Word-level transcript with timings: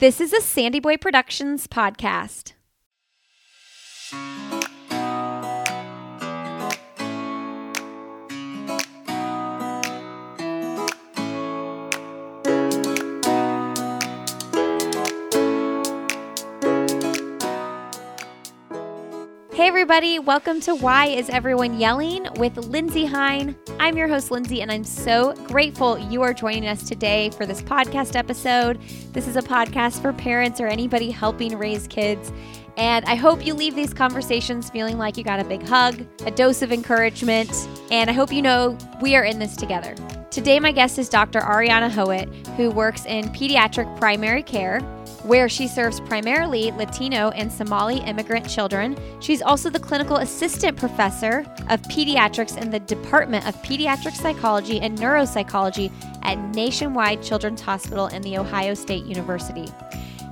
This 0.00 0.18
is 0.18 0.32
a 0.32 0.40
Sandy 0.40 0.80
Boy 0.80 0.96
Productions 0.96 1.66
podcast. 1.66 2.54
Everybody, 19.90 20.20
welcome 20.20 20.60
to 20.60 20.76
Why 20.76 21.06
Is 21.06 21.28
Everyone 21.30 21.80
Yelling 21.80 22.28
with 22.36 22.56
Lindsey 22.56 23.06
Hein. 23.06 23.56
I'm 23.80 23.96
your 23.96 24.06
host, 24.06 24.30
Lindsey, 24.30 24.62
and 24.62 24.70
I'm 24.70 24.84
so 24.84 25.34
grateful 25.48 25.98
you 25.98 26.22
are 26.22 26.32
joining 26.32 26.68
us 26.68 26.88
today 26.88 27.30
for 27.30 27.44
this 27.44 27.60
podcast 27.60 28.14
episode. 28.14 28.80
This 29.12 29.26
is 29.26 29.34
a 29.34 29.42
podcast 29.42 30.00
for 30.00 30.12
parents 30.12 30.60
or 30.60 30.68
anybody 30.68 31.10
helping 31.10 31.58
raise 31.58 31.88
kids. 31.88 32.30
And 32.76 33.04
I 33.06 33.16
hope 33.16 33.44
you 33.44 33.52
leave 33.52 33.74
these 33.74 33.92
conversations 33.92 34.70
feeling 34.70 34.96
like 34.96 35.16
you 35.16 35.24
got 35.24 35.40
a 35.40 35.44
big 35.44 35.64
hug, 35.64 36.06
a 36.24 36.30
dose 36.30 36.62
of 36.62 36.70
encouragement, 36.70 37.50
and 37.90 38.08
I 38.08 38.12
hope 38.12 38.32
you 38.32 38.42
know 38.42 38.78
we 39.02 39.16
are 39.16 39.24
in 39.24 39.40
this 39.40 39.56
together. 39.56 39.96
Today, 40.30 40.60
my 40.60 40.70
guest 40.70 41.00
is 41.00 41.08
Dr. 41.08 41.40
Ariana 41.40 41.90
Hoet, 41.90 42.28
who 42.56 42.70
works 42.70 43.06
in 43.06 43.24
pediatric 43.30 43.98
primary 43.98 44.44
care 44.44 44.78
where 45.22 45.48
she 45.48 45.68
serves 45.68 46.00
primarily 46.00 46.70
Latino 46.72 47.30
and 47.30 47.52
Somali 47.52 47.98
immigrant 47.98 48.48
children. 48.48 48.96
She's 49.20 49.42
also 49.42 49.70
the 49.70 49.78
clinical 49.78 50.16
assistant 50.16 50.76
professor 50.76 51.40
of 51.68 51.82
pediatrics 51.82 52.56
in 52.56 52.70
the 52.70 52.80
Department 52.80 53.46
of 53.46 53.54
Pediatric 53.62 54.14
Psychology 54.14 54.80
and 54.80 54.98
Neuropsychology 54.98 55.92
at 56.22 56.38
Nationwide 56.54 57.22
Children's 57.22 57.60
Hospital 57.60 58.06
in 58.08 58.22
the 58.22 58.38
Ohio 58.38 58.74
State 58.74 59.04
University. 59.04 59.66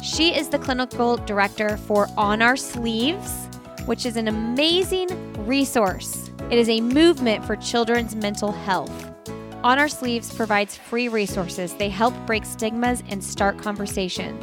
She 0.02 0.36
is 0.36 0.48
the 0.48 0.58
clinical 0.58 1.16
director 1.16 1.76
for 1.76 2.08
On 2.16 2.40
Our 2.40 2.56
Sleeves, 2.56 3.48
which 3.86 4.06
is 4.06 4.16
an 4.16 4.28
amazing 4.28 5.08
resource. 5.44 6.30
It 6.50 6.58
is 6.58 6.68
a 6.68 6.80
movement 6.80 7.44
for 7.44 7.56
children's 7.56 8.14
mental 8.14 8.52
health. 8.52 9.12
On 9.64 9.78
Our 9.78 9.88
Sleeves 9.88 10.32
provides 10.32 10.76
free 10.76 11.08
resources. 11.08 11.74
They 11.74 11.88
help 11.88 12.14
break 12.26 12.44
stigmas 12.44 13.02
and 13.08 13.22
start 13.22 13.58
conversation. 13.58 14.38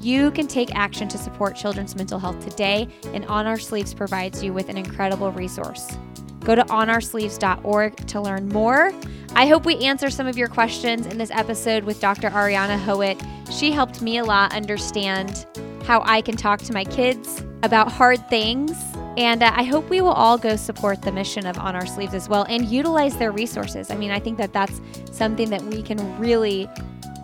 You 0.00 0.30
can 0.30 0.46
take 0.46 0.74
action 0.74 1.08
to 1.08 1.18
support 1.18 1.56
children's 1.56 1.96
mental 1.96 2.18
health 2.18 2.44
today, 2.46 2.88
and 3.12 3.24
On 3.26 3.46
Our 3.46 3.58
Sleeves 3.58 3.92
provides 3.92 4.42
you 4.42 4.52
with 4.52 4.68
an 4.68 4.76
incredible 4.76 5.32
resource. 5.32 5.98
Go 6.40 6.54
to 6.54 6.62
onoursleeves.org 6.64 7.96
to 8.06 8.20
learn 8.20 8.48
more. 8.48 8.92
I 9.34 9.46
hope 9.46 9.66
we 9.66 9.76
answer 9.78 10.08
some 10.08 10.26
of 10.26 10.38
your 10.38 10.48
questions 10.48 11.06
in 11.06 11.18
this 11.18 11.30
episode 11.30 11.84
with 11.84 12.00
Dr. 12.00 12.30
Ariana 12.30 12.78
Hoet. 12.78 13.20
She 13.50 13.72
helped 13.72 14.00
me 14.00 14.18
a 14.18 14.24
lot 14.24 14.54
understand 14.54 15.46
how 15.84 16.02
I 16.04 16.22
can 16.22 16.36
talk 16.36 16.60
to 16.62 16.72
my 16.72 16.84
kids 16.84 17.42
about 17.62 17.90
hard 17.90 18.26
things. 18.28 18.72
And 19.16 19.42
uh, 19.42 19.52
I 19.54 19.64
hope 19.64 19.90
we 19.90 20.00
will 20.00 20.12
all 20.12 20.38
go 20.38 20.54
support 20.54 21.02
the 21.02 21.10
mission 21.10 21.44
of 21.44 21.58
On 21.58 21.74
Our 21.74 21.86
Sleeves 21.86 22.14
as 22.14 22.28
well 22.28 22.44
and 22.48 22.64
utilize 22.66 23.16
their 23.16 23.32
resources. 23.32 23.90
I 23.90 23.96
mean, 23.96 24.12
I 24.12 24.20
think 24.20 24.38
that 24.38 24.52
that's 24.52 24.80
something 25.10 25.50
that 25.50 25.62
we 25.62 25.82
can 25.82 26.18
really 26.20 26.68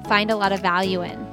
find 0.08 0.30
a 0.30 0.36
lot 0.36 0.50
of 0.50 0.60
value 0.60 1.02
in. 1.02 1.23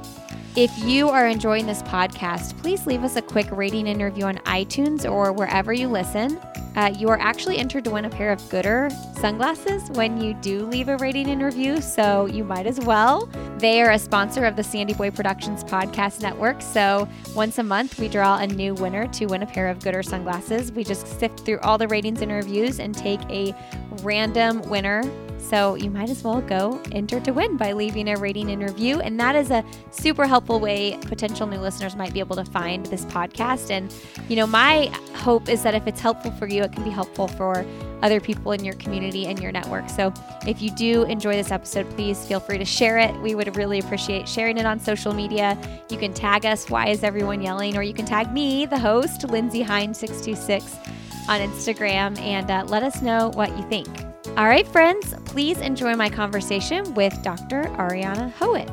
If 0.54 0.70
you 0.84 1.08
are 1.08 1.26
enjoying 1.26 1.64
this 1.64 1.82
podcast, 1.84 2.60
please 2.60 2.86
leave 2.86 3.04
us 3.04 3.16
a 3.16 3.22
quick 3.22 3.50
rating 3.50 3.88
and 3.88 4.02
review 4.02 4.26
on 4.26 4.36
iTunes 4.40 5.10
or 5.10 5.32
wherever 5.32 5.72
you 5.72 5.88
listen. 5.88 6.38
Uh, 6.76 6.92
you 6.94 7.08
are 7.08 7.18
actually 7.18 7.56
entered 7.56 7.84
to 7.84 7.90
win 7.90 8.04
a 8.04 8.10
pair 8.10 8.30
of 8.30 8.38
Goodr 8.42 8.92
sunglasses 9.18 9.90
when 9.92 10.20
you 10.20 10.34
do 10.34 10.66
leave 10.66 10.88
a 10.88 10.98
rating 10.98 11.28
and 11.28 11.42
review, 11.42 11.80
so 11.80 12.26
you 12.26 12.44
might 12.44 12.66
as 12.66 12.78
well. 12.80 13.30
They 13.56 13.80
are 13.80 13.92
a 13.92 13.98
sponsor 13.98 14.44
of 14.44 14.56
the 14.56 14.62
Sandy 14.62 14.92
Boy 14.92 15.10
Productions 15.10 15.64
Podcast 15.64 16.20
Network, 16.20 16.60
so 16.60 17.08
once 17.34 17.56
a 17.56 17.62
month 17.62 17.98
we 17.98 18.08
draw 18.08 18.36
a 18.36 18.46
new 18.46 18.74
winner 18.74 19.06
to 19.08 19.26
win 19.26 19.42
a 19.42 19.46
pair 19.46 19.68
of 19.68 19.78
Goodr 19.78 20.04
sunglasses. 20.04 20.70
We 20.70 20.84
just 20.84 21.06
sift 21.18 21.40
through 21.40 21.60
all 21.60 21.78
the 21.78 21.88
ratings 21.88 22.20
and 22.20 22.30
reviews 22.30 22.78
and 22.78 22.94
take 22.94 23.22
a 23.30 23.54
random 24.02 24.60
winner 24.68 25.02
so 25.42 25.74
you 25.74 25.90
might 25.90 26.08
as 26.08 26.24
well 26.24 26.40
go 26.40 26.80
enter 26.92 27.20
to 27.20 27.32
win 27.32 27.56
by 27.56 27.72
leaving 27.72 28.08
a 28.08 28.16
rating 28.16 28.50
and 28.50 28.62
review. 28.62 29.00
And 29.00 29.18
that 29.20 29.34
is 29.34 29.50
a 29.50 29.64
super 29.90 30.26
helpful 30.26 30.60
way 30.60 30.98
potential 31.02 31.46
new 31.46 31.58
listeners 31.58 31.96
might 31.96 32.14
be 32.14 32.20
able 32.20 32.36
to 32.36 32.44
find 32.44 32.86
this 32.86 33.04
podcast. 33.06 33.70
And, 33.70 33.92
you 34.28 34.36
know, 34.36 34.46
my 34.46 34.86
hope 35.16 35.48
is 35.48 35.62
that 35.62 35.74
if 35.74 35.86
it's 35.86 36.00
helpful 36.00 36.30
for 36.32 36.46
you, 36.46 36.62
it 36.62 36.72
can 36.72 36.84
be 36.84 36.90
helpful 36.90 37.28
for 37.28 37.66
other 38.02 38.20
people 38.20 38.52
in 38.52 38.64
your 38.64 38.74
community 38.74 39.26
and 39.26 39.40
your 39.40 39.52
network. 39.52 39.88
So 39.88 40.12
if 40.46 40.60
you 40.60 40.70
do 40.70 41.04
enjoy 41.04 41.34
this 41.34 41.50
episode, 41.50 41.88
please 41.90 42.24
feel 42.26 42.40
free 42.40 42.58
to 42.58 42.64
share 42.64 42.98
it. 42.98 43.14
We 43.20 43.34
would 43.34 43.56
really 43.56 43.78
appreciate 43.78 44.28
sharing 44.28 44.58
it 44.58 44.66
on 44.66 44.80
social 44.80 45.12
media. 45.12 45.56
You 45.88 45.98
can 45.98 46.12
tag 46.12 46.44
us, 46.44 46.68
Why 46.68 46.88
is 46.88 47.04
Everyone 47.04 47.40
Yelling? 47.40 47.76
Or 47.76 47.82
you 47.82 47.94
can 47.94 48.06
tag 48.06 48.32
me, 48.32 48.66
the 48.66 48.78
host, 48.78 49.24
Lindsey 49.28 49.62
Hein626 49.62 50.88
on 51.28 51.40
Instagram, 51.40 52.18
and 52.18 52.50
uh, 52.50 52.64
let 52.66 52.82
us 52.82 53.00
know 53.02 53.30
what 53.34 53.56
you 53.56 53.68
think. 53.68 53.88
All 54.28 54.46
right, 54.46 54.66
friends, 54.66 55.14
please 55.26 55.58
enjoy 55.58 55.94
my 55.94 56.08
conversation 56.08 56.94
with 56.94 57.12
Dr. 57.22 57.64
Ariana 57.76 58.32
Hoet. 58.32 58.70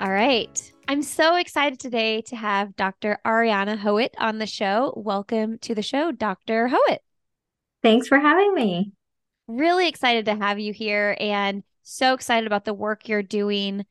All 0.00 0.10
right. 0.10 0.72
I'm 0.88 1.02
so 1.02 1.36
excited 1.36 1.78
today 1.78 2.22
to 2.22 2.36
have 2.36 2.74
Dr. 2.76 3.18
Ariana 3.24 3.78
Hoet 3.78 4.14
on 4.18 4.38
the 4.38 4.46
show. 4.46 4.94
Welcome 4.96 5.58
to 5.58 5.74
the 5.74 5.82
show, 5.82 6.10
Dr. 6.10 6.68
Hoet. 6.68 6.98
Thanks 7.82 8.08
for 8.08 8.18
having 8.18 8.54
me. 8.54 8.92
Really 9.46 9.86
excited 9.86 10.24
to 10.24 10.34
have 10.34 10.58
you 10.58 10.72
here 10.72 11.16
and 11.20 11.62
so 11.82 12.14
excited 12.14 12.46
about 12.46 12.64
the 12.64 12.74
work 12.74 13.08
you're 13.08 13.22
doing 13.22 13.84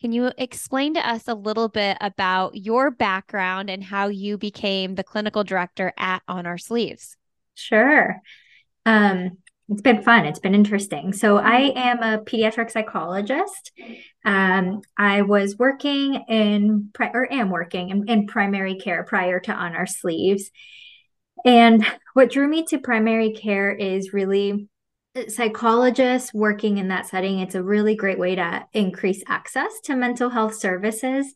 can 0.00 0.12
you 0.12 0.32
explain 0.38 0.94
to 0.94 1.08
us 1.08 1.28
a 1.28 1.34
little 1.34 1.68
bit 1.68 1.98
about 2.00 2.56
your 2.56 2.90
background 2.90 3.68
and 3.68 3.84
how 3.84 4.08
you 4.08 4.38
became 4.38 4.94
the 4.94 5.04
clinical 5.04 5.44
director 5.44 5.92
at 5.98 6.22
On 6.26 6.46
Our 6.46 6.58
Sleeves? 6.58 7.16
Sure. 7.54 8.16
Um, 8.86 9.38
it's 9.68 9.82
been 9.82 10.02
fun. 10.02 10.26
It's 10.26 10.40
been 10.40 10.54
interesting. 10.54 11.12
So, 11.12 11.36
I 11.36 11.72
am 11.76 12.02
a 12.02 12.18
pediatric 12.24 12.70
psychologist. 12.70 13.72
Um, 14.24 14.80
I 14.98 15.22
was 15.22 15.56
working 15.58 16.14
in, 16.28 16.90
pri- 16.92 17.12
or 17.14 17.32
am 17.32 17.50
working 17.50 17.90
in, 17.90 18.08
in 18.08 18.26
primary 18.26 18.76
care 18.76 19.04
prior 19.04 19.38
to 19.40 19.52
On 19.52 19.74
Our 19.76 19.86
Sleeves. 19.86 20.50
And 21.44 21.86
what 22.14 22.30
drew 22.30 22.48
me 22.48 22.64
to 22.64 22.78
primary 22.78 23.32
care 23.32 23.70
is 23.70 24.12
really 24.12 24.68
psychologists 25.28 26.32
working 26.32 26.78
in 26.78 26.88
that 26.88 27.06
setting, 27.06 27.40
it's 27.40 27.54
a 27.54 27.62
really 27.62 27.96
great 27.96 28.18
way 28.18 28.36
to 28.36 28.64
increase 28.72 29.22
access 29.26 29.80
to 29.84 29.96
mental 29.96 30.30
health 30.30 30.54
services. 30.54 31.34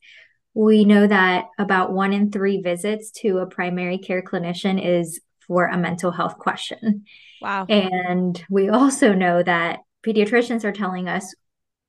We 0.55 0.85
know 0.85 1.07
that 1.07 1.47
about 1.59 1.93
one 1.93 2.13
in 2.13 2.31
three 2.31 2.63
visits 2.63 3.11
to 3.23 3.39
a 3.39 3.47
primary 3.47 3.99
care 3.99 4.23
clinician 4.23 4.85
is 4.85 5.21
for 5.47 5.67
a 5.67 5.77
mental 5.77 6.13
health 6.13 6.39
question. 6.39 7.05
Wow. 7.43 7.67
And 7.69 8.43
we 8.49 8.69
also 8.69 9.13
know 9.13 9.43
that 9.43 9.81
pediatricians 10.07 10.65
are 10.65 10.73
telling 10.73 11.09
us 11.09 11.35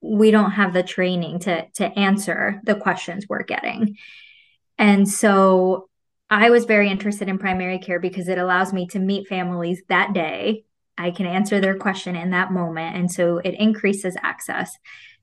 we 0.02 0.32
don't 0.32 0.52
have 0.52 0.74
the 0.74 0.84
training 0.84 1.40
to 1.40 1.68
to 1.76 1.86
answer 1.98 2.62
the 2.64 2.76
questions 2.76 3.26
we're 3.30 3.44
getting. 3.44 3.98
And 4.78 5.08
so 5.08 5.90
I 6.30 6.50
was 6.50 6.66
very 6.66 6.90
interested 6.90 7.30
in 7.30 7.38
primary 7.38 7.80
care 7.80 8.00
because 8.00 8.28
it 8.28 8.38
allows 8.38 8.74
me 8.74 8.88
to 8.88 9.00
meet 9.00 9.28
families 9.28 9.84
that 9.90 10.14
day 10.14 10.65
I 10.98 11.12
can 11.12 11.26
answer 11.26 11.60
their 11.60 11.78
question 11.78 12.16
in 12.16 12.32
that 12.32 12.52
moment. 12.52 12.96
And 12.96 13.12
so 13.12 13.38
it 13.38 13.56
increases 13.56 14.16
access. 14.24 14.78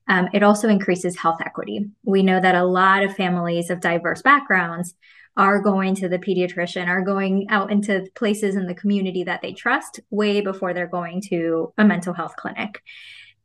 Um, 0.08 0.28
it 0.32 0.42
also 0.42 0.68
increases 0.68 1.16
health 1.16 1.40
equity. 1.44 1.86
We 2.04 2.22
know 2.22 2.40
that 2.40 2.54
a 2.54 2.64
lot 2.64 3.02
of 3.02 3.16
families 3.16 3.70
of 3.70 3.80
diverse 3.80 4.22
backgrounds 4.22 4.94
are 5.36 5.60
going 5.60 5.94
to 5.94 6.08
the 6.08 6.18
pediatrician, 6.18 6.88
are 6.88 7.02
going 7.02 7.46
out 7.48 7.72
into 7.72 8.06
places 8.14 8.54
in 8.54 8.66
the 8.66 8.74
community 8.74 9.24
that 9.24 9.40
they 9.40 9.52
trust 9.52 10.00
way 10.10 10.40
before 10.40 10.74
they're 10.74 10.86
going 10.86 11.22
to 11.28 11.72
a 11.78 11.84
mental 11.84 12.12
health 12.12 12.36
clinic. 12.36 12.82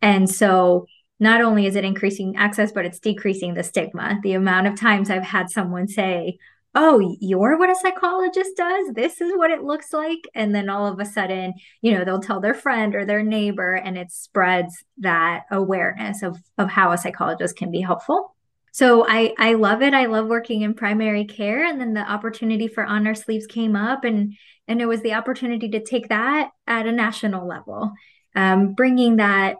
And 0.01 0.29
so 0.29 0.87
not 1.19 1.41
only 1.41 1.66
is 1.66 1.75
it 1.75 1.85
increasing 1.85 2.35
access, 2.35 2.72
but 2.72 2.85
it's 2.85 2.99
decreasing 2.99 3.53
the 3.53 3.63
stigma. 3.63 4.19
The 4.22 4.34
amount 4.34 4.67
of 4.67 4.79
times 4.79 5.09
I've 5.09 5.23
had 5.23 5.49
someone 5.49 5.87
say, 5.87 6.37
oh, 6.79 7.18
you're 7.20 7.58
what 7.58 7.72
a 7.72 7.76
psychologist 7.76 8.52
does. 8.56 8.94
This 8.94 9.20
is 9.20 9.32
what 9.35 9.50
it 9.50 9.64
looks 9.64 9.91
like. 9.91 10.20
And 10.35 10.53
then 10.53 10.70
all 10.70 10.85
of 10.85 11.00
a 11.00 11.06
sudden, 11.06 11.56
you 11.82 11.91
know, 11.91 12.06
they'll 12.06 12.22
tell 12.22 12.40
their 12.40 12.53
friend 12.53 12.94
or 12.94 13.03
their 13.03 13.24
neighbor, 13.24 13.74
and 13.74 13.97
it 13.97 14.12
spreads 14.12 14.84
that 15.00 15.46
awareness 15.50 16.22
of, 16.22 16.38
of 16.59 16.70
how 16.70 16.91
a 16.91 16.97
psychologist 16.97 17.58
can 17.58 17.72
be 17.72 17.82
helpful. 17.82 18.35
So 18.72 19.08
I, 19.09 19.34
I 19.40 19.53
love 19.53 19.82
it. 19.82 19.96
I 19.96 20.06
love 20.06 20.28
working 20.28 20.62
in 20.62 20.76
primary 20.76 21.26
care. 21.26 21.66
And 21.66 21.82
then 21.82 21.96
the 21.96 22.02
opportunity 22.02 22.68
for 22.68 22.85
On 22.85 23.08
Our 23.08 23.16
Sleeves 23.16 23.47
came 23.47 23.76
up, 23.76 24.03
and, 24.03 24.35
and 24.68 24.79
it 24.79 24.85
was 24.85 25.02
the 25.02 25.16
opportunity 25.16 25.70
to 25.70 25.84
take 25.84 26.09
that 26.09 26.52
at 26.68 26.85
a 26.85 26.91
national 26.91 27.47
level, 27.47 27.91
um, 28.35 28.74
bringing 28.74 29.16
that 29.16 29.56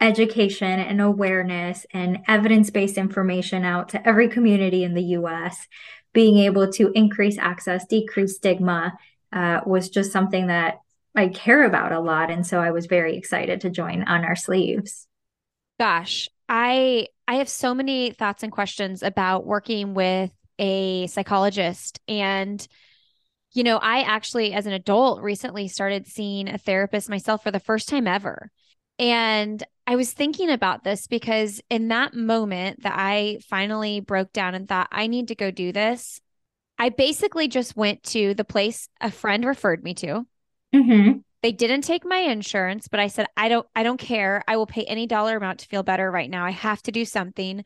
education 0.00 0.80
and 0.80 1.00
awareness 1.00 1.86
and 1.92 2.18
evidence 2.26 2.70
based 2.70 2.98
information 2.98 3.64
out 3.64 3.90
to 3.90 4.08
every 4.08 4.28
community 4.28 4.82
in 4.82 4.94
the 4.94 5.02
US 5.18 5.68
being 6.14 6.38
able 6.38 6.70
to 6.72 6.90
increase 6.92 7.36
access, 7.36 7.84
decrease 7.84 8.36
stigma 8.36 8.96
uh, 9.32 9.60
was 9.66 9.90
just 9.90 10.12
something 10.12 10.46
that 10.46 10.78
I 11.14 11.28
care 11.28 11.64
about 11.64 11.92
a 11.92 12.00
lot. 12.00 12.30
And 12.30 12.46
so 12.46 12.60
I 12.60 12.70
was 12.70 12.86
very 12.86 13.16
excited 13.16 13.60
to 13.60 13.70
join 13.70 14.04
on 14.04 14.24
our 14.24 14.36
sleeves. 14.36 15.06
Gosh, 15.78 16.28
I 16.48 17.08
I 17.26 17.36
have 17.36 17.48
so 17.48 17.74
many 17.74 18.12
thoughts 18.12 18.42
and 18.42 18.52
questions 18.52 19.02
about 19.02 19.44
working 19.44 19.94
with 19.94 20.32
a 20.58 21.06
psychologist 21.08 22.00
and 22.08 22.66
you 23.52 23.62
know, 23.62 23.78
I 23.78 24.00
actually 24.00 24.52
as 24.52 24.66
an 24.66 24.72
adult 24.72 25.22
recently 25.22 25.68
started 25.68 26.08
seeing 26.08 26.48
a 26.48 26.58
therapist 26.58 27.08
myself 27.08 27.42
for 27.42 27.52
the 27.52 27.60
first 27.60 27.88
time 27.88 28.08
ever. 28.08 28.50
And 28.98 29.62
I 29.86 29.96
was 29.96 30.12
thinking 30.12 30.50
about 30.50 30.82
this 30.82 31.06
because 31.06 31.60
in 31.68 31.88
that 31.88 32.14
moment 32.14 32.82
that 32.82 32.94
I 32.96 33.38
finally 33.48 34.00
broke 34.00 34.32
down 34.32 34.54
and 34.54 34.68
thought 34.68 34.88
I 34.90 35.06
need 35.06 35.28
to 35.28 35.34
go 35.34 35.50
do 35.50 35.72
this, 35.72 36.20
I 36.78 36.88
basically 36.88 37.48
just 37.48 37.76
went 37.76 38.02
to 38.04 38.34
the 38.34 38.44
place 38.44 38.88
a 39.00 39.10
friend 39.10 39.44
referred 39.44 39.84
me 39.84 39.94
to. 39.94 40.24
Mm-hmm. 40.74 41.18
They 41.42 41.52
didn't 41.52 41.82
take 41.82 42.06
my 42.06 42.18
insurance, 42.18 42.88
but 42.88 43.00
I 43.00 43.08
said, 43.08 43.26
I 43.36 43.50
don't, 43.50 43.66
I 43.76 43.82
don't 43.82 43.98
care. 43.98 44.42
I 44.48 44.56
will 44.56 44.66
pay 44.66 44.84
any 44.84 45.06
dollar 45.06 45.36
amount 45.36 45.60
to 45.60 45.66
feel 45.66 45.82
better 45.82 46.10
right 46.10 46.30
now. 46.30 46.46
I 46.46 46.50
have 46.50 46.82
to 46.84 46.92
do 46.92 47.04
something. 47.04 47.64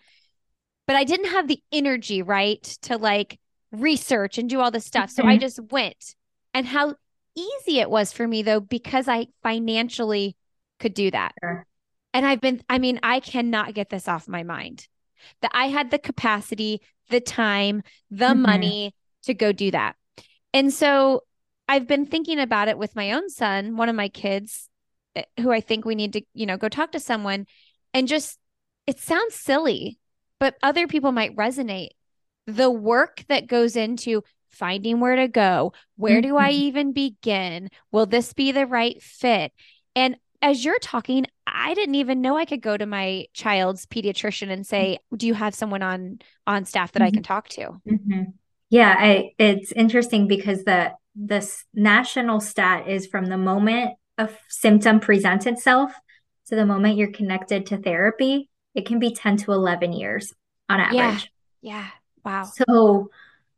But 0.87 0.97
I 0.97 1.05
didn't 1.05 1.31
have 1.31 1.47
the 1.47 1.63
energy, 1.71 2.23
right, 2.23 2.63
to 2.83 2.97
like 2.97 3.39
research 3.71 4.39
and 4.39 4.51
do 4.51 4.61
all 4.61 4.71
this 4.73 4.87
stuff. 4.87 5.11
So 5.11 5.25
I 5.25 5.37
Mm-hmm. 5.37 5.41
just 5.41 5.61
went. 5.71 6.15
And 6.55 6.67
how 6.67 6.97
easy 7.37 7.79
it 7.79 7.91
was 7.91 8.13
for 8.13 8.27
me 8.27 8.43
though, 8.43 8.61
because 8.61 9.07
I 9.07 9.29
financially 9.45 10.37
could 10.81 10.95
do 10.95 11.11
that. 11.13 11.33
Sure. 11.41 11.65
And 12.15 12.27
I've 12.27 12.41
been, 12.41 12.63
I 12.69 12.79
mean, 12.79 12.99
I 13.03 13.21
cannot 13.21 13.75
get 13.75 13.91
this 13.91 14.09
off 14.09 14.29
my 14.29 14.43
mind 14.43 14.87
that 15.43 15.51
I 15.53 15.67
had 15.69 15.91
the 15.91 15.99
capacity, 15.99 16.81
the 17.11 17.21
time, 17.21 17.83
the 18.11 18.27
Mhm. 18.35 18.43
money 18.43 18.95
to 19.25 19.35
go 19.35 19.53
do 19.53 19.71
that. 19.73 19.97
And 20.55 20.73
so 20.73 21.25
I've 21.69 21.87
been 21.87 22.07
thinking 22.07 22.39
about 22.39 22.69
it 22.69 22.79
with 22.79 22.97
my 22.97 23.13
own 23.13 23.29
son, 23.29 23.77
one 23.77 23.89
of 23.89 23.97
my 23.97 24.09
kids, 24.09 24.69
eh, 25.17 25.25
who 25.41 25.51
I 25.53 25.61
think 25.61 25.85
we 25.85 25.95
need 25.95 26.15
to, 26.15 26.23
you 26.35 26.47
know, 26.47 26.57
go 26.57 26.69
talk 26.69 26.93
to 26.93 27.01
someone 27.01 27.47
and 27.93 28.09
just, 28.09 28.39
it 28.87 28.99
sounds 28.99 29.35
silly, 29.35 29.99
but 30.39 30.57
other 30.63 30.87
people 30.87 31.13
might 31.13 31.37
resonate. 31.37 31.91
The 32.47 32.71
work 32.71 33.25
that 33.29 33.47
goes 33.47 33.77
into 33.77 34.23
finding 34.49 35.01
where 35.01 35.17
to 35.17 35.29
go, 35.29 35.75
where 35.97 36.23
do 36.23 36.37
I 36.37 36.51
Mhm. 36.51 36.55
even 36.55 36.93
begin? 36.93 37.69
Will 37.93 38.07
this 38.07 38.33
be 38.33 38.53
the 38.53 38.67
right 38.67 39.03
fit? 39.03 39.53
And 39.95 40.17
as 40.43 40.65
you're 40.65 40.79
talking, 40.79 41.27
I 41.47 41.75
didn't 41.75 41.97
even 41.97 42.21
know 42.21 42.37
I 42.37 42.45
could 42.45 42.61
go 42.63 42.77
to 42.77 42.87
my 42.87 43.27
child's 43.33 43.87
pediatrician 43.87 44.51
and 44.51 44.67
say, 44.67 44.99
"Do 45.17 45.27
you 45.27 45.35
have 45.35 45.55
someone 45.55 45.83
on 45.83 46.21
on 46.47 46.65
staff 46.65 46.93
that 46.93 47.03
I 47.03 47.11
can 47.11 47.23
talk 47.23 47.49
to?" 47.51 47.81
Mhm. 47.89 48.35
Yeah, 48.71 48.95
I 48.99 49.33
it's 49.39 49.73
interesting 49.73 50.29
because 50.29 50.65
the 50.65 50.93
this 51.15 51.65
national 51.75 52.41
stat 52.41 52.89
is 52.89 53.07
from 53.07 53.27
the 53.27 53.39
moment 53.39 53.95
a 54.19 54.29
symptom 54.49 55.01
presents 55.01 55.47
itself 55.47 55.93
to 56.47 56.55
the 56.57 56.67
moment 56.67 56.97
you're 56.97 57.13
connected 57.13 57.67
to 57.67 57.77
therapy, 57.79 58.49
it 58.75 58.87
can 58.87 58.99
be 58.99 59.15
10 59.15 59.37
to 59.39 59.53
11 59.53 59.93
years 59.93 60.33
on 60.69 60.81
average. 60.81 61.31
Yeah. 61.61 61.87
Wow. 62.25 62.45
So, 62.45 63.11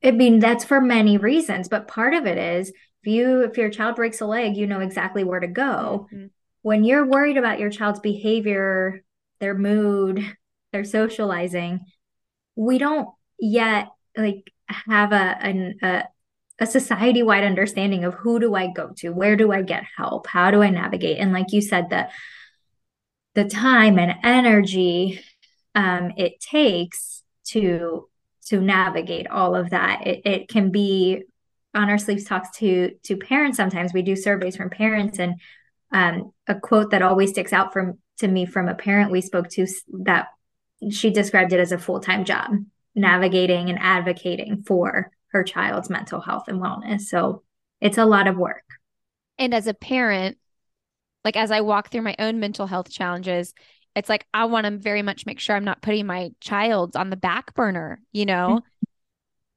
I 0.02 0.12
mean, 0.12 0.38
that's 0.38 0.64
for 0.64 0.80
many 0.80 1.18
reasons, 1.18 1.68
but 1.68 1.88
part 1.88 2.14
of 2.14 2.26
it 2.26 2.38
is 2.38 2.70
if 3.02 3.06
you 3.06 3.42
if 3.42 3.58
your 3.58 3.70
child 3.70 3.96
breaks 3.96 4.20
a 4.20 4.26
leg, 4.26 4.56
you 4.56 4.66
know 4.66 4.80
exactly 4.80 5.24
where 5.24 5.40
to 5.40 5.46
go. 5.48 6.08
Mhm. 6.12 6.30
When 6.62 6.84
you're 6.84 7.06
worried 7.06 7.36
about 7.36 7.58
your 7.58 7.70
child's 7.70 8.00
behavior, 8.00 9.02
their 9.40 9.54
mood, 9.54 10.24
their 10.72 10.84
socializing, 10.84 11.80
we 12.56 12.78
don't 12.78 13.08
yet 13.38 13.88
like 14.16 14.52
have 14.68 15.12
a 15.12 15.16
an, 15.40 15.78
a 15.82 16.04
a 16.58 16.66
society-wide 16.66 17.42
understanding 17.42 18.04
of 18.04 18.12
who 18.12 18.38
do 18.38 18.54
I 18.54 18.70
go 18.70 18.90
to, 18.98 19.10
where 19.10 19.34
do 19.34 19.50
I 19.50 19.62
get 19.62 19.84
help, 19.96 20.26
how 20.26 20.50
do 20.50 20.62
I 20.62 20.68
navigate, 20.68 21.18
and 21.18 21.32
like 21.32 21.52
you 21.52 21.62
said, 21.62 21.88
the 21.88 22.08
the 23.34 23.44
time 23.44 23.98
and 23.98 24.16
energy 24.22 25.20
um, 25.74 26.12
it 26.16 26.40
takes 26.40 27.22
to 27.46 28.08
to 28.46 28.60
navigate 28.60 29.28
all 29.28 29.54
of 29.54 29.70
that. 29.70 30.06
It, 30.06 30.22
it 30.24 30.48
can 30.48 30.70
be 30.70 31.22
on 31.74 31.88
our 31.88 31.98
sleeves 31.98 32.24
talks 32.24 32.50
to 32.58 32.90
to 33.04 33.16
parents. 33.16 33.56
Sometimes 33.56 33.94
we 33.94 34.02
do 34.02 34.14
surveys 34.14 34.56
from 34.56 34.68
parents, 34.68 35.18
and 35.18 35.36
um, 35.92 36.32
a 36.46 36.54
quote 36.54 36.90
that 36.90 37.02
always 37.02 37.30
sticks 37.30 37.52
out 37.52 37.72
from 37.72 37.98
to 38.18 38.28
me 38.28 38.46
from 38.46 38.68
a 38.68 38.74
parent 38.74 39.10
we 39.10 39.20
spoke 39.20 39.48
to 39.48 39.66
that 40.04 40.28
she 40.90 41.10
described 41.10 41.52
it 41.52 41.60
as 41.60 41.72
a 41.72 41.78
full 41.78 42.00
time 42.00 42.24
job, 42.24 42.50
navigating 42.94 43.68
and 43.68 43.78
advocating 43.78 44.62
for 44.62 45.10
her 45.28 45.44
child's 45.44 45.90
mental 45.90 46.20
health 46.20 46.44
and 46.48 46.60
wellness. 46.60 47.02
So 47.02 47.42
it's 47.80 47.98
a 47.98 48.06
lot 48.06 48.26
of 48.26 48.36
work. 48.36 48.64
And 49.38 49.54
as 49.54 49.66
a 49.66 49.74
parent, 49.74 50.38
like 51.24 51.36
as 51.36 51.50
I 51.50 51.60
walk 51.60 51.90
through 51.90 52.02
my 52.02 52.16
own 52.18 52.40
mental 52.40 52.66
health 52.66 52.90
challenges, 52.90 53.54
it's 53.94 54.08
like 54.08 54.26
I 54.32 54.46
want 54.46 54.66
to 54.66 54.76
very 54.76 55.02
much 55.02 55.26
make 55.26 55.40
sure 55.40 55.56
I'm 55.56 55.64
not 55.64 55.82
putting 55.82 56.06
my 56.06 56.30
child 56.40 56.96
on 56.96 57.10
the 57.10 57.16
back 57.16 57.54
burner, 57.54 58.00
you 58.12 58.24
know? 58.24 58.60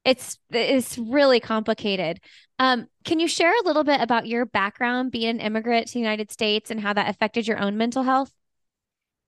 It's 0.06 0.38
it's 0.52 0.98
really 0.98 1.40
complicated. 1.40 2.20
Um, 2.60 2.88
can 3.06 3.20
you 3.20 3.28
share 3.28 3.54
a 3.58 3.64
little 3.66 3.84
bit 3.84 4.02
about 4.02 4.28
your 4.28 4.46
background 4.46 5.12
being 5.12 5.30
an 5.30 5.40
immigrant 5.40 5.88
to 5.88 5.94
the 5.94 6.00
United 6.00 6.32
States 6.32 6.70
and 6.72 6.80
how 6.80 6.94
that 6.94 7.10
affected 7.10 7.48
your 7.48 7.60
own 7.60 7.78
mental 7.78 8.04
health? 8.04 8.34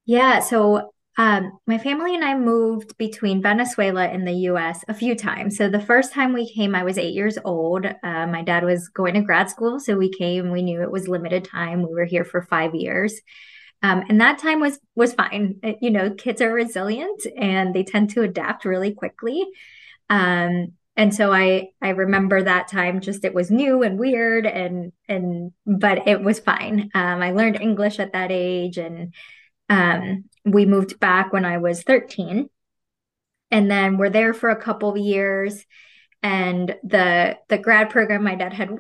Yeah, 0.05 0.39
so 0.39 0.91
um, 1.17 1.57
my 1.65 1.77
family 1.77 2.13
and 2.13 2.23
I 2.23 2.35
moved 2.37 2.97
between 2.97 3.41
Venezuela 3.41 4.05
and 4.05 4.27
the 4.27 4.33
US 4.33 4.83
a 4.87 4.93
few 4.93 5.15
times. 5.15 5.57
So 5.57 5.69
the 5.69 5.79
first 5.79 6.13
time 6.13 6.33
we 6.33 6.51
came, 6.51 6.75
I 6.75 6.83
was 6.83 6.97
eight 6.97 7.13
years 7.13 7.37
old. 7.43 7.85
Uh, 7.85 8.27
my 8.27 8.43
dad 8.43 8.63
was 8.63 8.89
going 8.89 9.13
to 9.15 9.21
grad 9.21 9.49
school, 9.49 9.79
so 9.79 9.95
we 9.97 10.11
came. 10.11 10.51
We 10.51 10.61
knew 10.61 10.81
it 10.81 10.91
was 10.91 11.07
limited 11.07 11.45
time. 11.45 11.81
We 11.87 11.93
were 11.93 12.05
here 12.05 12.25
for 12.25 12.41
five 12.43 12.75
years. 12.75 13.19
Um, 13.83 14.03
and 14.09 14.21
that 14.21 14.39
time 14.39 14.59
was 14.61 14.79
was 14.95 15.13
fine. 15.13 15.59
It- 15.63 15.79
you 15.81 15.91
know, 15.91 16.11
kids 16.11 16.41
are 16.41 16.53
resilient 16.53 17.21
and 17.37 17.73
they 17.75 17.83
tend 17.83 18.11
to 18.11 18.23
adapt 18.23 18.65
really 18.65 18.93
quickly. 18.93 19.45
Um, 20.09 20.73
and 20.97 21.13
so 21.13 21.33
I 21.33 21.69
I 21.81 21.89
remember 21.89 22.41
that 22.41 22.69
time 22.69 23.01
just 23.01 23.25
it 23.25 23.33
was 23.33 23.51
new 23.51 23.83
and 23.83 23.99
weird 23.99 24.45
and 24.45 24.93
and 25.07 25.51
but 25.65 26.07
it 26.07 26.21
was 26.21 26.39
fine. 26.39 26.89
Um, 26.93 27.21
I 27.21 27.31
learned 27.31 27.61
English 27.61 27.99
at 27.99 28.13
that 28.13 28.31
age 28.31 28.77
and 28.77 29.13
um, 29.69 30.25
we 30.45 30.65
moved 30.65 30.99
back 30.99 31.33
when 31.33 31.43
I 31.43 31.57
was 31.57 31.83
13 31.83 32.49
and 33.51 33.71
then 33.71 33.97
we're 33.97 34.09
there 34.09 34.33
for 34.33 34.49
a 34.49 34.61
couple 34.61 34.89
of 34.89 34.97
years 34.97 35.65
and 36.23 36.75
the 36.83 37.37
the 37.49 37.57
grad 37.57 37.89
program 37.89 38.23
my 38.23 38.35
dad 38.35 38.53
had 38.53 38.77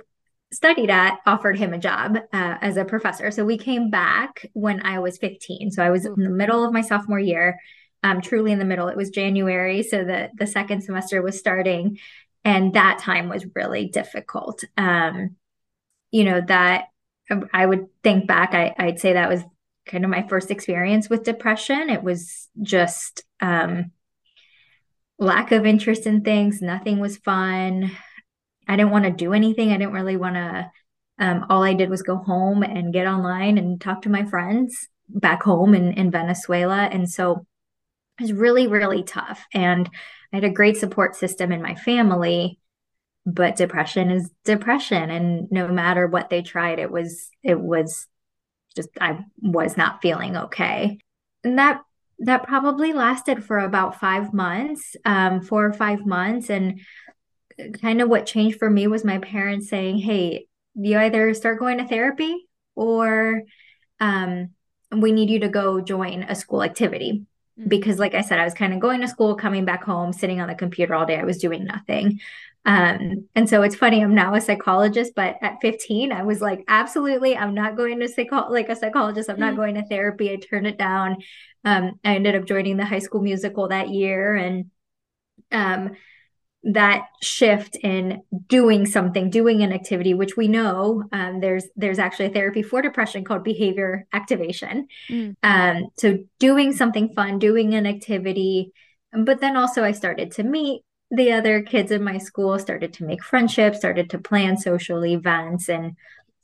studied 0.51 0.89
at 0.89 1.19
offered 1.25 1.57
him 1.57 1.73
a 1.73 1.77
job 1.77 2.17
uh, 2.31 2.57
as 2.61 2.77
a 2.77 2.85
professor. 2.85 3.29
So 3.29 3.43
we 3.45 3.57
came 3.57 3.89
back 3.89 4.49
when 4.53 4.85
I 4.85 4.99
was 4.99 5.17
15. 5.17 5.71
So 5.71 5.83
I 5.83 5.89
was 5.89 6.05
in 6.05 6.15
the 6.15 6.29
middle 6.29 6.63
of 6.63 6.73
my 6.73 6.81
sophomore 6.81 7.19
year, 7.19 7.59
um, 8.03 8.21
truly 8.21 8.51
in 8.51 8.59
the 8.59 8.65
middle. 8.65 8.87
It 8.87 8.97
was 8.97 9.09
January, 9.09 9.83
so 9.83 10.03
the 10.03 10.29
the 10.37 10.47
second 10.47 10.81
semester 10.81 11.21
was 11.21 11.39
starting, 11.39 11.99
and 12.43 12.73
that 12.73 12.99
time 12.99 13.29
was 13.29 13.45
really 13.55 13.87
difficult. 13.87 14.63
Um, 14.77 15.35
you 16.11 16.23
know 16.23 16.41
that 16.47 16.85
I 17.53 17.65
would 17.65 17.87
think 18.03 18.27
back, 18.27 18.53
I, 18.53 18.75
I'd 18.77 18.99
say 18.99 19.13
that 19.13 19.29
was 19.29 19.43
kind 19.85 20.03
of 20.03 20.09
my 20.09 20.27
first 20.27 20.51
experience 20.51 21.09
with 21.09 21.23
depression. 21.23 21.89
It 21.89 22.03
was 22.03 22.47
just 22.61 23.23
um, 23.41 23.91
lack 25.17 25.51
of 25.51 25.65
interest 25.65 26.05
in 26.05 26.21
things. 26.21 26.61
Nothing 26.61 26.99
was 26.99 27.17
fun. 27.17 27.91
I 28.67 28.75
didn't 28.75 28.91
want 28.91 29.05
to 29.05 29.11
do 29.11 29.33
anything. 29.33 29.71
I 29.71 29.77
didn't 29.77 29.93
really 29.93 30.17
want 30.17 30.35
to. 30.35 30.71
Um, 31.17 31.45
all 31.49 31.63
I 31.63 31.73
did 31.73 31.89
was 31.89 32.01
go 32.01 32.17
home 32.17 32.61
and 32.61 32.91
get 32.91 33.07
online 33.07 33.57
and 33.57 33.79
talk 33.79 34.01
to 34.01 34.09
my 34.09 34.25
friends 34.25 34.89
back 35.07 35.43
home 35.43 35.73
in, 35.73 35.93
in 35.93 36.11
Venezuela. 36.11 36.89
And 36.91 37.09
so 37.09 37.45
it 38.19 38.23
was 38.23 38.33
really, 38.33 38.67
really 38.67 39.03
tough. 39.03 39.45
And 39.53 39.89
I 40.31 40.37
had 40.37 40.43
a 40.43 40.49
great 40.49 40.77
support 40.77 41.15
system 41.15 41.51
in 41.51 41.61
my 41.61 41.75
family, 41.75 42.59
but 43.25 43.55
depression 43.55 44.11
is 44.11 44.29
depression. 44.43 45.09
And 45.09 45.51
no 45.51 45.67
matter 45.67 46.07
what 46.07 46.29
they 46.29 46.41
tried, 46.41 46.79
it 46.79 46.91
was, 46.91 47.29
it 47.43 47.59
was 47.59 48.07
just, 48.75 48.89
I 48.99 49.19
was 49.41 49.77
not 49.77 50.01
feeling 50.01 50.37
okay. 50.37 50.99
And 51.43 51.57
that, 51.59 51.81
that 52.19 52.43
probably 52.43 52.93
lasted 52.93 53.43
for 53.43 53.59
about 53.59 53.99
five 53.99 54.33
months, 54.33 54.95
um, 55.03 55.41
four 55.41 55.65
or 55.65 55.73
five 55.73 56.05
months. 56.05 56.49
And 56.49 56.79
kind 57.81 58.01
of 58.01 58.09
what 58.09 58.25
changed 58.25 58.59
for 58.59 58.69
me 58.69 58.87
was 58.87 59.03
my 59.03 59.17
parents 59.17 59.69
saying, 59.69 59.97
Hey, 59.97 60.47
you 60.75 60.97
either 60.97 61.33
start 61.33 61.59
going 61.59 61.77
to 61.77 61.87
therapy 61.87 62.47
or 62.75 63.43
um, 63.99 64.49
we 64.91 65.11
need 65.11 65.29
you 65.29 65.39
to 65.39 65.49
go 65.49 65.81
join 65.81 66.23
a 66.23 66.35
school 66.35 66.63
activity. 66.63 67.25
Mm. 67.59 67.69
Because, 67.69 67.99
like 67.99 68.13
I 68.15 68.21
said, 68.21 68.39
I 68.39 68.43
was 68.43 68.53
kind 68.53 68.73
of 68.73 68.79
going 68.79 69.01
to 69.01 69.07
school, 69.07 69.35
coming 69.35 69.65
back 69.65 69.83
home, 69.83 70.13
sitting 70.13 70.41
on 70.41 70.47
the 70.47 70.55
computer 70.55 70.93
all 70.95 71.05
day. 71.05 71.17
I 71.19 71.23
was 71.23 71.37
doing 71.37 71.65
nothing. 71.65 72.19
Um, 72.67 73.27
and 73.35 73.47
so 73.47 73.61
it's 73.61 73.75
funny, 73.75 74.03
I'm 74.03 74.15
now 74.15 74.33
a 74.33 74.41
psychologist, 74.41 75.13
but 75.15 75.35
at 75.43 75.57
15, 75.61 76.11
I 76.11 76.23
was 76.23 76.41
like, 76.41 76.63
absolutely, 76.67 77.37
I'm 77.37 77.53
not 77.53 77.77
going 77.77 77.99
to 77.99 78.07
psycho 78.07 78.49
like 78.49 78.69
a 78.69 78.75
psychologist. 78.75 79.29
I'm 79.29 79.39
not 79.39 79.53
Mhm. 79.53 79.57
going 79.57 79.75
to 79.75 79.85
therapy. 79.85 80.31
I 80.31 80.37
turned 80.37 80.65
it 80.65 80.77
down. 80.77 81.17
Um, 81.63 81.99
I 82.03 82.15
ended 82.15 82.35
up 82.35 82.45
joining 82.45 82.77
the 82.77 82.85
high 82.85 82.99
school 82.99 83.21
musical 83.21 83.67
that 83.67 83.89
year. 83.89 84.35
And 84.35 84.71
um, 85.51 85.91
that 86.65 87.09
shift 87.21 87.75
in 87.83 88.23
doing 88.47 88.87
something 88.87 89.29
doing 89.29 89.61
an 89.61 89.71
activity 89.71 90.15
which 90.15 90.35
we 90.35 90.47
know 90.47 91.03
um, 91.11 91.39
there's 91.39 91.65
there's 91.75 91.99
actually 91.99 92.25
a 92.25 92.31
therapy 92.31 92.63
for 92.63 92.81
depression 92.81 93.23
called 93.23 93.43
behavior 93.43 94.07
activation 94.13 94.87
mm. 95.07 95.35
um, 95.43 95.87
so 95.97 96.17
doing 96.39 96.73
something 96.73 97.13
fun 97.13 97.37
doing 97.37 97.75
an 97.75 97.85
activity 97.85 98.71
but 99.13 99.39
then 99.41 99.55
also 99.55 99.83
i 99.83 99.91
started 99.91 100.31
to 100.31 100.41
meet 100.41 100.81
the 101.11 101.31
other 101.31 101.61
kids 101.61 101.91
in 101.91 102.03
my 102.03 102.17
school 102.17 102.57
started 102.57 102.91
to 102.91 103.05
make 103.05 103.23
friendships 103.23 103.77
started 103.77 104.09
to 104.09 104.17
plan 104.17 104.57
social 104.57 105.05
events 105.05 105.69
and 105.69 105.95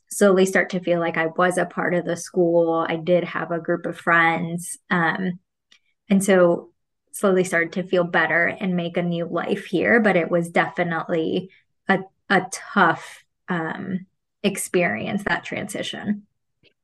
slowly 0.08 0.46
start 0.46 0.70
to 0.70 0.80
feel 0.80 1.00
like 1.00 1.18
i 1.18 1.26
was 1.26 1.58
a 1.58 1.66
part 1.66 1.96
of 1.96 2.06
the 2.06 2.16
school 2.16 2.86
i 2.88 2.96
did 2.96 3.24
have 3.24 3.52
a 3.52 3.60
group 3.60 3.88
of 3.88 3.98
friends 3.98 4.78
um, 4.92 5.40
and 6.10 6.24
so 6.24 6.71
slowly 7.12 7.44
started 7.44 7.74
to 7.74 7.84
feel 7.84 8.04
better 8.04 8.48
and 8.48 8.76
make 8.76 8.98
a 8.98 9.04
new 9.04 9.26
life 9.26 9.66
here. 9.66 10.00
But 10.00 10.16
it 10.16 10.32
was 10.32 10.50
definitely 10.50 11.50
a, 11.88 12.00
a 12.30 12.48
tough 12.52 13.24
um, 13.48 14.06
experience, 14.44 15.24
that 15.26 15.44
transition. 15.44 16.26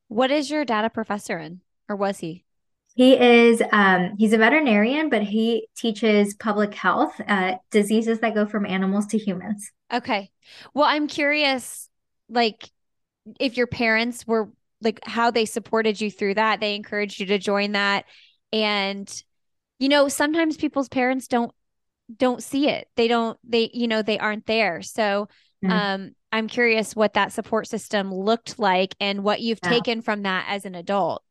What 0.09 0.31
is 0.31 0.49
your 0.49 0.65
dad 0.65 0.85
a 0.85 0.89
professor 0.89 1.37
in, 1.37 1.61
or 1.89 1.95
was 1.95 2.19
he? 2.19 2.43
He 2.95 3.13
is 3.13 3.61
um, 3.71 4.15
he's 4.17 4.33
a 4.33 4.37
veterinarian, 4.37 5.09
but 5.09 5.21
he 5.21 5.67
teaches 5.75 6.33
public 6.33 6.73
health, 6.73 7.13
uh, 7.27 7.55
diseases 7.69 8.21
that 8.21 8.33
go 8.33 8.47
from 8.47 8.65
animals 8.65 9.05
to 9.07 9.17
humans. 9.17 9.71
Okay. 9.93 10.31
Well, 10.73 10.85
I'm 10.85 11.07
curious, 11.07 11.89
like, 12.27 12.71
if 13.39 13.55
your 13.55 13.67
parents 13.67 14.25
were 14.25 14.49
like 14.81 14.99
how 15.03 15.29
they 15.29 15.45
supported 15.45 16.01
you 16.01 16.09
through 16.09 16.35
that, 16.35 16.59
they 16.59 16.75
encouraged 16.75 17.19
you 17.19 17.27
to 17.27 17.37
join 17.37 17.73
that, 17.73 18.05
and 18.51 19.23
you 19.79 19.89
know 19.89 20.07
sometimes 20.07 20.57
people's 20.57 20.89
parents 20.89 21.27
don't 21.27 21.51
don't 22.15 22.43
see 22.43 22.69
it 22.69 22.87
they 22.95 23.07
don't 23.07 23.37
they 23.43 23.69
you 23.73 23.87
know 23.87 24.01
they 24.01 24.17
aren't 24.17 24.45
there 24.45 24.81
so 24.81 25.27
mm-hmm. 25.63 25.71
um 25.71 26.11
i'm 26.31 26.47
curious 26.47 26.95
what 26.95 27.13
that 27.13 27.33
support 27.33 27.67
system 27.67 28.13
looked 28.13 28.57
like 28.59 28.95
and 28.99 29.23
what 29.23 29.41
you've 29.41 29.59
yeah. 29.63 29.69
taken 29.69 30.01
from 30.01 30.23
that 30.23 30.45
as 30.47 30.65
an 30.65 30.75
adult 30.75 31.21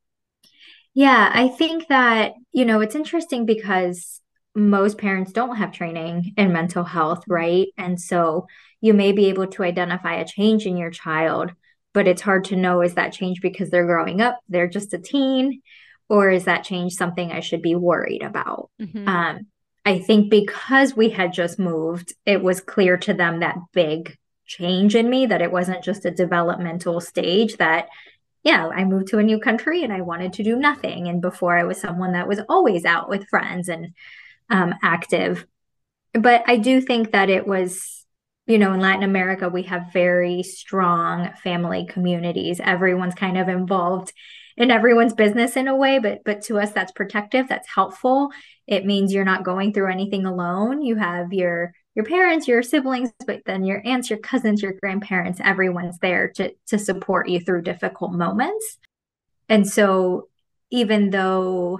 yeah 0.94 1.30
i 1.32 1.48
think 1.48 1.88
that 1.88 2.32
you 2.52 2.64
know 2.64 2.80
it's 2.80 2.94
interesting 2.94 3.46
because 3.46 4.20
most 4.54 4.96
parents 4.98 5.32
don't 5.32 5.56
have 5.56 5.72
training 5.72 6.32
in 6.36 6.52
mental 6.52 6.84
health 6.84 7.24
right 7.28 7.68
and 7.76 8.00
so 8.00 8.46
you 8.80 8.94
may 8.94 9.12
be 9.12 9.26
able 9.26 9.46
to 9.46 9.62
identify 9.62 10.14
a 10.14 10.26
change 10.26 10.66
in 10.66 10.76
your 10.76 10.90
child 10.90 11.52
but 11.94 12.06
it's 12.06 12.22
hard 12.22 12.44
to 12.44 12.56
know 12.56 12.82
is 12.82 12.94
that 12.94 13.12
change 13.12 13.40
because 13.40 13.70
they're 13.70 13.86
growing 13.86 14.20
up 14.20 14.38
they're 14.48 14.68
just 14.68 14.92
a 14.92 14.98
teen 14.98 15.62
or 16.08 16.30
is 16.30 16.44
that 16.44 16.64
change 16.64 16.94
something 16.94 17.32
I 17.32 17.40
should 17.40 17.62
be 17.62 17.74
worried 17.74 18.22
about? 18.22 18.70
Mm-hmm. 18.80 19.08
Um, 19.08 19.46
I 19.84 19.98
think 20.00 20.30
because 20.30 20.96
we 20.96 21.10
had 21.10 21.32
just 21.32 21.58
moved, 21.58 22.14
it 22.24 22.42
was 22.42 22.60
clear 22.60 22.96
to 22.98 23.14
them 23.14 23.40
that 23.40 23.56
big 23.72 24.16
change 24.46 24.94
in 24.94 25.08
me, 25.08 25.26
that 25.26 25.42
it 25.42 25.52
wasn't 25.52 25.84
just 25.84 26.04
a 26.04 26.10
developmental 26.10 27.00
stage, 27.00 27.56
that, 27.56 27.88
yeah, 28.42 28.68
I 28.68 28.84
moved 28.84 29.08
to 29.08 29.18
a 29.18 29.24
new 29.24 29.40
country 29.40 29.82
and 29.82 29.92
I 29.92 30.00
wanted 30.00 30.34
to 30.34 30.44
do 30.44 30.56
nothing. 30.56 31.08
And 31.08 31.20
before 31.20 31.56
I 31.56 31.64
was 31.64 31.80
someone 31.80 32.12
that 32.12 32.28
was 32.28 32.40
always 32.48 32.84
out 32.84 33.08
with 33.08 33.28
friends 33.28 33.68
and 33.68 33.94
um, 34.50 34.74
active. 34.82 35.46
But 36.12 36.44
I 36.46 36.56
do 36.56 36.80
think 36.80 37.12
that 37.12 37.28
it 37.28 37.46
was, 37.46 38.04
you 38.46 38.58
know, 38.58 38.72
in 38.72 38.80
Latin 38.80 39.02
America, 39.02 39.48
we 39.48 39.64
have 39.64 39.92
very 39.92 40.42
strong 40.44 41.32
family 41.42 41.86
communities. 41.88 42.60
Everyone's 42.60 43.14
kind 43.14 43.36
of 43.36 43.48
involved 43.48 44.12
in 44.56 44.70
everyone's 44.70 45.12
business 45.12 45.56
in 45.56 45.68
a 45.68 45.76
way 45.76 45.98
but 45.98 46.22
but 46.24 46.42
to 46.42 46.58
us 46.58 46.72
that's 46.72 46.92
protective 46.92 47.48
that's 47.48 47.68
helpful. 47.68 48.30
It 48.66 48.84
means 48.84 49.12
you're 49.12 49.24
not 49.24 49.44
going 49.44 49.72
through 49.72 49.90
anything 49.90 50.26
alone. 50.26 50.82
You 50.82 50.96
have 50.96 51.32
your 51.32 51.72
your 51.94 52.04
parents 52.04 52.48
your 52.48 52.62
siblings 52.62 53.10
but 53.26 53.42
then 53.46 53.64
your 53.64 53.82
aunts 53.84 54.10
your 54.10 54.18
cousins 54.18 54.62
your 54.62 54.74
grandparents 54.80 55.40
everyone's 55.42 55.98
there 55.98 56.28
to 56.36 56.52
to 56.68 56.78
support 56.78 57.28
you 57.28 57.40
through 57.40 57.62
difficult 57.62 58.12
moments. 58.12 58.78
And 59.48 59.68
so 59.68 60.28
even 60.70 61.10
though 61.10 61.78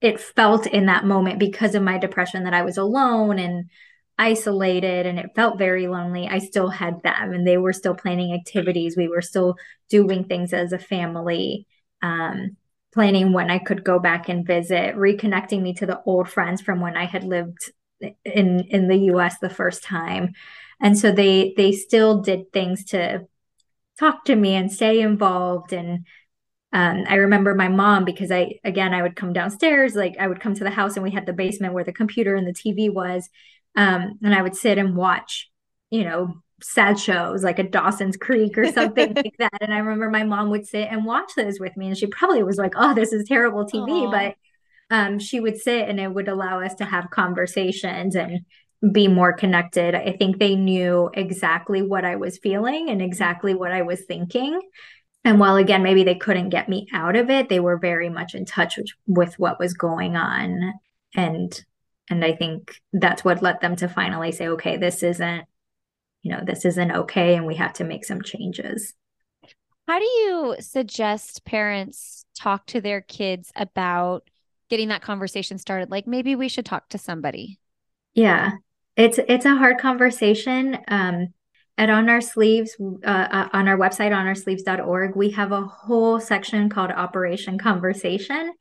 it 0.00 0.20
felt 0.20 0.66
in 0.66 0.86
that 0.86 1.06
moment 1.06 1.38
because 1.38 1.74
of 1.74 1.82
my 1.82 1.98
depression 1.98 2.44
that 2.44 2.54
I 2.54 2.62
was 2.62 2.76
alone 2.76 3.38
and 3.38 3.70
isolated 4.18 5.06
and 5.06 5.18
it 5.18 5.34
felt 5.34 5.58
very 5.58 5.88
lonely, 5.88 6.28
I 6.28 6.38
still 6.38 6.68
had 6.68 7.02
them 7.02 7.32
and 7.32 7.46
they 7.46 7.56
were 7.56 7.72
still 7.72 7.94
planning 7.94 8.34
activities. 8.34 8.96
We 8.96 9.08
were 9.08 9.22
still 9.22 9.56
doing 9.88 10.24
things 10.24 10.52
as 10.52 10.72
a 10.72 10.78
family 10.78 11.66
um, 12.02 12.56
planning 12.92 13.32
when 13.32 13.50
I 13.50 13.58
could 13.58 13.84
go 13.84 13.98
back 13.98 14.28
and 14.28 14.46
visit, 14.46 14.96
reconnecting 14.96 15.62
me 15.62 15.74
to 15.74 15.86
the 15.86 16.00
old 16.06 16.28
friends 16.28 16.60
from 16.62 16.80
when 16.80 16.96
I 16.96 17.04
had 17.04 17.24
lived 17.24 17.70
in 18.00 18.60
in 18.60 18.88
the 18.88 18.98
US 19.12 19.38
the 19.38 19.50
first 19.50 19.82
time. 19.82 20.34
And 20.80 20.98
so 20.98 21.12
they 21.12 21.54
they 21.56 21.72
still 21.72 22.20
did 22.20 22.52
things 22.52 22.84
to 22.86 23.26
talk 23.98 24.24
to 24.26 24.36
me 24.36 24.54
and 24.54 24.70
stay 24.70 25.00
involved 25.00 25.72
and 25.72 26.06
um, 26.72 27.04
I 27.08 27.14
remember 27.14 27.54
my 27.54 27.68
mom 27.68 28.04
because 28.04 28.30
I 28.30 28.58
again 28.64 28.92
I 28.92 29.02
would 29.02 29.16
come 29.16 29.32
downstairs 29.32 29.94
like 29.94 30.16
I 30.18 30.26
would 30.26 30.40
come 30.40 30.54
to 30.54 30.64
the 30.64 30.70
house 30.70 30.96
and 30.96 31.04
we 31.04 31.10
had 31.10 31.24
the 31.24 31.32
basement 31.32 31.72
where 31.72 31.84
the 31.84 31.92
computer 31.92 32.34
and 32.34 32.46
the 32.46 32.52
TV 32.52 32.92
was 32.92 33.28
um, 33.76 34.18
and 34.22 34.34
I 34.34 34.42
would 34.42 34.56
sit 34.56 34.78
and 34.78 34.96
watch 34.96 35.50
you 35.90 36.04
know 36.04 36.42
sad 36.62 36.98
shows 36.98 37.44
like 37.44 37.58
a 37.58 37.62
Dawson's 37.68 38.16
Creek 38.16 38.56
or 38.56 38.70
something 38.72 39.14
like 39.16 39.36
that. 39.38 39.52
And 39.60 39.72
I 39.72 39.78
remember 39.78 40.10
my 40.10 40.24
mom 40.24 40.50
would 40.50 40.66
sit 40.66 40.88
and 40.90 41.04
watch 41.04 41.32
those 41.36 41.60
with 41.60 41.76
me, 41.76 41.88
and 41.88 41.96
she 41.96 42.06
probably 42.06 42.42
was 42.42 42.56
like, 42.56 42.74
"Oh, 42.76 42.94
this 42.94 43.12
is 43.12 43.28
terrible 43.28 43.66
TV," 43.66 43.88
Aww. 43.88 44.10
but 44.10 44.34
um, 44.94 45.18
she 45.18 45.40
would 45.40 45.58
sit 45.58 45.88
and 45.88 45.98
it 45.98 46.12
would 46.12 46.28
allow 46.28 46.60
us 46.60 46.74
to 46.74 46.84
have 46.84 47.10
conversations 47.10 48.14
and 48.14 48.40
be 48.92 49.08
more 49.08 49.32
connected. 49.32 49.94
I 49.94 50.12
think 50.18 50.38
they 50.38 50.54
knew 50.54 51.10
exactly 51.14 51.82
what 51.82 52.04
I 52.04 52.16
was 52.16 52.38
feeling 52.38 52.90
and 52.90 53.02
exactly 53.02 53.54
what 53.54 53.72
I 53.72 53.82
was 53.82 54.02
thinking. 54.02 54.60
And 55.24 55.40
while 55.40 55.56
again, 55.56 55.82
maybe 55.82 56.04
they 56.04 56.14
couldn't 56.14 56.50
get 56.50 56.68
me 56.68 56.86
out 56.92 57.16
of 57.16 57.30
it, 57.30 57.48
they 57.48 57.58
were 57.58 57.78
very 57.78 58.08
much 58.08 58.34
in 58.34 58.44
touch 58.44 58.76
with, 58.76 58.90
with 59.06 59.38
what 59.38 59.58
was 59.58 59.74
going 59.74 60.16
on. 60.16 60.74
And 61.14 61.64
and 62.08 62.24
I 62.24 62.36
think 62.36 62.80
that's 62.92 63.24
what 63.24 63.42
led 63.42 63.60
them 63.60 63.74
to 63.76 63.88
finally 63.88 64.30
say, 64.30 64.46
okay, 64.48 64.76
this 64.76 65.02
isn't 65.02 65.44
you 66.26 66.32
know, 66.32 66.42
this 66.44 66.64
isn't 66.64 66.90
okay 66.90 67.36
and 67.36 67.46
we 67.46 67.54
have 67.54 67.72
to 67.74 67.84
make 67.84 68.04
some 68.04 68.20
changes. 68.20 68.94
How 69.86 70.00
do 70.00 70.04
you 70.04 70.56
suggest 70.58 71.44
parents 71.44 72.24
talk 72.36 72.66
to 72.66 72.80
their 72.80 73.00
kids 73.00 73.52
about 73.54 74.28
getting 74.68 74.88
that 74.88 75.02
conversation 75.02 75.56
started? 75.58 75.92
Like 75.92 76.08
maybe 76.08 76.34
we 76.34 76.48
should 76.48 76.66
talk 76.66 76.88
to 76.88 76.98
somebody. 76.98 77.60
Yeah. 78.14 78.54
It's 78.96 79.20
it's 79.28 79.44
a 79.44 79.54
hard 79.54 79.78
conversation. 79.78 80.78
Um 80.88 81.28
at 81.78 81.90
on 81.90 82.08
our 82.08 82.20
sleeves 82.22 82.76
uh, 82.80 83.08
uh, 83.08 83.48
on 83.52 83.68
our 83.68 83.76
website 83.76 84.10
onoursleeves.org 84.10 85.14
we 85.14 85.28
have 85.28 85.52
a 85.52 85.60
whole 85.60 86.18
section 86.18 86.70
called 86.70 86.90
operation 86.90 87.58
conversation 87.58 88.54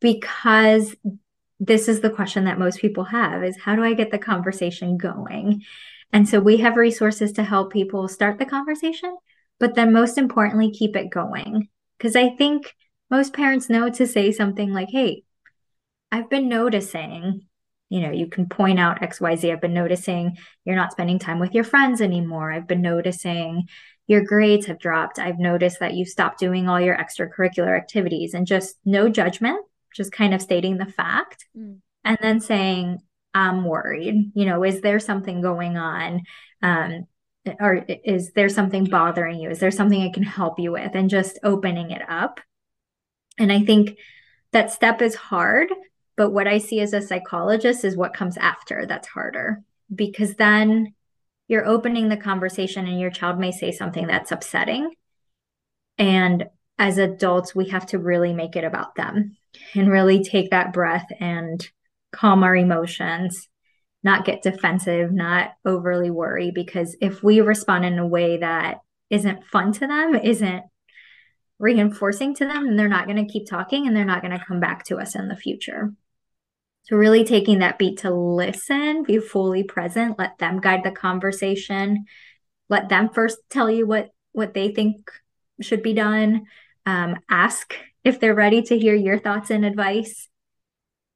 because 0.00 0.96
this 1.60 1.86
is 1.86 2.00
the 2.00 2.08
question 2.08 2.46
that 2.46 2.58
most 2.58 2.80
people 2.80 3.04
have 3.04 3.44
is 3.44 3.58
how 3.60 3.76
do 3.76 3.84
i 3.84 3.92
get 3.92 4.10
the 4.10 4.18
conversation 4.18 4.96
going 4.96 5.62
and 6.16 6.26
so 6.26 6.40
we 6.40 6.56
have 6.56 6.78
resources 6.78 7.32
to 7.32 7.44
help 7.44 7.70
people 7.70 8.08
start 8.08 8.38
the 8.38 8.46
conversation, 8.46 9.14
but 9.60 9.74
then 9.74 9.92
most 9.92 10.16
importantly, 10.16 10.70
keep 10.70 10.96
it 10.96 11.10
going. 11.10 11.68
Because 11.98 12.16
I 12.16 12.30
think 12.30 12.74
most 13.10 13.34
parents 13.34 13.68
know 13.68 13.90
to 13.90 14.06
say 14.06 14.32
something 14.32 14.72
like, 14.72 14.88
hey, 14.88 15.24
I've 16.10 16.30
been 16.30 16.48
noticing, 16.48 17.42
you 17.90 18.00
know, 18.00 18.12
you 18.12 18.28
can 18.28 18.48
point 18.48 18.80
out 18.80 19.02
XYZ. 19.02 19.52
I've 19.52 19.60
been 19.60 19.74
noticing 19.74 20.38
you're 20.64 20.74
not 20.74 20.90
spending 20.90 21.18
time 21.18 21.38
with 21.38 21.52
your 21.52 21.64
friends 21.64 22.00
anymore. 22.00 22.50
I've 22.50 22.66
been 22.66 22.80
noticing 22.80 23.64
your 24.06 24.24
grades 24.24 24.64
have 24.68 24.78
dropped. 24.78 25.18
I've 25.18 25.38
noticed 25.38 25.80
that 25.80 25.92
you 25.92 26.06
stopped 26.06 26.38
doing 26.38 26.66
all 26.66 26.80
your 26.80 26.96
extracurricular 26.96 27.76
activities 27.76 28.32
and 28.32 28.46
just 28.46 28.76
no 28.86 29.10
judgment, 29.10 29.62
just 29.94 30.12
kind 30.12 30.32
of 30.32 30.40
stating 30.40 30.78
the 30.78 30.86
fact. 30.86 31.44
Mm. 31.54 31.80
And 32.06 32.16
then 32.22 32.40
saying, 32.40 33.02
I'm 33.36 33.64
worried. 33.64 34.32
You 34.34 34.46
know, 34.46 34.64
is 34.64 34.80
there 34.80 34.98
something 34.98 35.42
going 35.42 35.76
on? 35.76 36.22
Um, 36.62 37.06
or 37.60 37.84
is 37.86 38.32
there 38.32 38.48
something 38.48 38.84
bothering 38.84 39.38
you? 39.38 39.50
Is 39.50 39.58
there 39.58 39.70
something 39.70 40.02
I 40.02 40.10
can 40.10 40.22
help 40.22 40.58
you 40.58 40.72
with? 40.72 40.92
And 40.94 41.10
just 41.10 41.38
opening 41.44 41.90
it 41.90 42.00
up. 42.08 42.40
And 43.38 43.52
I 43.52 43.62
think 43.62 43.98
that 44.52 44.72
step 44.72 45.02
is 45.02 45.14
hard, 45.14 45.68
but 46.16 46.30
what 46.30 46.48
I 46.48 46.56
see 46.56 46.80
as 46.80 46.94
a 46.94 47.02
psychologist 47.02 47.84
is 47.84 47.94
what 47.94 48.14
comes 48.14 48.38
after 48.38 48.86
that's 48.86 49.06
harder 49.06 49.62
because 49.94 50.34
then 50.36 50.94
you're 51.46 51.66
opening 51.66 52.08
the 52.08 52.16
conversation 52.16 52.86
and 52.86 52.98
your 52.98 53.10
child 53.10 53.38
may 53.38 53.52
say 53.52 53.70
something 53.70 54.06
that's 54.06 54.32
upsetting. 54.32 54.90
And 55.98 56.46
as 56.78 56.96
adults, 56.96 57.54
we 57.54 57.68
have 57.68 57.84
to 57.88 57.98
really 57.98 58.32
make 58.32 58.56
it 58.56 58.64
about 58.64 58.94
them 58.94 59.36
and 59.74 59.90
really 59.90 60.24
take 60.24 60.50
that 60.50 60.72
breath 60.72 61.06
and 61.20 61.70
calm 62.16 62.42
our 62.42 62.56
emotions, 62.56 63.48
not 64.02 64.24
get 64.24 64.42
defensive, 64.42 65.12
not 65.12 65.52
overly 65.64 66.10
worry. 66.10 66.50
Because 66.50 66.96
if 67.00 67.22
we 67.22 67.40
respond 67.40 67.84
in 67.84 67.98
a 67.98 68.06
way 68.06 68.38
that 68.38 68.78
isn't 69.10 69.44
fun 69.44 69.72
to 69.72 69.86
them, 69.86 70.14
isn't 70.14 70.64
reinforcing 71.58 72.34
to 72.34 72.46
them, 72.46 72.66
then 72.66 72.76
they're 72.76 72.88
not 72.88 73.06
going 73.06 73.24
to 73.24 73.32
keep 73.32 73.46
talking 73.46 73.86
and 73.86 73.96
they're 73.96 74.04
not 74.04 74.22
going 74.22 74.36
to 74.36 74.44
come 74.44 74.60
back 74.60 74.84
to 74.84 74.98
us 74.98 75.14
in 75.14 75.28
the 75.28 75.36
future. 75.36 75.92
So, 76.84 76.96
really 76.96 77.24
taking 77.24 77.58
that 77.60 77.78
beat 77.78 77.98
to 78.00 78.14
listen, 78.14 79.02
be 79.02 79.18
fully 79.18 79.64
present, 79.64 80.18
let 80.18 80.38
them 80.38 80.60
guide 80.60 80.82
the 80.84 80.92
conversation, 80.92 82.04
let 82.68 82.88
them 82.88 83.08
first 83.08 83.38
tell 83.50 83.68
you 83.70 83.86
what 83.86 84.10
what 84.32 84.54
they 84.54 84.72
think 84.72 85.10
should 85.60 85.82
be 85.82 85.94
done. 85.94 86.46
Um, 86.84 87.16
ask 87.28 87.74
if 88.04 88.20
they're 88.20 88.34
ready 88.34 88.62
to 88.62 88.78
hear 88.78 88.94
your 88.94 89.18
thoughts 89.18 89.50
and 89.50 89.64
advice 89.64 90.28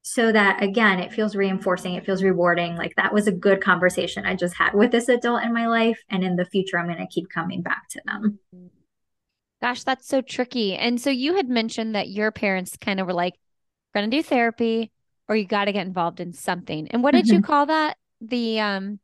so 0.02 0.32
that 0.32 0.62
again 0.62 0.98
it 0.98 1.12
feels 1.12 1.36
reinforcing 1.36 1.94
it 1.94 2.04
feels 2.04 2.22
rewarding. 2.22 2.76
Like 2.76 2.94
that 2.96 3.12
was 3.12 3.26
a 3.26 3.32
good 3.32 3.62
conversation 3.62 4.26
i 4.26 4.34
just 4.34 4.56
had 4.56 4.74
with 4.74 4.92
this 4.92 5.08
adult 5.08 5.42
in 5.42 5.52
my 5.52 5.66
life 5.66 6.02
and 6.08 6.24
in 6.24 6.36
the 6.36 6.44
future 6.44 6.78
i'm 6.78 6.86
going 6.86 6.98
to 6.98 7.06
keep 7.06 7.28
coming 7.30 7.62
back 7.62 7.88
to 7.90 8.00
them. 8.06 8.38
Gosh 9.60 9.84
that's 9.84 10.06
so 10.06 10.22
tricky. 10.22 10.74
And 10.74 11.00
so 11.00 11.10
you 11.10 11.36
had 11.36 11.48
mentioned 11.48 11.94
that 11.94 12.08
your 12.08 12.30
parents 12.30 12.76
kind 12.80 13.00
of 13.00 13.06
were 13.06 13.12
like 13.12 13.34
we're 13.94 14.00
going 14.00 14.10
to 14.10 14.16
do 14.16 14.22
therapy 14.22 14.90
or 15.28 15.36
you 15.36 15.44
got 15.44 15.66
to 15.66 15.72
get 15.72 15.86
involved 15.86 16.20
in 16.20 16.32
something. 16.32 16.88
And 16.88 17.02
what 17.02 17.12
did 17.12 17.26
mm-hmm. 17.26 17.36
you 17.36 17.42
call 17.42 17.66
that? 17.66 17.96
The 18.20 18.60
um 18.60 19.00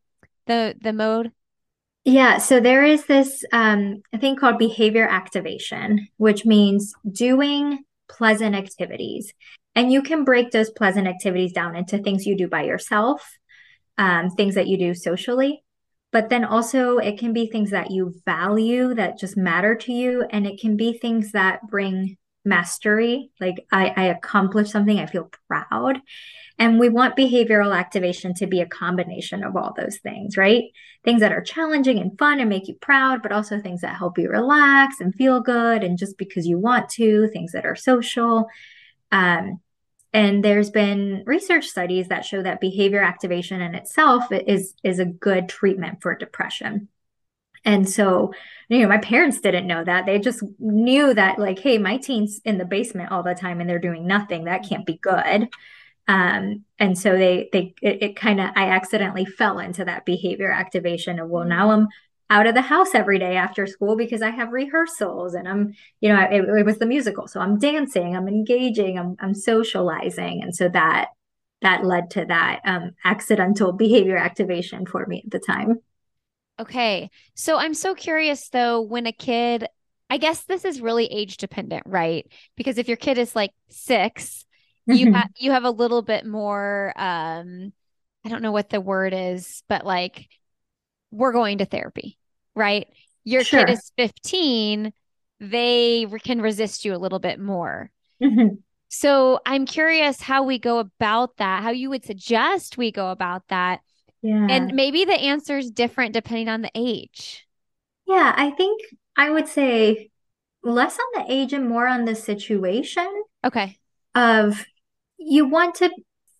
the 0.46 0.76
the 0.80 0.92
mode? 0.92 1.32
Yeah, 2.04 2.38
so 2.38 2.60
there 2.60 2.84
is 2.84 3.06
this 3.06 3.44
um, 3.52 4.00
thing 4.20 4.36
called 4.36 4.58
behavior 4.58 5.08
activation, 5.08 6.06
which 6.18 6.46
means 6.46 6.94
doing 7.10 7.80
pleasant 8.08 8.54
activities. 8.54 9.34
And 9.76 9.92
you 9.92 10.02
can 10.02 10.25
break 10.25 10.50
those 10.50 10.71
pleasant 10.71 11.06
activities 11.06 11.52
down 11.52 11.76
into 11.76 11.99
things 11.99 12.26
you 12.26 12.37
do 12.37 12.49
by 12.49 12.64
yourself, 12.64 13.38
um, 13.99 14.30
things 14.30 14.54
that 14.56 14.66
you 14.66 14.78
do 14.78 14.95
socially, 14.95 15.62
but 16.12 16.30
then 16.30 16.45
also 16.45 16.97
it 16.97 17.18
can 17.18 17.35
be 17.35 17.47
things 17.47 17.71
that 17.71 17.90
you 17.90 18.14
value 18.25 18.95
that 18.95 19.18
just 19.18 19.37
matter 19.37 19.75
to 19.75 19.92
you. 19.92 20.25
And 20.30 20.47
it 20.47 20.59
can 20.59 20.76
be 20.76 20.95
things 20.95 21.33
that 21.33 21.61
bring 21.68 22.16
mastery. 22.42 23.30
Like 23.38 23.66
I, 23.71 23.92
I 23.95 24.04
accomplished 24.04 24.71
something, 24.71 24.99
I 24.99 25.06
feel 25.06 25.30
proud. 25.47 26.00
And 26.59 26.80
we 26.80 26.88
want 26.88 27.16
behavioral 27.18 27.76
activation 27.76 28.33
to 28.35 28.47
be 28.47 28.62
a 28.62 28.66
combination 28.66 29.45
of 29.45 29.56
all 29.56 29.75
those 29.76 29.99
things, 29.99 30.38
right? 30.38 30.64
Things 31.04 31.21
that 31.21 31.33
are 31.33 31.42
challenging 31.42 31.99
and 31.99 32.18
fun 32.18 32.40
and 32.40 32.49
make 32.49 32.66
you 32.66 32.76
proud, 32.80 33.23
but 33.23 33.33
also 33.33 33.61
things 33.61 33.83
that 33.83 33.97
help 33.97 34.16
you 34.16 34.30
relax 34.30 35.00
and 35.00 35.14
feel 35.14 35.40
good 35.40 35.85
and 35.85 35.99
just 35.99 36.16
because 36.16 36.47
you 36.47 36.56
want 36.59 36.88
to, 36.90 37.28
things 37.28 37.52
that 37.52 37.66
are 37.66 37.76
social. 37.76 38.47
Um, 39.12 39.61
and 40.16 40.42
there's 40.42 40.70
been 40.70 41.25
research 41.26 41.66
studies 41.66 42.08
that 42.08 42.25
show 42.25 42.42
that 42.42 42.58
behavior 42.58 43.02
activation 43.02 43.61
in 43.61 43.75
itself 43.75 44.25
is 44.32 44.73
is 44.82 44.99
a 44.99 45.04
good 45.04 45.46
treatment 45.46 46.00
for 46.00 46.14
depression. 46.14 46.88
And 47.66 47.87
so, 47.87 48.32
you 48.70 48.78
know, 48.78 48.88
my 48.88 48.96
parents 48.96 49.40
didn't 49.40 49.66
know 49.66 49.85
that. 49.85 50.06
They 50.06 50.18
just 50.18 50.42
knew 50.58 51.12
that, 51.12 51.38
like, 51.38 51.58
hey, 51.58 51.76
my 51.76 51.99
teen's 51.99 52.40
in 52.46 52.56
the 52.56 52.64
basement 52.64 53.12
all 53.12 53.23
the 53.25 53.35
time 53.35 53.61
and 53.61 53.68
they're 53.68 53.78
doing 53.78 54.06
nothing. 54.06 54.44
That 54.44 54.66
can't 54.66 54.87
be 54.87 54.96
good. 54.96 55.50
Um, 56.08 56.64
and 56.78 56.96
so 56.96 57.12
they 57.12 57.50
they 57.52 57.75
it, 57.82 58.02
it 58.02 58.16
kind 58.16 58.40
of 58.40 58.52
I 58.56 58.68
accidentally 58.68 59.26
fell 59.26 59.58
into 59.58 59.85
that 59.85 60.06
behavior 60.06 60.50
activation 60.50 61.18
of 61.18 61.28
well 61.28 61.44
now 61.44 61.73
I'm 61.73 61.88
out 62.28 62.47
of 62.47 62.54
the 62.54 62.62
house 62.62 62.95
every 62.95 63.18
day 63.18 63.37
after 63.37 63.66
school 63.66 63.97
because 63.97 64.23
I 64.23 64.30
have 64.30 64.52
rehearsals 64.52 65.35
and 65.35 65.49
I'm 65.49 65.75
you 66.00 66.09
know 66.09 66.21
it, 66.21 66.45
it 66.59 66.66
was 66.66 66.78
the 66.78 66.87
musical 66.87 67.28
so 67.28 67.40
I'm 67.40 67.59
dancing 67.59 68.16
I'm 68.16 68.28
engaging 68.28 68.99
I'm 68.99 69.16
I'm 69.21 69.35
socializing 69.35 70.42
and 70.42 70.54
so 70.54 70.68
that 70.71 71.09
that 71.62 71.85
led 71.85 72.11
to 72.11 72.25
that 72.26 72.61
um, 72.64 72.92
accidental 73.04 73.73
behavior 73.85 74.16
activation 74.16 74.87
for 74.87 75.06
me 75.06 75.23
at 75.25 75.30
the 75.30 75.38
time. 75.38 75.80
Okay. 76.59 77.11
So 77.35 77.59
I'm 77.59 77.75
so 77.75 77.95
curious 77.95 78.49
though, 78.49 78.80
when 78.80 79.06
a 79.06 79.12
kid, 79.12 79.66
I 80.09 80.18
guess 80.18 80.45
this 80.45 80.64
is 80.64 80.80
really 80.80 81.06
age 81.06 81.37
dependent, 81.37 81.83
right? 81.87 82.26
Because 82.56 82.78
if 82.78 82.88
your 82.88 82.97
kid 82.97 83.18
is 83.18 83.35
like 83.35 83.52
six 83.68 84.47
you 84.87 85.12
have 85.12 85.28
you 85.37 85.50
have 85.50 85.64
a 85.64 85.71
little 85.71 86.02
bit 86.02 86.25
more 86.25 86.92
um 86.97 87.73
I 88.25 88.28
don't 88.28 88.42
know 88.42 88.52
what 88.52 88.71
the 88.71 88.80
word 88.80 89.12
is, 89.14 89.62
but 89.68 89.85
like 89.85 90.28
we're 91.16 91.32
going 91.32 91.58
to 91.58 91.64
therapy, 91.64 92.18
right? 92.54 92.87
Your 93.25 93.42
sure. 93.42 93.64
kid 93.64 93.73
is 93.73 93.90
15, 93.96 94.92
they 95.40 96.06
can 96.23 96.40
resist 96.40 96.85
you 96.85 96.94
a 96.94 96.99
little 96.99 97.18
bit 97.18 97.40
more. 97.40 97.90
Mm-hmm. 98.23 98.56
So 98.88 99.40
I'm 99.44 99.66
curious 99.66 100.20
how 100.20 100.44
we 100.44 100.58
go 100.58 100.78
about 100.78 101.38
that, 101.38 101.62
how 101.62 101.70
you 101.70 101.90
would 101.90 102.04
suggest 102.04 102.78
we 102.78 102.92
go 102.92 103.11
about 103.11 103.42
that. 103.49 103.81
Yeah. 104.22 104.46
And 104.48 104.74
maybe 104.74 105.05
the 105.05 105.12
answer 105.12 105.59
is 105.59 105.70
different 105.70 106.14
depending 106.14 106.48
on 106.48 106.62
the 106.62 106.70
age. 106.74 107.46
Yeah, 108.07 108.33
I 108.37 108.50
think 108.50 108.83
I 109.16 109.31
would 109.31 109.48
say 109.48 110.11
less 110.62 110.98
on 110.98 111.22
the 111.22 111.33
age 111.33 111.52
and 111.52 111.68
more 111.68 111.87
on 111.88 112.05
the 112.05 112.14
situation. 112.14 113.09
Okay. 113.44 113.76
Of 114.14 114.64
you 115.18 115.48
want 115.48 115.76
to 115.76 115.90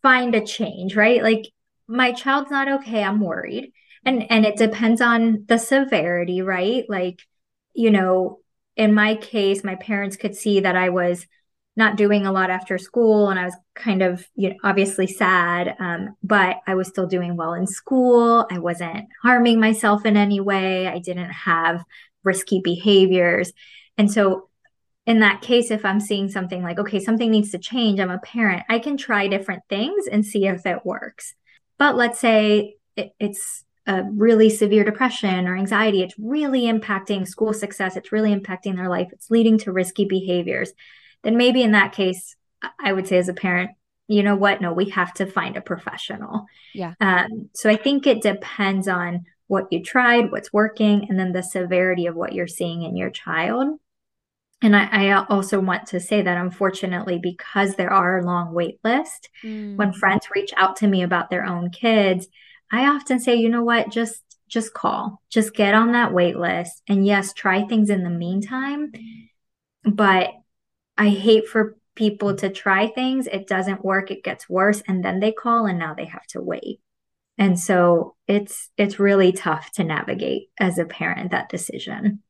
find 0.03 0.35
a 0.35 0.45
change, 0.45 0.95
right? 0.95 1.23
Like 1.23 1.49
my 1.89 2.13
child's 2.13 2.51
not 2.51 2.69
okay, 2.69 3.03
I'm 3.03 3.21
worried. 3.21 3.73
And 4.07 4.31
and 4.31 4.47
it 4.47 4.57
depends 4.57 5.03
on 5.03 5.45
the 5.49 5.59
severity, 5.59 6.41
right? 6.41 6.85
Like, 6.89 7.21
you 7.75 7.91
know, 7.91 8.39
in 8.77 8.95
my 8.95 9.17
case, 9.17 9.65
my 9.65 9.75
parents 9.75 10.17
could 10.17 10.35
see 10.35 10.61
that 10.61 10.77
I 10.77 10.89
was 10.89 11.27
not 11.77 11.97
doing 11.97 12.25
a 12.25 12.33
lot 12.33 12.49
after 12.49 12.79
school 12.79 13.29
and 13.29 13.39
I 13.39 13.45
was 13.45 13.57
kind 13.75 14.01
of, 14.03 14.27
you 14.35 14.49
know, 14.51 14.57
obviously 14.65 15.07
sad, 15.07 15.77
um, 15.79 16.17
but 16.23 16.57
I 16.67 16.75
was 16.75 16.89
still 16.89 17.07
doing 17.07 17.37
well 17.37 17.53
in 17.53 17.67
school. 17.67 18.47
I 18.51 18.59
wasn't 18.59 19.09
harming 19.23 19.61
myself 19.61 20.07
in 20.07 20.17
any 20.17 20.41
way. 20.41 20.89
I 20.89 20.99
didn't 21.01 21.31
have 21.31 21.85
risky 22.25 22.63
behaviors. 22.65 23.53
And 23.99 24.11
so 24.11 24.49
in 25.07 25.21
that 25.21 25.43
case, 25.43 25.71
if 25.71 25.85
I'm 25.85 26.01
seeing 26.01 26.31
something 26.31 26.63
like, 26.63 26.79
okay, 26.79 26.99
something 26.99 27.31
needs 27.31 27.51
to 27.51 27.59
change, 27.59 28.01
I'm 28.01 28.11
a 28.11 28.19
parent, 28.19 28.65
I 28.71 28.79
can 28.79 28.97
try 28.97 29.29
different 29.29 29.63
things 29.69 30.07
and 30.07 30.25
see 30.25 30.47
if 30.47 30.65
it 30.65 30.85
works. 30.85 31.35
But 31.79 31.95
let's 31.95 32.19
say 32.19 32.77
it, 32.97 33.13
it's 33.21 33.66
a 33.87 34.03
really 34.03 34.51
severe 34.51 34.85
depression 34.85 35.47
or 35.47 35.57
anxiety, 35.57 36.03
it's 36.03 36.15
really 36.19 36.63
impacting 36.63 37.27
school 37.27 37.53
success, 37.53 37.97
it's 37.97 38.13
really 38.13 38.35
impacting 38.35 38.77
their 38.77 38.89
life, 38.89 39.09
it's 39.13 39.31
leading 39.31 39.59
to 39.59 39.73
risky 39.73 40.05
behaviors. 40.05 40.73
Then 41.23 41.37
maybe 41.37 41.63
in 41.63 41.73
that 41.73 41.93
case, 41.93 42.37
I 42.81 42.93
would 42.93 43.07
say 43.07 43.19
as 43.19 43.29
a 43.29 43.35
parent, 43.35 43.71
you 44.09 44.23
know 44.23 44.37
what? 44.37 44.61
No, 44.61 44.73
we 44.73 44.91
have 44.91 45.13
to 45.15 45.27
find 45.27 45.57
a 45.57 45.61
professional. 45.61 46.47
Yeah. 46.75 46.95
Um, 47.01 47.51
so 47.55 47.69
I 47.69 47.77
think 47.77 48.07
it 48.07 48.23
depends 48.23 48.89
on 48.89 49.25
what 49.49 49.67
you 49.71 49.83
tried, 49.83 50.31
what's 50.31 50.53
working, 50.53 51.07
and 51.09 51.19
then 51.19 51.33
the 51.33 51.43
severity 51.43 52.07
of 52.07 52.17
what 52.17 52.33
you're 52.33 52.47
seeing 52.47 52.83
in 52.83 52.97
your 52.97 53.11
child. 53.11 53.79
And 54.63 54.75
I, 54.75 54.89
I, 54.91 55.25
also 55.27 55.61
want 55.61 55.89
to 55.89 56.01
say 56.01 56.23
that 56.23 56.39
unfortunately, 56.39 57.19
because 57.23 57.75
there 57.75 57.93
are 57.93 58.23
long 58.23 58.55
wait 58.55 58.81
lists, 58.83 59.29
mm. 59.45 59.77
when 59.77 59.93
friends 59.93 60.29
reach 60.35 60.53
out 60.57 60.77
to 60.77 60.87
me 60.87 61.03
about 61.03 61.29
their 61.29 61.45
own 61.45 61.71
kids, 61.71 62.27
I 62.71 62.87
often 62.87 63.21
say, 63.21 63.37
you 63.37 63.49
know 63.49 63.65
what, 63.65 63.91
just 63.91 64.23
just 64.49 64.73
call, 64.75 65.21
just 65.29 65.55
get 65.55 65.75
on 65.75 65.93
that 65.93 66.13
wait 66.13 66.37
list. 66.37 66.83
And 66.89 67.05
yes, 67.05 67.33
try 67.33 67.65
things 67.65 67.91
in 67.91 68.05
the 68.05 68.11
meantime. 68.11 68.93
But 69.83 70.31
I 70.97 71.09
hate 71.09 71.49
for 71.49 71.77
people 71.97 72.37
to 72.37 72.51
try 72.51 72.89
things, 72.89 73.27
it 73.27 73.49
doesn't 73.49 73.85
work, 73.85 74.11
it 74.11 74.23
gets 74.23 74.49
worse, 74.49 74.83
and 74.87 75.05
then 75.05 75.21
they 75.21 75.33
call 75.33 75.67
and 75.67 75.79
now 75.79 75.95
they 75.95 76.05
have 76.05 76.27
to 76.29 76.41
wait. 76.41 76.81
And 77.39 77.59
so 77.59 78.15
it's 78.27 78.71
it's 78.77 78.99
really 78.99 79.33
tough 79.33 79.73
to 79.73 79.85
navigate 79.85 80.49
as 80.59 80.79
a 80.79 80.85
parent 80.85 81.33
that 81.33 81.49
decision. 81.49 82.23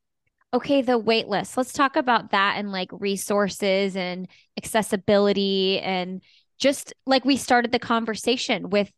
Okay, 0.54 0.80
the 0.80 0.98
wait 0.98 1.28
list. 1.28 1.56
Let's 1.56 1.72
talk 1.72 1.96
about 1.96 2.30
that 2.30 2.54
and 2.56 2.72
like 2.72 2.88
resources 2.92 3.94
and 3.94 4.26
accessibility 4.56 5.80
and 5.80 6.22
just 6.58 6.94
like 7.04 7.24
we 7.24 7.36
started 7.36 7.72
the 7.72 7.78
conversation 7.78 8.70
with 8.70 8.90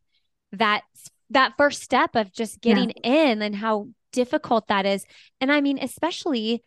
that 0.52 0.82
that 1.30 1.54
first 1.56 1.82
step 1.82 2.14
of 2.14 2.32
just 2.32 2.60
getting 2.60 2.92
yeah. 3.02 3.30
in 3.30 3.42
and 3.42 3.54
how 3.54 3.88
difficult 4.12 4.68
that 4.68 4.86
is. 4.86 5.04
And 5.40 5.52
I 5.52 5.60
mean, 5.60 5.78
especially 5.78 6.62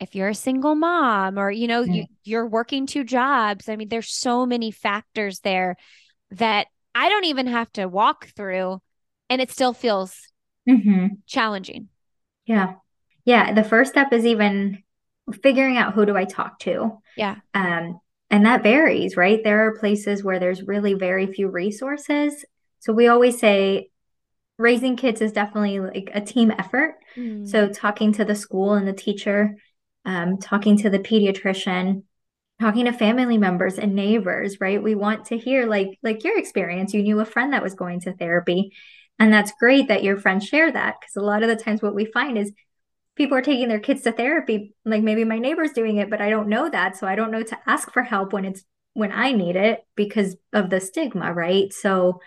if 0.00 0.14
you're 0.14 0.28
a 0.28 0.34
single 0.34 0.74
mom 0.74 1.38
or 1.38 1.50
you 1.50 1.68
know, 1.68 1.82
you, 1.82 2.06
you're 2.24 2.46
working 2.46 2.86
two 2.86 3.04
jobs. 3.04 3.68
I 3.68 3.76
mean, 3.76 3.88
there's 3.88 4.10
so 4.10 4.46
many 4.46 4.70
factors 4.70 5.40
there 5.40 5.76
that 6.32 6.66
I 6.94 7.08
don't 7.08 7.24
even 7.24 7.46
have 7.46 7.70
to 7.72 7.86
walk 7.86 8.28
through 8.34 8.80
and 9.28 9.40
it 9.40 9.50
still 9.50 9.72
feels 9.72 10.16
mm-hmm. 10.68 11.06
challenging. 11.26 11.88
Yeah 12.46 12.74
yeah 13.24 13.52
the 13.52 13.64
first 13.64 13.92
step 13.92 14.12
is 14.12 14.26
even 14.26 14.82
figuring 15.42 15.76
out 15.76 15.94
who 15.94 16.06
do 16.06 16.16
i 16.16 16.24
talk 16.24 16.58
to 16.58 16.98
yeah 17.16 17.36
um 17.54 18.00
and 18.30 18.46
that 18.46 18.62
varies 18.62 19.16
right 19.16 19.42
there 19.44 19.66
are 19.66 19.78
places 19.78 20.24
where 20.24 20.38
there's 20.38 20.62
really 20.62 20.94
very 20.94 21.26
few 21.26 21.48
resources 21.48 22.44
so 22.80 22.92
we 22.92 23.06
always 23.06 23.38
say 23.38 23.88
raising 24.60 24.96
kids 24.96 25.20
is 25.20 25.32
definitely 25.32 25.80
like 25.80 26.10
a 26.14 26.20
team 26.20 26.50
effort. 26.50 26.96
Mm. 27.16 27.48
so 27.48 27.68
talking 27.68 28.12
to 28.12 28.24
the 28.24 28.34
school 28.34 28.74
and 28.74 28.86
the 28.86 28.92
teacher 28.92 29.56
um, 30.04 30.38
talking 30.38 30.76
to 30.78 30.90
the 30.90 30.98
pediatrician 30.98 32.04
talking 32.60 32.84
to 32.84 32.92
family 32.92 33.38
members 33.38 33.78
and 33.78 33.94
neighbors 33.94 34.58
right? 34.60 34.82
We 34.82 34.94
want 34.94 35.26
to 35.26 35.38
hear 35.38 35.66
like 35.66 35.98
like 36.02 36.22
your 36.24 36.38
experience. 36.38 36.92
You 36.92 37.02
knew 37.02 37.20
a 37.20 37.24
friend 37.24 37.52
that 37.52 37.62
was 37.62 37.74
going 37.74 38.00
to 38.02 38.12
therapy. 38.12 38.72
And 39.18 39.32
that's 39.32 39.52
great 39.58 39.88
that 39.88 40.02
your 40.02 40.16
friends 40.16 40.46
share 40.46 40.70
that 40.70 40.96
because 41.00 41.16
a 41.16 41.20
lot 41.20 41.42
of 41.42 41.48
the 41.48 41.56
times 41.56 41.82
what 41.82 41.94
we 41.94 42.04
find 42.06 42.38
is 42.38 42.52
people 43.16 43.36
are 43.36 43.42
taking 43.42 43.68
their 43.68 43.80
kids 43.80 44.02
to 44.02 44.12
therapy. 44.12 44.74
Like 44.84 45.02
maybe 45.02 45.24
my 45.24 45.38
neighbor's 45.38 45.72
doing 45.72 45.96
it 45.96 46.10
but 46.10 46.20
i 46.20 46.30
don't 46.30 46.48
know 46.48 46.68
that. 46.68 46.96
So 46.96 47.06
i 47.06 47.16
don't 47.16 47.30
know 47.30 47.42
to 47.42 47.58
ask 47.66 47.90
for 47.92 48.02
help 48.02 48.32
when 48.32 48.44
it's 48.44 48.62
when 48.94 49.12
I 49.12 49.32
need 49.32 49.56
it 49.56 49.80
because 49.94 50.36
of 50.52 50.68
the 50.68 50.80
stigma, 50.80 51.32
right? 51.32 51.72
So 51.72 52.20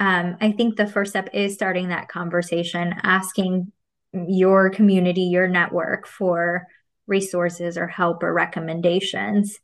um, 0.00 0.36
I 0.40 0.52
think 0.52 0.76
the 0.76 0.86
first 0.86 1.10
step 1.10 1.30
is 1.32 1.54
starting 1.54 1.88
that 1.88 2.08
conversation, 2.08 2.94
asking 3.02 3.72
your 4.12 4.70
community, 4.70 5.22
your 5.22 5.48
network 5.48 6.06
for 6.06 6.66
resources 7.06 7.76
or 7.76 7.86
help 7.86 8.22
or 8.22 8.32
recommendations. 8.32 9.58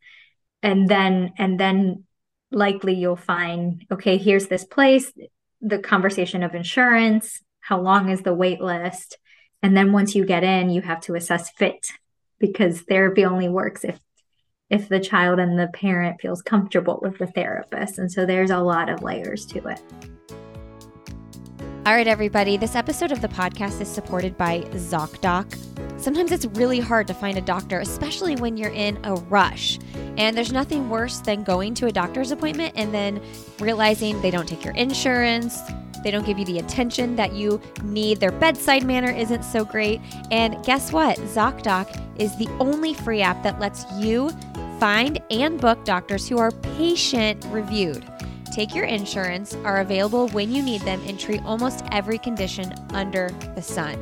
And 0.62 0.88
then, 0.88 1.32
and 1.38 1.58
then 1.58 2.04
likely 2.50 2.94
you'll 2.94 3.16
find, 3.16 3.84
okay, 3.90 4.18
here's 4.18 4.46
this 4.46 4.64
place, 4.64 5.12
the 5.60 5.78
conversation 5.78 6.42
of 6.42 6.54
insurance, 6.54 7.40
how 7.60 7.80
long 7.80 8.10
is 8.10 8.22
the 8.22 8.34
wait 8.34 8.60
list? 8.60 9.18
And 9.62 9.76
then 9.76 9.92
once 9.92 10.14
you 10.14 10.24
get 10.24 10.42
in, 10.42 10.70
you 10.70 10.80
have 10.82 11.00
to 11.02 11.14
assess 11.14 11.50
fit 11.50 11.86
because 12.38 12.80
therapy 12.80 13.24
only 13.24 13.48
works 13.48 13.84
if 13.84 13.98
if 14.70 14.88
the 14.88 15.00
child 15.00 15.38
and 15.38 15.58
the 15.58 15.68
parent 15.68 16.20
feels 16.20 16.42
comfortable 16.42 16.98
with 17.02 17.18
the 17.18 17.26
therapist. 17.26 17.98
And 17.98 18.10
so 18.10 18.24
there's 18.24 18.50
a 18.50 18.58
lot 18.58 18.88
of 18.88 19.02
layers 19.02 19.44
to 19.46 19.66
it. 19.68 19.82
All 21.90 21.96
right, 21.96 22.06
everybody, 22.06 22.56
this 22.56 22.76
episode 22.76 23.10
of 23.10 23.20
the 23.20 23.26
podcast 23.26 23.80
is 23.80 23.88
supported 23.88 24.38
by 24.38 24.60
ZocDoc. 24.74 26.00
Sometimes 26.00 26.30
it's 26.30 26.46
really 26.56 26.78
hard 26.78 27.08
to 27.08 27.14
find 27.14 27.36
a 27.36 27.40
doctor, 27.40 27.80
especially 27.80 28.36
when 28.36 28.56
you're 28.56 28.70
in 28.70 28.96
a 29.02 29.14
rush. 29.14 29.76
And 30.16 30.36
there's 30.36 30.52
nothing 30.52 30.88
worse 30.88 31.18
than 31.18 31.42
going 31.42 31.74
to 31.74 31.86
a 31.86 31.90
doctor's 31.90 32.30
appointment 32.30 32.74
and 32.76 32.94
then 32.94 33.20
realizing 33.58 34.22
they 34.22 34.30
don't 34.30 34.46
take 34.46 34.64
your 34.64 34.74
insurance, 34.74 35.60
they 36.04 36.12
don't 36.12 36.24
give 36.24 36.38
you 36.38 36.44
the 36.44 36.60
attention 36.60 37.16
that 37.16 37.32
you 37.32 37.60
need. 37.82 38.20
Their 38.20 38.30
bedside 38.30 38.86
manner 38.86 39.10
isn't 39.10 39.42
so 39.42 39.64
great. 39.64 40.00
And 40.30 40.64
guess 40.64 40.92
what? 40.92 41.18
ZocDoc 41.18 42.20
is 42.20 42.36
the 42.36 42.48
only 42.60 42.94
free 42.94 43.20
app 43.20 43.42
that 43.42 43.58
lets 43.58 43.84
you 43.94 44.30
find 44.78 45.20
and 45.28 45.60
book 45.60 45.84
doctors 45.84 46.28
who 46.28 46.38
are 46.38 46.52
patient 46.52 47.44
reviewed. 47.50 48.06
Take 48.52 48.74
Your 48.74 48.84
Insurance 48.84 49.54
are 49.64 49.80
available 49.80 50.28
when 50.28 50.52
you 50.52 50.62
need 50.62 50.80
them 50.82 51.00
and 51.06 51.18
treat 51.18 51.42
almost 51.44 51.84
every 51.92 52.18
condition 52.18 52.72
under 52.90 53.30
the 53.54 53.62
sun. 53.62 53.98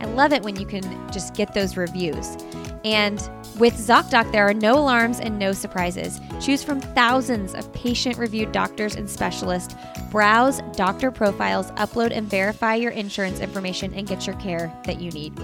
I 0.00 0.04
love 0.06 0.32
it 0.32 0.42
when 0.42 0.56
you 0.56 0.66
can 0.66 0.82
just 1.10 1.34
get 1.34 1.54
those 1.54 1.76
reviews. 1.76 2.36
And 2.84 3.18
with 3.58 3.74
ZocDoc, 3.74 4.30
there 4.30 4.46
are 4.46 4.54
no 4.54 4.74
alarms 4.74 5.18
and 5.18 5.38
no 5.38 5.52
surprises. 5.52 6.20
Choose 6.40 6.62
from 6.62 6.80
thousands 6.80 7.54
of 7.54 7.72
patient 7.72 8.18
reviewed 8.18 8.52
doctors 8.52 8.94
and 8.94 9.08
specialists. 9.08 9.74
Browse 10.10 10.60
doctor 10.74 11.10
profiles, 11.10 11.70
upload 11.72 12.12
and 12.12 12.28
verify 12.28 12.74
your 12.74 12.92
insurance 12.92 13.40
information, 13.40 13.92
and 13.94 14.06
get 14.06 14.26
your 14.26 14.36
care 14.36 14.72
that 14.84 15.00
you 15.00 15.10
need. 15.10 15.34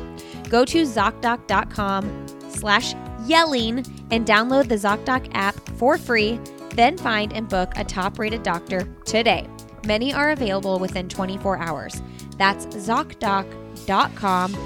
Go 0.50 0.64
to 0.66 0.82
ZocDoc.com 0.82 2.26
slash 2.50 2.94
yelling 3.26 3.78
and 4.10 4.26
download 4.26 4.68
the 4.68 4.76
ZocDoc 4.76 5.30
app 5.34 5.56
for 5.78 5.96
free. 5.96 6.38
Then 6.74 6.96
find 6.98 7.32
and 7.32 7.48
book 7.48 7.72
a 7.76 7.84
top 7.84 8.18
rated 8.18 8.42
doctor 8.42 8.86
today. 9.04 9.46
Many 9.86 10.14
are 10.14 10.30
available 10.30 10.78
within 10.78 11.08
24 11.08 11.58
hours. 11.58 12.02
That's 12.38 12.66
ZocDoc.com, 12.66 14.56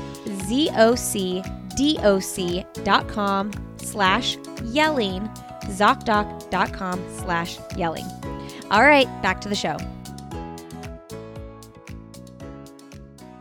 Z 0.46 0.70
O 0.76 0.94
C 0.94 1.42
D 1.76 1.98
O 2.02 2.18
C.com 2.18 3.52
slash 3.76 4.36
yelling, 4.64 5.28
ZocDoc.com 5.64 7.04
slash 7.18 7.58
yelling. 7.76 8.06
All 8.70 8.82
right, 8.82 9.06
back 9.22 9.40
to 9.42 9.48
the 9.48 9.54
show. 9.54 9.76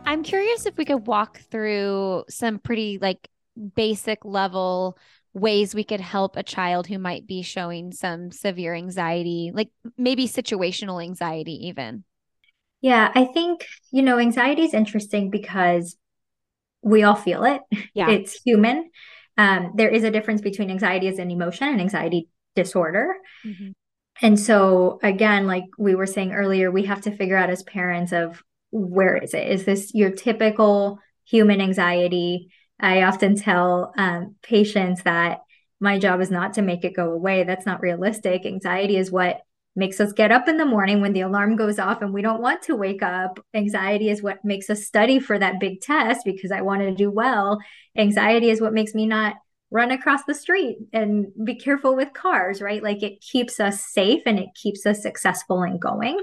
I'm 0.04 0.22
curious 0.22 0.66
if 0.66 0.76
we 0.76 0.84
could 0.84 1.06
walk 1.06 1.40
through 1.50 2.24
some 2.28 2.58
pretty 2.58 2.98
like 3.00 3.28
basic 3.74 4.24
level 4.24 4.98
ways 5.36 5.74
we 5.74 5.84
could 5.84 6.00
help 6.00 6.34
a 6.36 6.42
child 6.42 6.86
who 6.86 6.98
might 6.98 7.26
be 7.26 7.42
showing 7.42 7.92
some 7.92 8.30
severe 8.30 8.74
anxiety, 8.74 9.52
like 9.52 9.68
maybe 9.98 10.26
situational 10.26 11.02
anxiety, 11.02 11.68
even? 11.68 12.04
Yeah, 12.80 13.12
I 13.14 13.26
think, 13.26 13.66
you 13.92 14.02
know, 14.02 14.18
anxiety 14.18 14.62
is 14.62 14.72
interesting 14.72 15.28
because 15.28 15.96
we 16.82 17.02
all 17.02 17.14
feel 17.14 17.44
it. 17.44 17.60
Yeah. 17.92 18.08
It's 18.08 18.40
human. 18.42 18.90
Um, 19.36 19.72
there 19.74 19.90
is 19.90 20.04
a 20.04 20.10
difference 20.10 20.40
between 20.40 20.70
anxiety 20.70 21.06
as 21.08 21.18
an 21.18 21.30
emotion 21.30 21.68
and 21.68 21.82
anxiety 21.82 22.28
disorder. 22.54 23.16
Mm-hmm. 23.44 23.72
And 24.22 24.40
so, 24.40 24.98
again, 25.02 25.46
like 25.46 25.64
we 25.76 25.94
were 25.94 26.06
saying 26.06 26.32
earlier, 26.32 26.70
we 26.70 26.84
have 26.84 27.02
to 27.02 27.14
figure 27.14 27.36
out 27.36 27.50
as 27.50 27.62
parents 27.62 28.12
of 28.12 28.42
where 28.70 29.16
is 29.16 29.34
it? 29.34 29.48
Is 29.48 29.66
this 29.66 29.92
your 29.92 30.10
typical 30.10 30.98
human 31.26 31.60
anxiety? 31.60 32.48
I 32.80 33.02
often 33.02 33.36
tell 33.36 33.92
um, 33.96 34.36
patients 34.42 35.02
that 35.04 35.40
my 35.80 35.98
job 35.98 36.20
is 36.20 36.30
not 36.30 36.54
to 36.54 36.62
make 36.62 36.84
it 36.84 36.96
go 36.96 37.12
away. 37.12 37.44
That's 37.44 37.66
not 37.66 37.80
realistic. 37.80 38.46
Anxiety 38.46 38.96
is 38.96 39.10
what 39.10 39.40
makes 39.74 40.00
us 40.00 40.12
get 40.12 40.32
up 40.32 40.48
in 40.48 40.56
the 40.56 40.64
morning 40.64 41.02
when 41.02 41.12
the 41.12 41.20
alarm 41.20 41.54
goes 41.54 41.78
off 41.78 42.00
and 42.00 42.12
we 42.12 42.22
don't 42.22 42.40
want 42.40 42.62
to 42.62 42.74
wake 42.74 43.02
up. 43.02 43.38
Anxiety 43.52 44.08
is 44.08 44.22
what 44.22 44.42
makes 44.42 44.70
us 44.70 44.86
study 44.86 45.20
for 45.20 45.38
that 45.38 45.60
big 45.60 45.82
test 45.82 46.22
because 46.24 46.50
I 46.50 46.62
want 46.62 46.80
to 46.80 46.94
do 46.94 47.10
well. 47.10 47.58
Anxiety 47.96 48.48
is 48.48 48.60
what 48.60 48.72
makes 48.72 48.94
me 48.94 49.06
not 49.06 49.36
run 49.70 49.90
across 49.90 50.24
the 50.24 50.34
street 50.34 50.78
and 50.92 51.26
be 51.44 51.56
careful 51.56 51.94
with 51.94 52.14
cars, 52.14 52.62
right? 52.62 52.82
Like 52.82 53.02
it 53.02 53.20
keeps 53.20 53.60
us 53.60 53.84
safe 53.84 54.22
and 54.24 54.38
it 54.38 54.48
keeps 54.54 54.86
us 54.86 55.02
successful 55.02 55.62
and 55.62 55.80
going. 55.80 56.18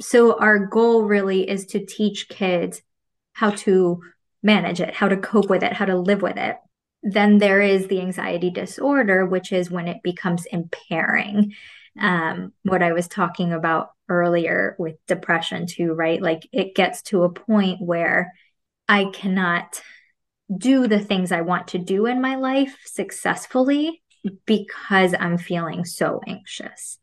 So, 0.00 0.38
our 0.38 0.58
goal 0.58 1.04
really 1.04 1.48
is 1.48 1.66
to 1.66 1.84
teach 1.84 2.28
kids 2.28 2.82
how 3.32 3.50
to 3.50 4.00
manage 4.42 4.80
it, 4.80 4.94
how 4.94 5.08
to 5.08 5.16
cope 5.16 5.48
with 5.48 5.62
it, 5.62 5.72
how 5.72 5.84
to 5.84 5.96
live 5.96 6.22
with 6.22 6.36
it. 6.36 6.56
Then 7.02 7.38
there 7.38 7.60
is 7.60 7.86
the 7.86 8.00
anxiety 8.00 8.50
disorder, 8.50 9.26
which 9.26 9.52
is 9.52 9.70
when 9.70 9.88
it 9.88 10.02
becomes 10.02 10.46
impairing. 10.46 11.52
Um, 12.00 12.52
what 12.62 12.82
I 12.82 12.92
was 12.92 13.08
talking 13.08 13.52
about 13.52 13.90
earlier 14.08 14.76
with 14.78 14.96
depression, 15.06 15.66
too, 15.66 15.92
right? 15.92 16.20
Like 16.20 16.48
it 16.52 16.74
gets 16.74 17.02
to 17.02 17.22
a 17.22 17.32
point 17.32 17.80
where 17.80 18.32
I 18.88 19.06
cannot 19.06 19.80
do 20.54 20.86
the 20.86 21.00
things 21.00 21.32
I 21.32 21.40
want 21.40 21.68
to 21.68 21.78
do 21.78 22.06
in 22.06 22.20
my 22.20 22.36
life 22.36 22.76
successfully 22.84 24.02
because 24.44 25.14
I'm 25.18 25.38
feeling 25.38 25.84
so 25.84 26.20
anxious. 26.26 26.98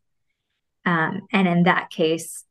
Um, 0.86 1.22
and 1.32 1.48
in 1.48 1.62
that 1.64 1.90
case, 1.90 2.44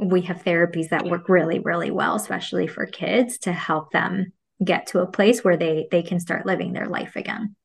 we 0.00 0.22
have 0.22 0.44
therapies 0.44 0.88
that 0.88 1.04
work 1.04 1.28
really 1.28 1.58
really 1.58 1.90
well 1.90 2.14
especially 2.14 2.66
for 2.66 2.86
kids 2.86 3.38
to 3.38 3.52
help 3.52 3.90
them 3.92 4.32
get 4.64 4.86
to 4.88 5.00
a 5.00 5.06
place 5.06 5.42
where 5.42 5.56
they 5.56 5.88
they 5.90 6.02
can 6.02 6.20
start 6.20 6.46
living 6.46 6.72
their 6.72 6.86
life 6.86 7.16
again. 7.16 7.56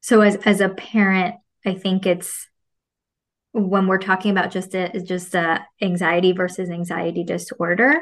So 0.00 0.22
as 0.22 0.36
as 0.36 0.60
a 0.60 0.68
parent 0.68 1.36
i 1.66 1.74
think 1.74 2.06
it's 2.06 2.48
when 3.52 3.86
we're 3.86 3.98
talking 3.98 4.30
about 4.30 4.50
just 4.50 4.74
a, 4.74 4.88
just 5.02 5.34
a 5.34 5.66
anxiety 5.82 6.32
versus 6.32 6.70
anxiety 6.70 7.24
disorder 7.24 8.00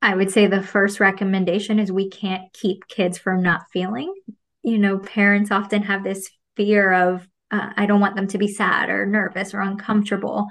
i 0.00 0.14
would 0.14 0.30
say 0.30 0.46
the 0.46 0.62
first 0.62 1.00
recommendation 1.00 1.78
is 1.78 1.92
we 1.92 2.08
can't 2.08 2.52
keep 2.52 2.86
kids 2.88 3.18
from 3.18 3.42
not 3.42 3.62
feeling. 3.72 4.14
You 4.62 4.78
know 4.78 4.98
parents 4.98 5.50
often 5.50 5.82
have 5.82 6.02
this 6.02 6.30
fear 6.56 6.92
of 6.92 7.28
uh, 7.50 7.70
i 7.76 7.86
don't 7.86 8.00
want 8.00 8.16
them 8.16 8.28
to 8.28 8.38
be 8.38 8.48
sad 8.48 8.88
or 8.88 9.04
nervous 9.04 9.52
or 9.52 9.60
uncomfortable 9.60 10.46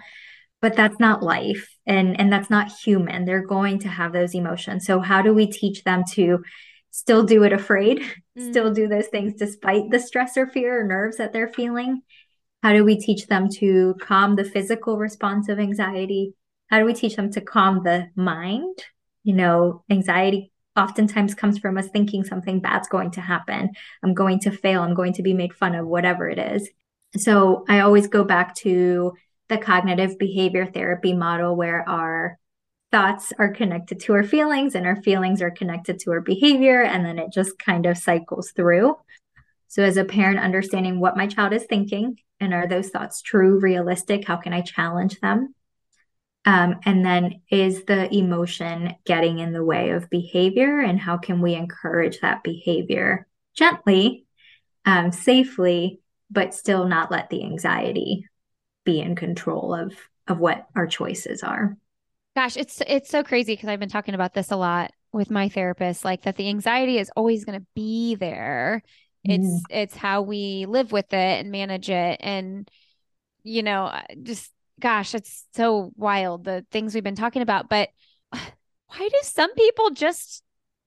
but 0.62 0.76
that's 0.76 1.00
not 1.00 1.24
life 1.24 1.77
and 1.88 2.20
and 2.20 2.32
that's 2.32 2.50
not 2.50 2.72
human. 2.72 3.26
They're 3.26 3.46
going 3.46 3.80
to 3.80 3.88
have 3.88 4.14
those 4.14 4.36
emotions. 4.36 4.86
So 4.86 5.00
how 5.00 5.22
do 5.22 5.34
we 5.34 5.48
teach 5.48 5.84
them 5.84 6.04
to 6.12 6.44
still 6.92 7.24
do 7.24 7.44
it 7.44 7.54
afraid 7.54 8.02
mm. 8.38 8.50
still 8.50 8.74
do 8.74 8.88
those 8.88 9.08
things 9.08 9.34
despite 9.34 9.90
the 9.90 10.00
stress 10.00 10.38
or 10.38 10.48
fear 10.48 10.82
or 10.82 10.88
nerves 10.88 11.18
that 11.18 11.34
they're 11.34 11.48
feeling? 11.48 12.02
How 12.62 12.74
do 12.74 12.84
we 12.84 13.00
teach 13.00 13.28
them 13.28 13.50
to 13.58 13.96
calm 14.02 14.36
the 14.36 14.44
physical 14.44 14.98
response 14.98 15.48
of 15.48 15.60
anxiety? 15.60 16.34
How 16.70 16.80
do 16.80 16.86
we 16.86 16.94
teach 16.94 17.16
them 17.16 17.32
to 17.32 17.42
calm 17.42 17.84
the 17.84 18.08
mind? 18.16 18.78
You 19.24 19.34
know 19.34 19.84
anxiety 19.90 20.52
oftentimes 20.78 21.34
comes 21.34 21.58
from 21.58 21.78
us 21.78 21.88
thinking 21.90 22.24
something 22.24 22.60
bad's 22.60 22.88
going 22.88 23.12
to 23.12 23.22
happen. 23.22 23.72
I'm 24.04 24.14
going 24.14 24.40
to 24.42 24.52
fail. 24.52 24.84
I'm 24.84 24.94
going 24.94 25.14
to 25.14 25.24
be 25.24 25.34
made 25.34 25.54
fun 25.54 25.74
of 25.74 25.88
whatever 25.88 26.30
it 26.30 26.38
is. 26.38 26.70
So 27.16 27.66
i 27.68 27.80
always 27.80 28.08
go 28.08 28.24
back 28.24 28.54
to 28.56 29.14
the 29.50 29.58
cognitive 29.58 30.18
behavior 30.18 30.66
therapy 30.66 31.14
model 31.14 31.56
where 31.56 31.88
our 31.88 32.38
thoughts 32.92 33.34
are 33.38 33.50
connected 33.50 34.00
to 34.00 34.14
our 34.14 34.24
feelings 34.24 34.76
and 34.76 34.86
our 34.86 35.02
feelings 35.02 35.42
are 35.42 35.52
connected 35.52 36.00
to 36.00 36.12
our 36.12 36.22
behavior 36.22 36.84
and 36.84 37.06
then 37.06 37.20
it 37.20 37.32
just 37.32 37.60
kind 37.60 37.86
of 37.86 37.98
cycles 37.98 38.52
through. 38.52 38.96
So 39.68 39.84
as 39.84 39.98
a 39.98 40.06
parent 40.06 40.40
understanding 40.40 41.00
what 41.00 41.18
my 41.18 41.28
child 41.28 41.54
is 41.54 41.66
thinking 41.66 42.20
and 42.40 42.54
are 42.54 42.68
those 42.68 42.90
thoughts 42.90 43.22
true 43.22 43.60
realistic? 43.60 44.26
How 44.26 44.38
can 44.38 44.54
i 44.54 44.62
challenge 44.62 45.20
them? 45.20 45.54
Um, 46.46 46.80
and 46.86 47.06
then 47.06 47.42
is 47.52 47.84
the 47.84 48.14
emotion 48.16 48.96
getting 49.06 49.40
in 49.40 49.52
the 49.52 49.66
way 49.66 49.90
of 49.90 50.10
behavior 50.10 50.80
and 50.80 50.98
how 50.98 51.18
can 51.18 51.42
we 51.42 51.56
encourage 51.56 52.22
that 52.22 52.44
behavior 52.44 53.28
gently 53.54 54.26
um, 54.86 55.12
safely 55.12 56.00
but 56.32 56.54
still 56.54 56.88
not 56.88 57.12
let 57.12 57.30
the 57.30 57.44
anxiety 57.44 58.26
be 58.88 59.02
in 59.02 59.16
control 59.16 59.76
of 59.76 59.94
of 60.28 60.40
what 60.40 60.66
our 60.76 60.88
choices 60.88 61.44
are. 61.44 61.78
Gosh, 62.36 62.56
it's 62.56 62.82
it's 62.88 63.10
so 63.10 63.22
crazy 63.22 63.54
because 63.54 63.68
I've 63.68 63.82
been 63.82 63.90
talking 63.90 64.16
about 64.16 64.34
this 64.34 64.50
a 64.50 64.56
lot 64.56 64.92
with 65.12 65.30
my 65.30 65.50
therapist 65.50 66.06
like 66.06 66.24
that 66.24 66.38
the 66.38 66.48
anxiety 66.48 66.98
is 66.98 67.12
always 67.16 67.44
going 67.44 67.60
to 67.60 67.66
be 67.76 68.16
there. 68.16 68.82
It's 69.26 69.46
mm. 69.46 69.60
it's 69.70 69.96
how 69.96 70.22
we 70.22 70.66
live 70.66 70.94
with 70.94 71.12
it 71.12 71.40
and 71.42 71.52
manage 71.52 71.90
it 71.90 72.20
and 72.22 72.70
you 73.44 73.62
know, 73.62 73.94
just 74.24 74.52
gosh, 74.80 75.14
it's 75.14 75.46
so 75.54 75.92
wild 75.98 76.46
the 76.46 76.66
things 76.72 76.94
we've 76.94 77.04
been 77.04 77.16
talking 77.16 77.42
about. 77.42 77.68
But 77.68 77.90
why 78.30 78.40
do 78.98 79.20
some 79.24 79.54
people 79.54 79.90
just 79.90 80.44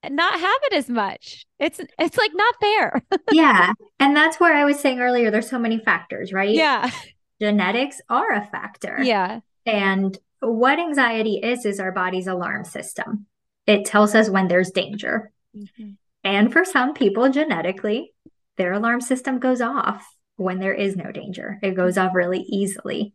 not 0.09 0.41
have 0.41 0.61
it 0.71 0.73
as 0.73 0.89
much? 0.89 1.45
It's 1.59 1.79
it's 1.99 2.17
like 2.17 2.33
not 2.33 2.55
fair. 2.63 3.03
yeah. 3.33 3.75
And 3.99 4.17
that's 4.17 4.41
where 4.41 4.55
I 4.55 4.65
was 4.65 4.81
saying 4.81 5.01
earlier, 5.01 5.31
there's 5.31 5.51
so 5.51 5.59
many 5.59 5.79
factors, 5.79 6.33
right? 6.33 6.55
Yeah. 6.55 6.91
Genetics 7.40 8.00
are 8.09 8.33
a 8.33 8.46
factor. 8.46 8.98
Yeah. 9.03 9.40
And 9.66 10.16
what 10.40 10.79
anxiety 10.79 11.40
is, 11.42 11.64
is 11.64 11.81
our 11.81 11.92
body's 11.92 12.26
alarm 12.26 12.64
system. 12.64 13.26
It 13.66 13.85
tells 13.85 14.14
us 14.14 14.29
when 14.29 14.48
there's 14.48 14.70
danger. 14.70 15.33
Mm-hmm. 15.57 15.90
And 16.24 16.53
for 16.53 16.64
some 16.64 16.94
people, 16.94 17.31
genetically, 17.31 18.12
their 18.57 18.72
alarm 18.72 19.00
system 19.00 19.38
goes 19.38 19.61
off 19.61 20.07
when 20.37 20.59
there 20.59 20.74
is 20.74 20.96
no 20.96 21.12
danger. 21.12 21.59
It 21.62 21.72
goes 21.72 21.98
off 21.98 22.14
really 22.14 22.40
easily. 22.40 23.14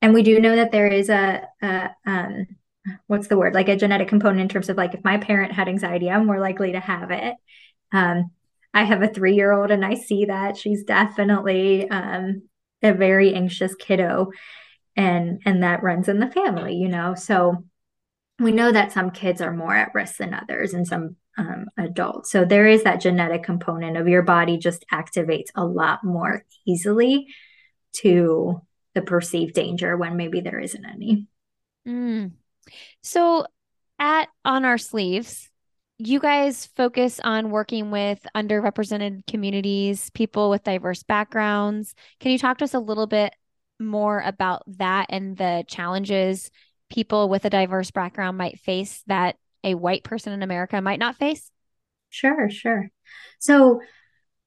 And 0.00 0.12
we 0.14 0.22
do 0.22 0.40
know 0.40 0.56
that 0.56 0.72
there 0.72 0.88
is 0.88 1.08
a, 1.08 1.46
a 1.62 1.90
um, 2.06 2.46
what's 3.06 3.28
the 3.28 3.38
word, 3.38 3.54
like 3.54 3.68
a 3.68 3.76
genetic 3.76 4.08
component 4.08 4.40
in 4.40 4.48
terms 4.48 4.68
of 4.68 4.76
like 4.76 4.94
if 4.94 5.04
my 5.04 5.18
parent 5.18 5.52
had 5.52 5.68
anxiety, 5.68 6.10
I'm 6.10 6.26
more 6.26 6.40
likely 6.40 6.72
to 6.72 6.80
have 6.80 7.10
it. 7.10 7.36
Um, 7.92 8.30
I 8.74 8.84
have 8.84 9.02
a 9.02 9.08
three 9.08 9.34
year 9.34 9.52
old 9.52 9.70
and 9.70 9.84
I 9.84 9.94
see 9.94 10.24
that 10.26 10.56
she's 10.56 10.82
definitely 10.84 11.88
um, 11.90 12.42
a 12.82 12.92
very 12.92 13.34
anxious 13.34 13.74
kiddo 13.74 14.30
and 14.96 15.40
and 15.44 15.62
that 15.62 15.82
runs 15.82 16.08
in 16.08 16.18
the 16.18 16.30
family 16.30 16.74
you 16.74 16.88
know? 16.88 17.14
So 17.14 17.64
we 18.38 18.52
know 18.52 18.72
that 18.72 18.92
some 18.92 19.10
kids 19.10 19.40
are 19.40 19.52
more 19.52 19.74
at 19.74 19.94
risk 19.94 20.16
than 20.16 20.34
others 20.34 20.74
and 20.74 20.86
some 20.86 21.16
um, 21.38 21.66
adults. 21.78 22.30
So 22.30 22.44
there 22.44 22.66
is 22.66 22.82
that 22.82 23.00
genetic 23.00 23.42
component 23.42 23.96
of 23.96 24.08
your 24.08 24.22
body 24.22 24.58
just 24.58 24.84
activates 24.92 25.48
a 25.54 25.64
lot 25.64 26.04
more 26.04 26.44
easily 26.66 27.28
to 27.94 28.60
the 28.94 29.02
perceived 29.02 29.54
danger 29.54 29.96
when 29.96 30.16
maybe 30.16 30.40
there 30.40 30.58
isn't 30.58 30.84
any. 30.84 31.26
Mm. 31.86 32.32
so 33.02 33.44
at 33.98 34.28
on 34.44 34.64
our 34.64 34.78
sleeves 34.78 35.50
you 35.98 36.18
guys 36.18 36.66
focus 36.74 37.20
on 37.22 37.50
working 37.50 37.90
with 37.90 38.26
underrepresented 38.34 39.26
communities 39.26 40.10
people 40.10 40.50
with 40.50 40.64
diverse 40.64 41.02
backgrounds 41.02 41.94
can 42.18 42.32
you 42.32 42.38
talk 42.38 42.58
to 42.58 42.64
us 42.64 42.74
a 42.74 42.78
little 42.78 43.06
bit 43.06 43.32
more 43.78 44.20
about 44.20 44.62
that 44.66 45.06
and 45.10 45.36
the 45.36 45.64
challenges 45.68 46.50
people 46.90 47.28
with 47.28 47.44
a 47.44 47.50
diverse 47.50 47.90
background 47.90 48.36
might 48.36 48.58
face 48.60 49.02
that 49.06 49.36
a 49.64 49.74
white 49.74 50.04
person 50.04 50.32
in 50.32 50.42
America 50.42 50.80
might 50.80 50.98
not 50.98 51.16
face? 51.16 51.50
Sure, 52.10 52.50
sure. 52.50 52.90
So, 53.38 53.80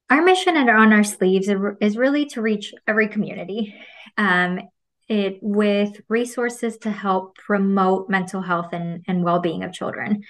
our 0.09 0.21
mission 0.21 0.55
at 0.55 0.69
On 0.69 0.93
Our 0.93 1.03
Sleeves 1.03 1.49
is 1.81 1.97
really 1.97 2.27
to 2.27 2.41
reach 2.41 2.75
every 2.87 3.07
community 3.07 3.73
um, 4.19 4.59
it, 5.07 5.39
with 5.41 5.99
resources 6.07 6.77
to 6.79 6.91
help 6.91 7.37
promote 7.37 8.07
mental 8.07 8.41
health 8.41 8.71
and, 8.71 9.03
and 9.07 9.23
well 9.23 9.39
being 9.39 9.63
of 9.63 9.73
children. 9.73 10.23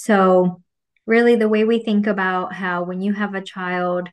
So, 0.00 0.62
really, 1.06 1.34
the 1.34 1.48
way 1.48 1.64
we 1.64 1.80
think 1.80 2.06
about 2.06 2.52
how 2.52 2.84
when 2.84 3.00
you 3.00 3.14
have 3.14 3.34
a 3.34 3.42
child 3.42 4.10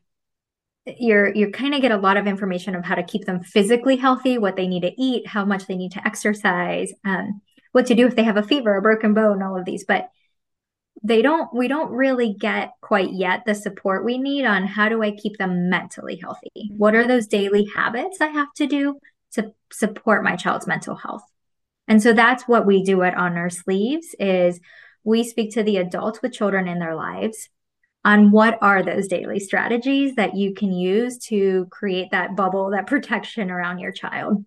you're 0.98 1.32
you 1.34 1.50
kind 1.50 1.74
of 1.74 1.80
get 1.80 1.92
a 1.92 1.96
lot 1.96 2.16
of 2.16 2.26
information 2.26 2.74
of 2.74 2.84
how 2.84 2.96
to 2.96 3.04
keep 3.04 3.24
them 3.24 3.42
physically 3.42 3.96
healthy, 3.96 4.36
what 4.36 4.56
they 4.56 4.66
need 4.66 4.82
to 4.82 5.00
eat, 5.00 5.26
how 5.26 5.44
much 5.44 5.66
they 5.66 5.76
need 5.76 5.92
to 5.92 6.04
exercise, 6.06 6.92
um, 7.04 7.40
what 7.70 7.86
to 7.86 7.94
do 7.94 8.06
if 8.06 8.16
they 8.16 8.24
have 8.24 8.36
a 8.36 8.42
fever, 8.42 8.76
a 8.76 8.82
broken 8.82 9.14
bone, 9.14 9.42
all 9.42 9.56
of 9.56 9.64
these. 9.64 9.84
But 9.84 10.10
they 11.04 11.22
don't 11.22 11.54
we 11.54 11.68
don't 11.68 11.92
really 11.92 12.34
get 12.34 12.72
quite 12.80 13.12
yet 13.12 13.44
the 13.46 13.54
support 13.54 14.04
we 14.04 14.18
need 14.18 14.44
on 14.44 14.66
how 14.66 14.88
do 14.88 15.02
I 15.04 15.12
keep 15.12 15.38
them 15.38 15.70
mentally 15.70 16.16
healthy? 16.16 16.70
What 16.76 16.96
are 16.96 17.06
those 17.06 17.28
daily 17.28 17.68
habits 17.76 18.20
I 18.20 18.28
have 18.28 18.52
to 18.56 18.66
do 18.66 18.98
to 19.32 19.52
support 19.72 20.24
my 20.24 20.34
child's 20.34 20.66
mental 20.66 20.96
health? 20.96 21.22
And 21.86 22.02
so 22.02 22.12
that's 22.12 22.48
what 22.48 22.66
we 22.66 22.82
do 22.82 23.02
at 23.02 23.16
On 23.16 23.36
Our 23.36 23.50
Sleeves 23.50 24.16
is 24.18 24.58
we 25.06 25.22
speak 25.22 25.52
to 25.52 25.62
the 25.62 25.76
adults 25.76 26.20
with 26.20 26.32
children 26.32 26.66
in 26.66 26.80
their 26.80 26.96
lives 26.96 27.48
on 28.04 28.32
what 28.32 28.58
are 28.60 28.82
those 28.82 29.06
daily 29.06 29.38
strategies 29.38 30.16
that 30.16 30.36
you 30.36 30.52
can 30.52 30.72
use 30.72 31.16
to 31.18 31.66
create 31.70 32.10
that 32.10 32.36
bubble, 32.36 32.70
that 32.70 32.86
protection 32.86 33.50
around 33.50 33.78
your 33.78 33.92
child. 33.92 34.44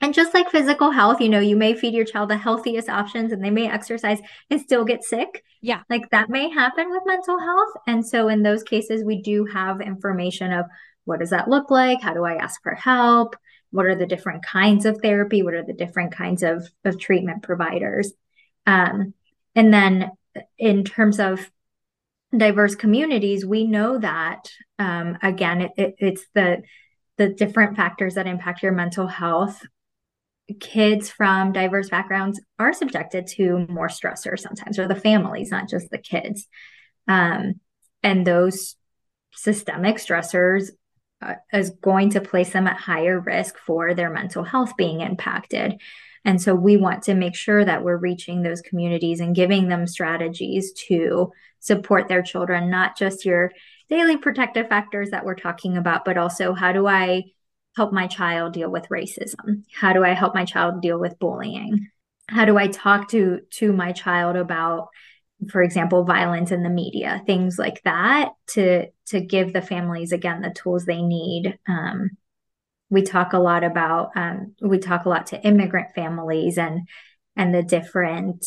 And 0.00 0.14
just 0.14 0.32
like 0.32 0.50
physical 0.50 0.92
health, 0.92 1.20
you 1.20 1.28
know, 1.28 1.40
you 1.40 1.56
may 1.56 1.74
feed 1.74 1.92
your 1.92 2.04
child 2.04 2.30
the 2.30 2.36
healthiest 2.36 2.88
options 2.88 3.32
and 3.32 3.44
they 3.44 3.50
may 3.50 3.68
exercise 3.68 4.20
and 4.48 4.60
still 4.60 4.84
get 4.84 5.04
sick. 5.04 5.44
Yeah. 5.60 5.82
Like 5.90 6.08
that 6.10 6.30
may 6.30 6.48
happen 6.48 6.88
with 6.90 7.02
mental 7.04 7.38
health. 7.38 7.68
And 7.86 8.06
so 8.06 8.28
in 8.28 8.42
those 8.42 8.62
cases, 8.62 9.04
we 9.04 9.20
do 9.20 9.44
have 9.44 9.80
information 9.80 10.52
of 10.52 10.66
what 11.04 11.18
does 11.18 11.30
that 11.30 11.48
look 11.48 11.70
like? 11.70 12.00
How 12.00 12.14
do 12.14 12.24
I 12.24 12.36
ask 12.36 12.62
for 12.62 12.74
help? 12.74 13.36
What 13.72 13.86
are 13.86 13.96
the 13.96 14.06
different 14.06 14.44
kinds 14.44 14.86
of 14.86 14.98
therapy? 15.02 15.42
What 15.42 15.54
are 15.54 15.64
the 15.64 15.72
different 15.72 16.12
kinds 16.12 16.42
of, 16.42 16.66
of 16.84 16.98
treatment 16.98 17.42
providers? 17.42 18.12
Um, 18.66 19.14
and 19.54 19.72
then 19.72 20.10
in 20.58 20.84
terms 20.84 21.18
of 21.18 21.50
diverse 22.36 22.74
communities, 22.74 23.44
we 23.44 23.64
know 23.64 23.98
that 23.98 24.50
um, 24.78 25.18
again, 25.22 25.62
it, 25.62 25.72
it, 25.76 25.94
it's 25.98 26.26
the 26.34 26.62
the 27.18 27.28
different 27.28 27.76
factors 27.76 28.14
that 28.14 28.26
impact 28.26 28.62
your 28.62 28.72
mental 28.72 29.06
health. 29.06 29.62
Kids 30.58 31.10
from 31.10 31.52
diverse 31.52 31.90
backgrounds 31.90 32.40
are 32.58 32.72
subjected 32.72 33.26
to 33.26 33.66
more 33.68 33.88
stressors 33.88 34.40
sometimes, 34.40 34.78
or 34.78 34.88
the 34.88 34.94
families, 34.94 35.50
not 35.50 35.68
just 35.68 35.90
the 35.90 35.98
kids. 35.98 36.48
Um, 37.06 37.60
and 38.02 38.26
those 38.26 38.76
systemic 39.32 39.96
stressors 39.96 40.70
uh, 41.20 41.34
is 41.52 41.70
going 41.70 42.10
to 42.10 42.20
place 42.20 42.50
them 42.50 42.66
at 42.66 42.78
higher 42.78 43.20
risk 43.20 43.58
for 43.58 43.92
their 43.92 44.10
mental 44.10 44.42
health 44.42 44.76
being 44.78 45.02
impacted. 45.02 45.78
And 46.24 46.40
so 46.40 46.54
we 46.54 46.76
want 46.76 47.02
to 47.04 47.14
make 47.14 47.34
sure 47.34 47.64
that 47.64 47.82
we're 47.82 47.96
reaching 47.96 48.42
those 48.42 48.60
communities 48.60 49.20
and 49.20 49.34
giving 49.34 49.68
them 49.68 49.86
strategies 49.86 50.72
to 50.88 51.32
support 51.60 52.08
their 52.08 52.22
children, 52.22 52.70
not 52.70 52.96
just 52.96 53.24
your 53.24 53.52
daily 53.88 54.16
protective 54.16 54.68
factors 54.68 55.10
that 55.10 55.24
we're 55.24 55.34
talking 55.34 55.76
about, 55.76 56.04
but 56.04 56.18
also 56.18 56.52
how 56.52 56.72
do 56.72 56.86
I 56.86 57.24
help 57.76 57.92
my 57.92 58.06
child 58.06 58.52
deal 58.52 58.70
with 58.70 58.88
racism? 58.88 59.64
How 59.72 59.92
do 59.92 60.04
I 60.04 60.10
help 60.10 60.34
my 60.34 60.44
child 60.44 60.82
deal 60.82 60.98
with 60.98 61.18
bullying? 61.18 61.88
How 62.28 62.44
do 62.44 62.58
I 62.58 62.68
talk 62.68 63.08
to 63.10 63.40
to 63.50 63.72
my 63.72 63.92
child 63.92 64.36
about 64.36 64.88
for 65.48 65.62
example 65.62 66.04
violence 66.04 66.50
in 66.50 66.62
the 66.62 66.68
media 66.68 67.22
things 67.24 67.58
like 67.58 67.82
that 67.84 68.32
to 68.46 68.86
to 69.06 69.20
give 69.20 69.52
the 69.52 69.62
families 69.62 70.12
again 70.12 70.42
the 70.42 70.50
tools 70.50 70.84
they 70.84 71.00
need 71.00 71.58
um, 71.66 72.10
we 72.90 73.02
talk 73.02 73.32
a 73.32 73.38
lot 73.38 73.64
about 73.64 74.10
um, 74.16 74.54
we 74.60 74.78
talk 74.78 75.04
a 75.04 75.08
lot 75.08 75.26
to 75.28 75.40
immigrant 75.42 75.94
families 75.94 76.58
and 76.58 76.88
and 77.36 77.54
the 77.54 77.62
different 77.62 78.44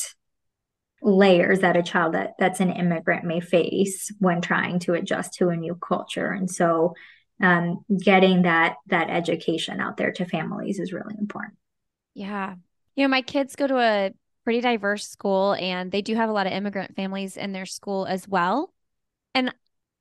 layers 1.01 1.59
that 1.59 1.75
a 1.75 1.83
child 1.83 2.13
that 2.13 2.33
that's 2.37 2.59
an 2.59 2.69
immigrant 2.69 3.25
may 3.25 3.39
face 3.39 4.11
when 4.19 4.41
trying 4.41 4.79
to 4.79 4.93
adjust 4.93 5.33
to 5.33 5.49
a 5.49 5.55
new 5.55 5.75
culture. 5.75 6.31
And 6.31 6.49
so 6.49 6.93
um, 7.41 7.83
getting 8.01 8.43
that 8.43 8.75
that 8.87 9.09
education 9.09 9.79
out 9.79 9.97
there 9.97 10.11
to 10.11 10.25
families 10.25 10.79
is 10.79 10.93
really 10.93 11.15
important. 11.19 11.57
Yeah. 12.13 12.55
You 12.95 13.03
know 13.03 13.09
my 13.09 13.21
kids 13.21 13.55
go 13.55 13.67
to 13.67 13.77
a 13.77 14.11
pretty 14.43 14.61
diverse 14.61 15.07
school 15.07 15.53
and 15.53 15.91
they 15.91 16.01
do 16.01 16.15
have 16.15 16.29
a 16.29 16.33
lot 16.33 16.47
of 16.47 16.53
immigrant 16.53 16.95
families 16.95 17.37
in 17.37 17.53
their 17.53 17.65
school 17.65 18.05
as 18.05 18.27
well. 18.27 18.73
And 19.33 19.53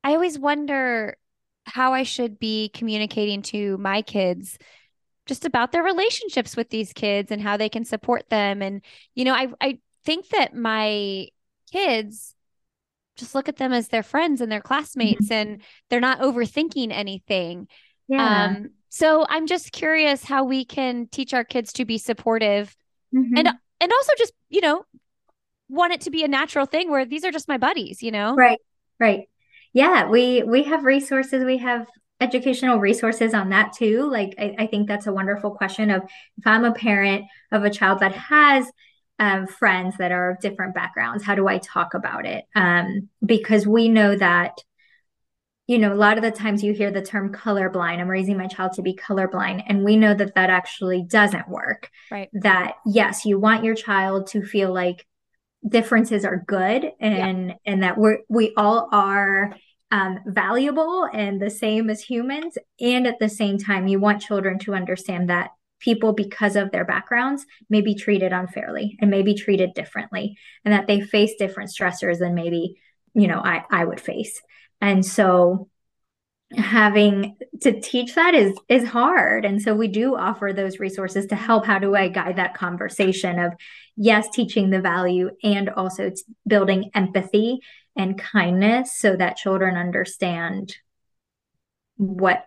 i 0.05 0.15
always 0.15 0.37
wonder 0.37 1.17
how 1.65 1.93
i 1.93 2.03
should 2.03 2.39
be 2.39 2.69
communicating 2.71 3.43
to 3.43 3.77
my 3.79 4.03
kids 4.03 4.59
just 5.27 5.45
about 5.45 5.71
their 5.71 5.85
relationships 5.85 6.57
with 6.57 6.69
these 6.71 6.93
kids 6.93 7.31
and 7.31 7.41
how 7.41 7.57
they 7.57 7.69
can 7.69 7.85
support 7.85 8.29
them 8.29 8.63
and 8.63 8.83
you 9.15 9.25
know 9.25 9.35
i 9.35 9.49
i 9.61 9.79
think 10.05 10.29
that 10.29 10.55
my 10.55 11.27
kids 11.71 12.35
just 13.17 13.35
look 13.35 13.49
at 13.49 13.57
them 13.57 13.73
as 13.73 13.89
their 13.89 14.03
friends 14.03 14.41
and 14.41 14.51
their 14.51 14.61
classmates 14.61 15.27
mm-hmm. 15.27 15.51
and 15.51 15.63
they're 15.89 16.01
not 16.01 16.21
overthinking 16.21 16.91
anything. 16.93 17.69
Yeah. 18.09 18.47
Um, 18.47 18.71
so 18.89 19.27
I'm 19.29 19.47
just 19.47 19.73
curious 19.73 20.25
how 20.25 20.45
we 20.45 20.65
can 20.65 21.09
teach 21.11 21.35
our 21.35 21.45
kids 21.45 21.73
to 21.75 21.85
be 21.85 21.99
supportive 21.99 22.75
mm-hmm. 23.15 23.37
and 23.37 23.49
and 23.81 23.93
also 23.93 24.13
just, 24.17 24.33
you 24.49 24.61
know, 24.61 24.85
want 25.69 25.93
it 25.93 26.03
to 26.03 26.11
be 26.11 26.23
a 26.23 26.29
natural 26.29 26.67
thing 26.67 26.91
where 26.91 27.05
these 27.05 27.25
are 27.25 27.33
just 27.33 27.49
my 27.49 27.59
buddies, 27.59 28.03
you 28.03 28.13
know? 28.13 28.35
Right. 28.35 28.61
Right. 29.01 29.29
Yeah, 29.73 30.09
we 30.09 30.43
we 30.43 30.65
have 30.65 30.85
resources, 30.85 31.45
we 31.45 31.59
have 31.59 31.87
educational 32.21 32.79
resources 32.79 33.35
on 33.35 33.51
that 33.51 33.73
too. 33.73 34.09
Like 34.11 34.35
I, 34.39 34.55
I 34.59 34.67
think 34.67 34.87
that's 34.87 35.07
a 35.07 35.13
wonderful 35.13 35.51
question 35.53 35.91
of 35.91 36.03
if 36.39 36.47
I'm 36.47 36.65
a 36.65 36.73
parent 36.73 37.25
of 37.51 37.65
a 37.65 37.71
child 37.71 38.01
that 38.01 38.13
has 38.13 38.71
um, 39.23 39.47
friends 39.47 39.97
that 39.99 40.11
are 40.11 40.31
of 40.31 40.41
different 40.41 40.75
backgrounds? 40.75 41.23
How 41.23 41.37
do 41.37 41.47
I 41.47 41.59
talk 41.59 41.95
about 41.95 42.27
it? 42.27 42.45
Um, 42.57 43.09
because 43.25 43.67
we 43.69 43.89
know 43.89 44.17
that, 44.17 44.59
you 45.69 45.79
know, 45.79 45.93
a 45.93 45.95
lot 45.95 46.17
of 46.17 46.25
the 46.25 46.33
times 46.33 46.65
you 46.65 46.73
hear 46.73 46.91
the 46.91 47.03
term 47.03 47.33
colorblind. 47.33 48.01
I'm 48.01 48.09
raising 48.09 48.37
my 48.37 48.49
child 48.49 48.73
to 48.75 48.83
be 48.83 48.97
colorblind. 48.97 49.63
And 49.69 49.85
we 49.85 49.97
know 49.97 50.13
that 50.13 50.35
that 50.35 50.51
actually 50.51 51.05
doesn't 51.05 51.49
work. 51.49 51.89
Right. 52.11 52.31
That, 52.33 52.75
yes, 52.85 53.25
you 53.25 53.39
want 53.39 53.63
your 53.63 53.77
child 53.77 54.27
to 54.29 54.43
feel 54.43 54.73
like 54.75 55.07
differences 55.67 56.25
are 56.25 56.45
good 56.47 56.91
and 57.01 57.49
yeah. 57.49 57.55
and 57.67 57.83
that 57.83 57.97
we're 57.97 58.19
we 58.29 58.53
all 58.57 58.89
are 58.93 59.55
um, 59.91 60.21
valuable 60.27 61.07
and 61.13 61.41
the 61.41 61.51
same 61.51 61.91
as 61.91 62.01
humans. 62.01 62.57
And 62.81 63.07
at 63.07 63.19
the 63.19 63.29
same 63.29 63.59
time 63.59 63.87
you 63.87 64.01
want 64.01 64.23
children 64.23 64.59
to 64.61 64.75
understand 64.75 65.29
that 65.29 65.51
people 65.79 66.13
because 66.13 66.57
of 66.57 66.71
their 66.71 66.85
backgrounds 66.85 67.45
may 67.69 67.81
be 67.81 67.95
treated 67.95 68.33
unfairly 68.33 68.97
and 69.01 69.11
may 69.11 69.23
be 69.23 69.35
treated 69.35 69.75
differently 69.75 70.37
and 70.65 70.73
that 70.73 70.87
they 70.87 71.01
face 71.01 71.35
different 71.39 71.71
stressors 71.71 72.21
than 72.21 72.35
maybe 72.35 72.77
you 73.15 73.27
know 73.27 73.41
i 73.45 73.65
i 73.71 73.85
would 73.85 74.01
face. 74.01 74.41
And 74.81 75.05
so 75.05 75.69
having 76.57 77.37
to 77.61 77.81
teach 77.81 78.15
that 78.15 78.35
is 78.35 78.57
is 78.69 78.89
hard. 78.89 79.45
And 79.45 79.61
so 79.61 79.75
we 79.75 79.89
do 79.89 80.17
offer 80.17 80.53
those 80.53 80.81
resources 80.81 81.27
to 81.27 81.37
help. 81.37 81.67
How 81.67 81.79
do 81.79 81.95
i 81.95 82.09
guide 82.09 82.37
that 82.37 82.55
conversation 82.55 83.39
of 83.39 83.53
yes 83.97 84.29
teaching 84.31 84.71
the 84.71 84.81
value 84.81 85.31
and 85.43 85.69
also 85.69 86.11
building 86.47 86.91
empathy 86.95 87.61
and 87.97 88.19
kindness 88.19 88.97
so 88.97 89.17
that 89.17 89.37
children 89.37 89.77
understand 89.77 90.75
what 91.97 92.47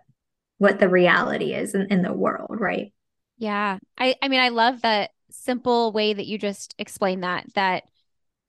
what 0.58 0.80
the 0.80 0.88
reality 0.88 1.52
is 1.52 1.74
in, 1.74 1.86
in 1.90 2.02
the 2.02 2.12
world 2.12 2.56
right 2.58 2.92
yeah 3.38 3.78
i 3.98 4.14
i 4.22 4.28
mean 4.28 4.40
i 4.40 4.48
love 4.48 4.82
that 4.82 5.10
simple 5.30 5.92
way 5.92 6.12
that 6.12 6.26
you 6.26 6.38
just 6.38 6.74
explained 6.78 7.22
that 7.22 7.46
that 7.54 7.84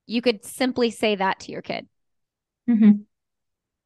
you 0.05 0.21
could 0.21 0.43
simply 0.45 0.89
say 0.89 1.15
that 1.15 1.39
to 1.39 1.51
your 1.51 1.61
kid 1.61 1.87
mm-hmm. 2.69 2.91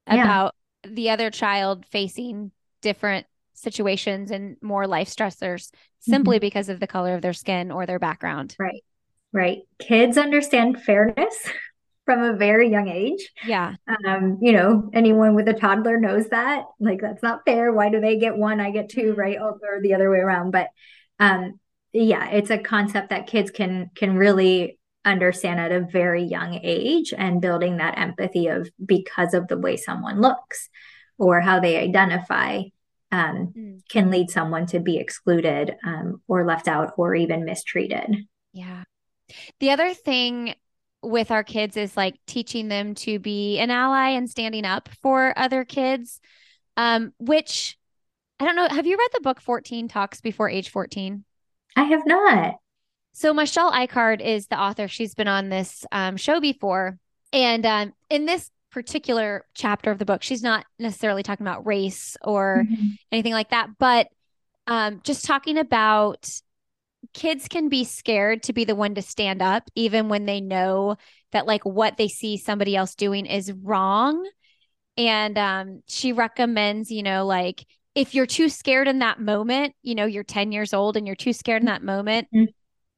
about 0.08 0.56
the 0.84 1.10
other 1.10 1.30
child 1.30 1.86
facing 1.86 2.52
different 2.82 3.26
situations 3.54 4.32
and 4.32 4.58
more 4.62 4.88
life 4.88 5.08
stressors 5.08 5.72
simply 6.00 6.38
mm-hmm. 6.38 6.42
because 6.42 6.70
of 6.70 6.80
the 6.80 6.88
color 6.88 7.14
of 7.14 7.22
their 7.22 7.34
skin 7.34 7.72
or 7.72 7.86
their 7.86 8.00
background. 8.00 8.56
Right. 8.60 8.84
Right. 9.34 9.60
Kids 9.80 10.18
understand 10.18 10.82
fairness 10.82 11.36
from 12.06 12.24
a 12.24 12.34
very 12.36 12.70
young 12.70 12.90
age. 12.90 13.30
Yeah. 13.46 13.76
Um, 14.06 14.40
you 14.42 14.52
know, 14.52 14.90
anyone 14.94 15.36
with 15.36 15.48
a 15.48 15.54
toddler 15.54 16.00
knows 16.00 16.28
that. 16.30 16.66
Like 16.80 17.02
that's 17.02 17.24
not 17.24 17.46
fair. 17.46 17.72
Why 17.72 17.90
do 17.90 18.02
they 18.02 18.18
get 18.18 18.36
one? 18.38 18.60
I 18.60 18.72
get 18.72 18.90
two, 18.90 19.14
right? 19.14 19.38
Or 19.40 19.58
the 19.82 19.94
other 19.94 20.10
way 20.10 20.18
around. 20.18 20.52
But 20.52 20.70
um 21.20 21.60
yeah, 21.94 22.30
it's 22.30 22.50
a 22.50 22.58
concept 22.58 23.10
that 23.10 23.28
kids 23.28 23.52
can 23.52 23.92
can 23.96 24.16
really 24.16 24.80
understand 25.04 25.60
at 25.60 25.72
a 25.72 25.82
very 25.82 26.24
young 26.24 26.60
age 26.64 27.14
and 27.18 27.42
building 27.42 27.78
that 27.78 27.98
empathy 27.98 28.48
of 28.48 28.70
because 28.86 29.34
of 29.34 29.48
the 29.48 29.58
way 29.58 29.76
someone 29.76 30.22
looks 30.22 30.70
or 31.18 31.42
how 31.42 31.60
they 31.60 31.78
identify 31.78 32.62
um, 33.12 33.54
mm. 33.58 33.82
can 33.90 34.10
lead 34.10 34.30
someone 34.30 34.66
to 34.68 34.80
be 34.80 34.98
excluded 34.98 35.76
um, 35.86 36.22
or 36.28 36.46
left 36.46 36.68
out 36.68 36.94
or 36.98 37.16
even 37.16 37.46
mistreated. 37.46 38.28
Yeah. 38.54 38.84
The 39.60 39.72
other 39.72 39.94
thing 39.94 40.56
with 41.04 41.32
our 41.32 41.44
kids 41.44 41.78
is 41.78 41.98
like 41.98 42.16
teaching 42.28 42.68
them 42.68 42.94
to 42.94 43.20
be 43.20 43.60
an 43.60 43.72
ally 43.72 44.10
and 44.10 44.30
standing 44.30 44.66
up 44.66 44.90
for 45.02 45.34
other 45.38 45.66
kids, 45.66 46.20
um, 46.78 47.14
which 47.20 47.78
I 48.40 48.46
don't 48.46 48.56
know. 48.56 48.68
Have 48.70 48.88
you 48.88 48.98
read 48.98 49.10
the 49.14 49.22
book 49.22 49.42
14 49.42 49.88
Talks 49.88 50.22
Before 50.22 50.50
Age 50.50 50.70
14? 50.70 51.24
I 51.76 51.84
have 51.84 52.06
not. 52.06 52.56
So 53.14 53.34
Michelle 53.34 53.72
Icard 53.72 54.22
is 54.22 54.48
the 54.48 54.60
author. 54.60 54.88
She's 54.88 55.16
been 55.16 55.28
on 55.28 55.50
this 55.50 55.86
um, 55.92 56.18
show 56.18 56.40
before, 56.40 56.98
and 57.34 57.66
um, 57.66 57.94
in 58.10 58.26
this 58.26 58.50
particular 58.72 59.46
chapter 59.54 59.92
of 59.92 60.00
the 60.00 60.06
book, 60.06 60.24
she's 60.24 60.42
not 60.42 60.66
necessarily 60.80 61.24
talking 61.24 61.46
about 61.46 61.66
race 61.66 62.16
or 62.24 62.64
mm-hmm. 62.66 62.88
anything 63.12 63.34
like 63.34 63.50
that, 63.50 63.70
but 63.78 64.08
um, 64.68 65.02
just 65.04 65.26
talking 65.26 65.58
about 65.58 66.30
kids 67.14 67.48
can 67.48 67.70
be 67.70 67.84
scared 67.84 68.44
to 68.44 68.54
be 68.54 68.66
the 68.66 68.76
one 68.76 68.96
to 68.96 69.02
stand 69.02 69.42
up, 69.42 69.64
even 69.76 70.10
when 70.10 70.26
they 70.26 70.42
know 70.42 70.98
that 71.32 71.48
like 71.48 71.66
what 71.66 71.98
they 71.98 72.08
see 72.08 72.38
somebody 72.38 72.76
else 72.76 72.96
doing 72.96 73.26
is 73.26 73.52
wrong. 73.52 74.28
And 74.98 75.38
um, 75.38 75.84
she 75.88 76.14
recommends, 76.14 76.92
you 76.92 77.04
know, 77.04 77.26
like 77.26 77.66
if 77.96 78.14
you're 78.16 78.26
too 78.26 78.50
scared 78.50 78.88
in 78.88 79.00
that 79.00 79.20
moment, 79.20 79.74
you 79.82 79.96
know, 79.96 80.06
you're 80.06 80.24
10 80.24 80.52
years 80.52 80.74
old 80.74 80.98
and 80.98 81.06
you're 81.08 81.16
too 81.16 81.34
scared 81.34 81.62
in 81.62 81.68
that 81.68 81.84
moment, 81.84 82.28
mm-hmm 82.34 82.52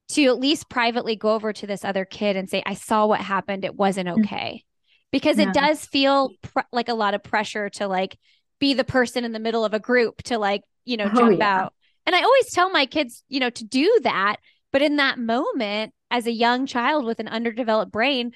to 0.10 0.26
at 0.26 0.39
least 0.39 0.69
privately 0.69 1.15
go 1.15 1.34
over 1.34 1.54
to 1.54 1.67
this 1.67 1.84
other 1.84 2.06
kid 2.06 2.36
and 2.36 2.49
say, 2.49 2.62
I 2.65 2.73
saw 2.73 3.06
what 3.06 3.19
happened. 3.21 3.65
It 3.65 3.76
wasn't 3.76 4.10
mm. 4.10 4.23
okay. 4.23 4.63
Because 5.12 5.38
yeah. 5.38 5.49
it 5.49 5.54
does 5.54 5.86
feel 5.86 6.32
pr- 6.41 6.60
like 6.71 6.89
a 6.89 6.93
lot 6.93 7.13
of 7.13 7.23
pressure 7.23 7.69
to 7.71 7.88
like 7.88 8.17
be 8.60 8.73
the 8.73 8.84
person 8.84 9.26
in 9.26 9.32
the 9.32 9.39
middle 9.39 9.65
of 9.65 9.73
a 9.73 9.80
group 9.80 10.21
to 10.23 10.38
like, 10.38 10.62
you 10.86 10.97
know, 10.97 11.10
oh, 11.12 11.17
jump 11.17 11.39
yeah. 11.39 11.63
out. 11.63 11.73
And 12.05 12.15
I 12.15 12.21
always 12.21 12.51
tell 12.51 12.69
my 12.69 12.85
kids, 12.85 13.23
you 13.29 13.39
know, 13.39 13.49
to 13.49 13.63
do 13.63 13.99
that. 14.03 14.37
But 14.71 14.81
in 14.81 14.97
that 14.97 15.19
moment, 15.19 15.93
as 16.11 16.27
a 16.27 16.31
young 16.31 16.65
child 16.65 17.05
with 17.05 17.19
an 17.19 17.27
underdeveloped 17.27 17.91
brain, 17.91 18.33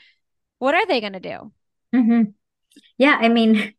what 0.60 0.76
are 0.76 0.86
they 0.86 1.02
going 1.02 1.14
to 1.14 1.20
do? 1.20 1.52
Mm-hmm. 1.94 2.22
Yeah. 2.98 3.18
I 3.20 3.30
mean, 3.30 3.74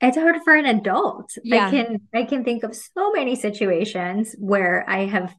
it's 0.00 0.16
hard 0.16 0.36
for 0.44 0.54
an 0.54 0.66
adult. 0.66 1.30
Yeah. 1.42 1.66
I 1.66 1.70
can 1.70 2.00
I 2.14 2.24
can 2.24 2.44
think 2.44 2.62
of 2.62 2.74
so 2.74 3.12
many 3.12 3.34
situations 3.34 4.34
where 4.38 4.88
I 4.88 5.06
have 5.06 5.34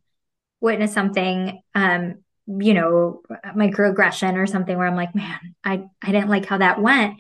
witness 0.60 0.94
something 0.94 1.62
um 1.76 2.16
you 2.48 2.74
know 2.74 3.22
microaggression 3.56 4.36
or 4.36 4.48
something 4.48 4.78
where 4.78 4.88
i'm 4.88 4.96
like 4.96 5.14
man 5.14 5.40
i 5.64 5.84
i 6.02 6.12
didn't 6.12 6.30
like 6.30 6.46
how 6.46 6.58
that 6.58 6.82
went 6.82 7.20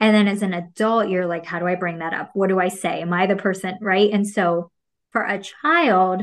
and 0.00 0.14
then 0.14 0.28
as 0.28 0.42
an 0.42 0.54
adult 0.54 1.08
you're 1.08 1.26
like 1.26 1.44
how 1.44 1.58
do 1.58 1.66
i 1.66 1.74
bring 1.74 1.98
that 1.98 2.14
up 2.14 2.30
what 2.34 2.48
do 2.48 2.58
i 2.58 2.68
say 2.68 3.00
am 3.00 3.12
i 3.12 3.26
the 3.26 3.36
person 3.36 3.76
right 3.80 4.10
and 4.12 4.26
so 4.26 4.70
for 5.12 5.22
a 5.22 5.40
child 5.40 6.22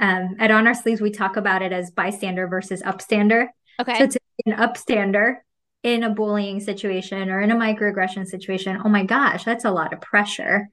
um, 0.00 0.36
at 0.38 0.50
on 0.50 0.66
our 0.66 0.74
sleeves 0.74 1.00
we 1.00 1.10
talk 1.10 1.36
about 1.36 1.62
it 1.62 1.72
as 1.72 1.90
bystander 1.90 2.46
versus 2.46 2.82
upstander 2.82 3.46
okay 3.80 3.98
so 3.98 4.06
to 4.06 4.20
be 4.44 4.52
an 4.52 4.58
upstander 4.58 5.36
in 5.82 6.02
a 6.02 6.10
bullying 6.10 6.60
situation 6.60 7.30
or 7.30 7.40
in 7.40 7.50
a 7.50 7.56
microaggression 7.56 8.26
situation 8.26 8.80
oh 8.84 8.88
my 8.88 9.04
gosh 9.04 9.44
that's 9.44 9.64
a 9.64 9.70
lot 9.70 9.92
of 9.92 10.00
pressure 10.00 10.68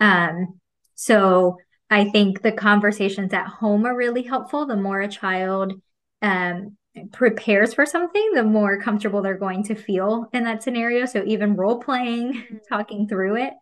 um 0.00 0.58
so 0.94 1.56
I 1.90 2.10
think 2.10 2.42
the 2.42 2.52
conversations 2.52 3.32
at 3.32 3.46
home 3.46 3.86
are 3.86 3.96
really 3.96 4.22
helpful. 4.22 4.66
The 4.66 4.76
more 4.76 5.00
a 5.00 5.08
child 5.08 5.80
um, 6.20 6.76
prepares 7.12 7.72
for 7.72 7.86
something, 7.86 8.32
the 8.34 8.44
more 8.44 8.80
comfortable 8.80 9.22
they're 9.22 9.38
going 9.38 9.62
to 9.64 9.74
feel 9.74 10.28
in 10.32 10.44
that 10.44 10.62
scenario. 10.62 11.06
So 11.06 11.22
even 11.24 11.56
role 11.56 11.80
playing, 11.80 12.34
mm-hmm. 12.34 12.56
talking 12.68 13.08
through 13.08 13.36
it. 13.36 13.52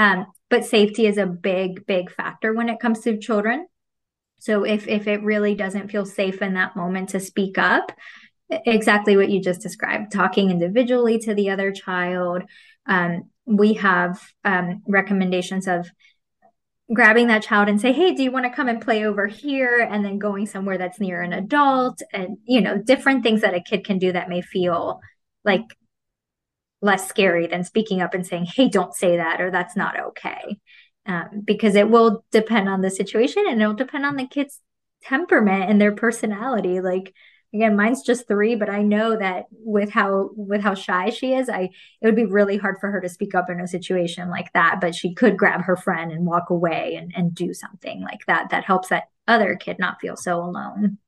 Um, 0.00 0.28
but 0.48 0.64
safety 0.64 1.06
is 1.06 1.18
a 1.18 1.26
big, 1.26 1.84
big 1.86 2.10
factor 2.10 2.54
when 2.54 2.70
it 2.70 2.80
comes 2.80 3.00
to 3.00 3.18
children. 3.18 3.66
So 4.38 4.64
if 4.64 4.88
if 4.88 5.06
it 5.06 5.22
really 5.22 5.54
doesn't 5.54 5.90
feel 5.90 6.06
safe 6.06 6.40
in 6.40 6.54
that 6.54 6.74
moment 6.74 7.10
to 7.10 7.20
speak 7.20 7.58
up, 7.58 7.92
exactly 8.48 9.18
what 9.18 9.28
you 9.28 9.42
just 9.42 9.60
described, 9.60 10.10
talking 10.10 10.50
individually 10.50 11.18
to 11.18 11.34
the 11.34 11.50
other 11.50 11.70
child. 11.70 12.44
Um, 12.86 13.28
we 13.44 13.74
have 13.74 14.18
um, 14.42 14.82
recommendations 14.88 15.68
of 15.68 15.86
grabbing 16.90 17.26
that 17.26 17.42
child 17.42 17.68
and 17.68 17.78
say, 17.78 17.92
Hey, 17.92 18.14
do 18.14 18.22
you 18.22 18.32
want 18.32 18.46
to 18.46 18.56
come 18.56 18.68
and 18.68 18.80
play 18.80 19.04
over 19.04 19.26
here? 19.26 19.80
And 19.80 20.02
then 20.02 20.18
going 20.18 20.46
somewhere 20.46 20.78
that's 20.78 20.98
near 20.98 21.20
an 21.20 21.34
adult 21.34 22.00
and, 22.14 22.38
you 22.46 22.62
know, 22.62 22.78
different 22.78 23.22
things 23.22 23.42
that 23.42 23.52
a 23.52 23.60
kid 23.60 23.84
can 23.84 23.98
do 23.98 24.12
that 24.12 24.30
may 24.30 24.40
feel 24.40 25.02
like 25.44 25.76
less 26.82 27.08
scary 27.08 27.46
than 27.46 27.64
speaking 27.64 28.00
up 28.00 28.14
and 28.14 28.26
saying, 28.26 28.46
Hey, 28.46 28.68
don't 28.68 28.94
say 28.94 29.16
that, 29.16 29.40
or 29.40 29.50
that's 29.50 29.76
not 29.76 29.98
okay. 29.98 30.58
Um, 31.06 31.42
because 31.44 31.74
it 31.74 31.90
will 31.90 32.24
depend 32.30 32.68
on 32.68 32.82
the 32.82 32.90
situation 32.90 33.44
and 33.48 33.60
it'll 33.60 33.74
depend 33.74 34.04
on 34.04 34.16
the 34.16 34.26
kid's 34.26 34.60
temperament 35.02 35.70
and 35.70 35.80
their 35.80 35.94
personality. 35.94 36.80
Like, 36.80 37.14
again 37.52 37.76
mine's 37.76 38.02
just 38.02 38.28
three 38.28 38.54
but 38.54 38.70
i 38.70 38.82
know 38.82 39.16
that 39.16 39.44
with 39.50 39.90
how 39.90 40.30
with 40.34 40.60
how 40.60 40.74
shy 40.74 41.10
she 41.10 41.34
is 41.34 41.48
i 41.48 41.62
it 41.62 42.06
would 42.06 42.16
be 42.16 42.24
really 42.24 42.56
hard 42.56 42.76
for 42.80 42.90
her 42.90 43.00
to 43.00 43.08
speak 43.08 43.34
up 43.34 43.50
in 43.50 43.60
a 43.60 43.66
situation 43.66 44.28
like 44.28 44.52
that 44.52 44.78
but 44.80 44.94
she 44.94 45.14
could 45.14 45.36
grab 45.36 45.62
her 45.62 45.76
friend 45.76 46.12
and 46.12 46.24
walk 46.24 46.50
away 46.50 46.94
and, 46.94 47.12
and 47.16 47.34
do 47.34 47.52
something 47.52 48.02
like 48.02 48.24
that 48.26 48.50
that 48.50 48.64
helps 48.64 48.88
that 48.88 49.04
other 49.26 49.56
kid 49.56 49.78
not 49.78 50.00
feel 50.00 50.16
so 50.16 50.42
alone 50.42 50.98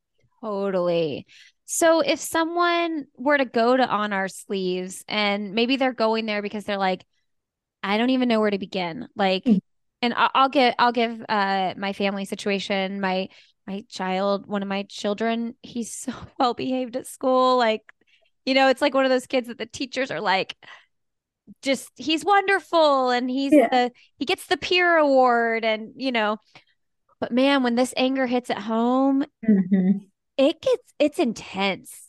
totally 0.40 1.26
so 1.74 2.00
if 2.00 2.20
someone 2.20 3.06
were 3.16 3.38
to 3.38 3.44
go 3.44 3.76
to 3.76 3.86
on 3.86 4.12
our 4.12 4.28
sleeves 4.28 5.04
and 5.08 5.52
maybe 5.52 5.76
they're 5.76 5.92
going 5.92 6.26
there 6.26 6.42
because 6.42 6.64
they're 6.64 6.76
like 6.76 7.04
i 7.82 7.98
don't 7.98 8.10
even 8.10 8.28
know 8.28 8.40
where 8.40 8.50
to 8.50 8.58
begin 8.58 9.08
like 9.16 9.44
mm. 9.44 9.60
and 10.00 10.14
I'll, 10.14 10.30
I'll 10.34 10.48
get 10.48 10.74
i'll 10.78 10.92
give 10.92 11.24
uh 11.28 11.74
my 11.76 11.92
family 11.92 12.24
situation 12.24 13.00
my 13.00 13.28
my 13.66 13.84
child, 13.88 14.46
one 14.46 14.62
of 14.62 14.68
my 14.68 14.84
children, 14.84 15.54
he's 15.62 15.92
so 15.96 16.12
well 16.38 16.54
behaved 16.54 16.96
at 16.96 17.06
school. 17.06 17.56
Like, 17.56 17.82
you 18.44 18.54
know, 18.54 18.68
it's 18.68 18.82
like 18.82 18.94
one 18.94 19.04
of 19.04 19.10
those 19.10 19.26
kids 19.26 19.48
that 19.48 19.58
the 19.58 19.66
teachers 19.66 20.10
are 20.10 20.20
like, 20.20 20.56
just 21.60 21.90
he's 21.96 22.24
wonderful 22.24 23.10
and 23.10 23.28
he's 23.28 23.52
yeah. 23.52 23.68
the 23.68 23.92
he 24.16 24.24
gets 24.24 24.46
the 24.46 24.56
peer 24.56 24.96
award 24.96 25.64
and 25.64 25.92
you 25.96 26.12
know 26.12 26.38
but 27.18 27.32
man 27.32 27.64
when 27.64 27.74
this 27.74 27.92
anger 27.96 28.26
hits 28.26 28.48
at 28.48 28.58
home 28.58 29.24
mm-hmm. 29.46 29.98
It 30.36 30.60
gets 30.60 30.94
it's 30.98 31.18
intense 31.18 32.08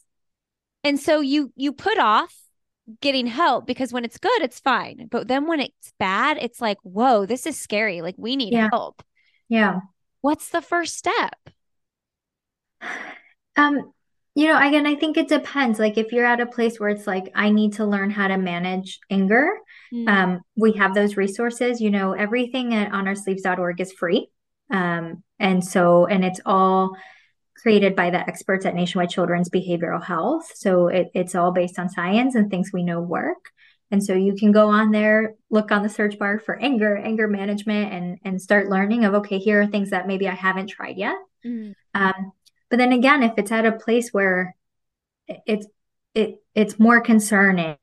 and 0.83 0.99
so 0.99 1.21
you 1.21 1.51
you 1.55 1.73
put 1.73 1.97
off 1.97 2.35
getting 3.01 3.27
help 3.27 3.65
because 3.65 3.93
when 3.93 4.03
it's 4.03 4.17
good 4.17 4.41
it's 4.41 4.59
fine 4.59 5.07
but 5.09 5.27
then 5.27 5.47
when 5.47 5.59
it's 5.59 5.93
bad 5.99 6.37
it's 6.41 6.59
like 6.59 6.77
whoa 6.83 7.25
this 7.25 7.45
is 7.45 7.59
scary 7.59 8.01
like 8.01 8.15
we 8.17 8.35
need 8.35 8.53
yeah. 8.53 8.67
help 8.71 9.01
yeah 9.47 9.79
what's 10.23 10.49
the 10.49 10.61
first 10.61 10.97
step? 10.97 11.35
Um, 13.55 13.93
you 14.33 14.47
know, 14.47 14.59
again, 14.59 14.87
I 14.87 14.95
think 14.95 15.15
it 15.15 15.27
depends. 15.27 15.77
Like 15.77 15.99
if 15.99 16.11
you're 16.11 16.25
at 16.25 16.41
a 16.41 16.47
place 16.47 16.79
where 16.79 16.89
it's 16.89 17.05
like, 17.05 17.31
I 17.35 17.51
need 17.51 17.73
to 17.73 17.85
learn 17.85 18.09
how 18.09 18.27
to 18.27 18.35
manage 18.35 18.99
anger, 19.11 19.47
mm. 19.93 20.09
um, 20.09 20.41
we 20.55 20.71
have 20.71 20.95
those 20.95 21.17
resources. 21.17 21.79
You 21.79 21.91
know, 21.91 22.13
everything 22.13 22.73
at 22.73 22.91
onoursleeves.org 22.91 23.79
is 23.79 23.91
free. 23.91 24.27
Um, 24.71 25.21
and 25.37 25.63
so, 25.63 26.07
and 26.07 26.25
it's 26.25 26.39
all 26.47 26.97
created 27.55 27.95
by 27.95 28.09
the 28.09 28.19
experts 28.19 28.65
at 28.65 28.75
Nationwide 28.75 29.09
Children's 29.09 29.49
Behavioral 29.49 30.03
Health. 30.03 30.51
So 30.55 30.87
it, 30.87 31.11
it's 31.13 31.35
all 31.35 31.51
based 31.51 31.79
on 31.79 31.89
science 31.89 32.35
and 32.35 32.49
things 32.49 32.71
we 32.73 32.83
know 32.83 32.99
work. 32.99 33.51
And 33.91 34.03
so 34.03 34.15
you 34.15 34.33
can 34.35 34.51
go 34.51 34.69
on 34.69 34.91
there, 34.91 35.35
look 35.51 35.71
on 35.71 35.83
the 35.83 35.89
search 35.89 36.17
bar 36.17 36.39
for 36.39 36.59
anger, 36.59 36.97
anger 36.97 37.27
management, 37.27 37.93
and 37.93 38.17
and 38.23 38.41
start 38.41 38.67
learning 38.67 39.05
of 39.05 39.13
okay, 39.13 39.37
here 39.37 39.61
are 39.61 39.67
things 39.67 39.91
that 39.91 40.07
maybe 40.07 40.27
I 40.27 40.33
haven't 40.33 40.67
tried 40.67 40.97
yet. 40.97 41.15
Mm. 41.45 41.75
Um, 41.93 42.31
but 42.71 42.77
then 42.77 42.91
again, 42.91 43.21
if 43.21 43.33
it's 43.37 43.51
at 43.51 43.67
a 43.67 43.71
place 43.71 44.09
where 44.09 44.55
it's 45.27 45.67
it 46.15 46.41
it's 46.55 46.79
more 46.79 47.01
concerning 47.01 47.77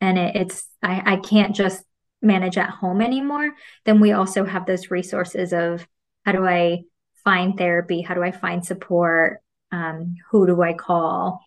and 0.00 0.18
it, 0.18 0.36
it's 0.36 0.68
I, 0.80 1.14
I 1.14 1.16
can't 1.16 1.56
just 1.56 1.82
manage 2.22 2.56
at 2.56 2.70
home 2.70 3.00
anymore, 3.00 3.50
then 3.84 3.98
we 3.98 4.12
also 4.12 4.44
have 4.44 4.64
those 4.64 4.92
resources 4.92 5.52
of 5.52 5.86
how 6.24 6.32
do 6.32 6.46
I 6.46 6.84
find 7.24 7.56
therapy? 7.56 8.02
How 8.02 8.14
do 8.14 8.22
I 8.22 8.30
find 8.30 8.64
support? 8.64 9.40
Um, 9.70 10.16
who 10.30 10.46
do 10.46 10.62
I 10.62 10.72
call? 10.72 11.40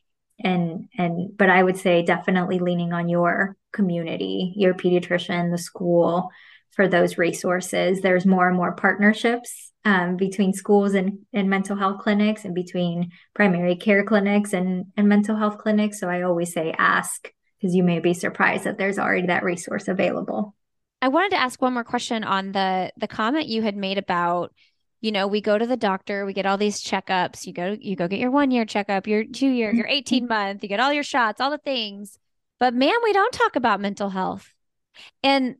And 0.43 0.89
and 0.97 1.37
but 1.37 1.49
I 1.49 1.61
would 1.61 1.77
say 1.77 2.03
definitely 2.03 2.59
leaning 2.59 2.93
on 2.93 3.09
your 3.09 3.57
community, 3.71 4.53
your 4.55 4.73
pediatrician, 4.73 5.51
the 5.51 5.57
school 5.57 6.29
for 6.71 6.87
those 6.87 7.17
resources. 7.17 8.01
There's 8.01 8.25
more 8.25 8.47
and 8.47 8.55
more 8.55 8.73
partnerships 8.73 9.71
um, 9.85 10.15
between 10.15 10.53
schools 10.53 10.93
and, 10.93 11.19
and 11.33 11.49
mental 11.49 11.75
health 11.75 12.01
clinics 12.01 12.45
and 12.45 12.53
between 12.53 13.11
primary 13.33 13.75
care 13.75 14.03
clinics 14.03 14.53
and, 14.53 14.85
and 14.95 15.07
mental 15.07 15.35
health 15.35 15.57
clinics. 15.57 15.99
So 15.99 16.09
I 16.09 16.21
always 16.21 16.53
say 16.53 16.73
ask 16.77 17.31
because 17.59 17.75
you 17.75 17.83
may 17.83 17.99
be 17.99 18.13
surprised 18.13 18.63
that 18.63 18.77
there's 18.77 18.99
already 18.99 19.27
that 19.27 19.43
resource 19.43 19.87
available. 19.87 20.55
I 21.01 21.07
wanted 21.07 21.31
to 21.31 21.41
ask 21.41 21.61
one 21.61 21.73
more 21.73 21.83
question 21.83 22.23
on 22.23 22.51
the 22.51 22.91
the 22.97 23.07
comment 23.07 23.47
you 23.47 23.63
had 23.63 23.75
made 23.75 23.97
about 23.97 24.53
you 25.01 25.11
know, 25.11 25.25
we 25.25 25.41
go 25.41 25.57
to 25.57 25.65
the 25.65 25.75
doctor, 25.75 26.25
we 26.25 26.33
get 26.33 26.45
all 26.45 26.57
these 26.57 26.81
checkups. 26.81 27.47
You 27.47 27.53
go, 27.53 27.75
you 27.79 27.95
go 27.95 28.07
get 28.07 28.19
your 28.19 28.29
one 28.29 28.51
year 28.51 28.65
checkup, 28.65 29.07
your 29.07 29.25
two 29.25 29.49
year, 29.49 29.73
your 29.73 29.87
18 29.87 30.27
month, 30.27 30.61
you 30.61 30.69
get 30.69 30.79
all 30.79 30.93
your 30.93 31.03
shots, 31.03 31.41
all 31.41 31.49
the 31.49 31.57
things. 31.57 32.19
But 32.59 32.75
man, 32.75 32.93
we 33.03 33.11
don't 33.11 33.33
talk 33.33 33.55
about 33.55 33.81
mental 33.81 34.11
health. 34.11 34.53
And, 35.23 35.55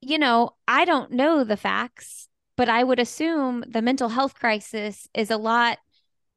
you 0.00 0.18
know, 0.18 0.50
I 0.68 0.84
don't 0.84 1.10
know 1.10 1.42
the 1.42 1.56
facts, 1.56 2.28
but 2.56 2.68
I 2.68 2.84
would 2.84 3.00
assume 3.00 3.64
the 3.66 3.82
mental 3.82 4.10
health 4.10 4.34
crisis 4.34 5.08
is 5.12 5.32
a 5.32 5.36
lot 5.36 5.78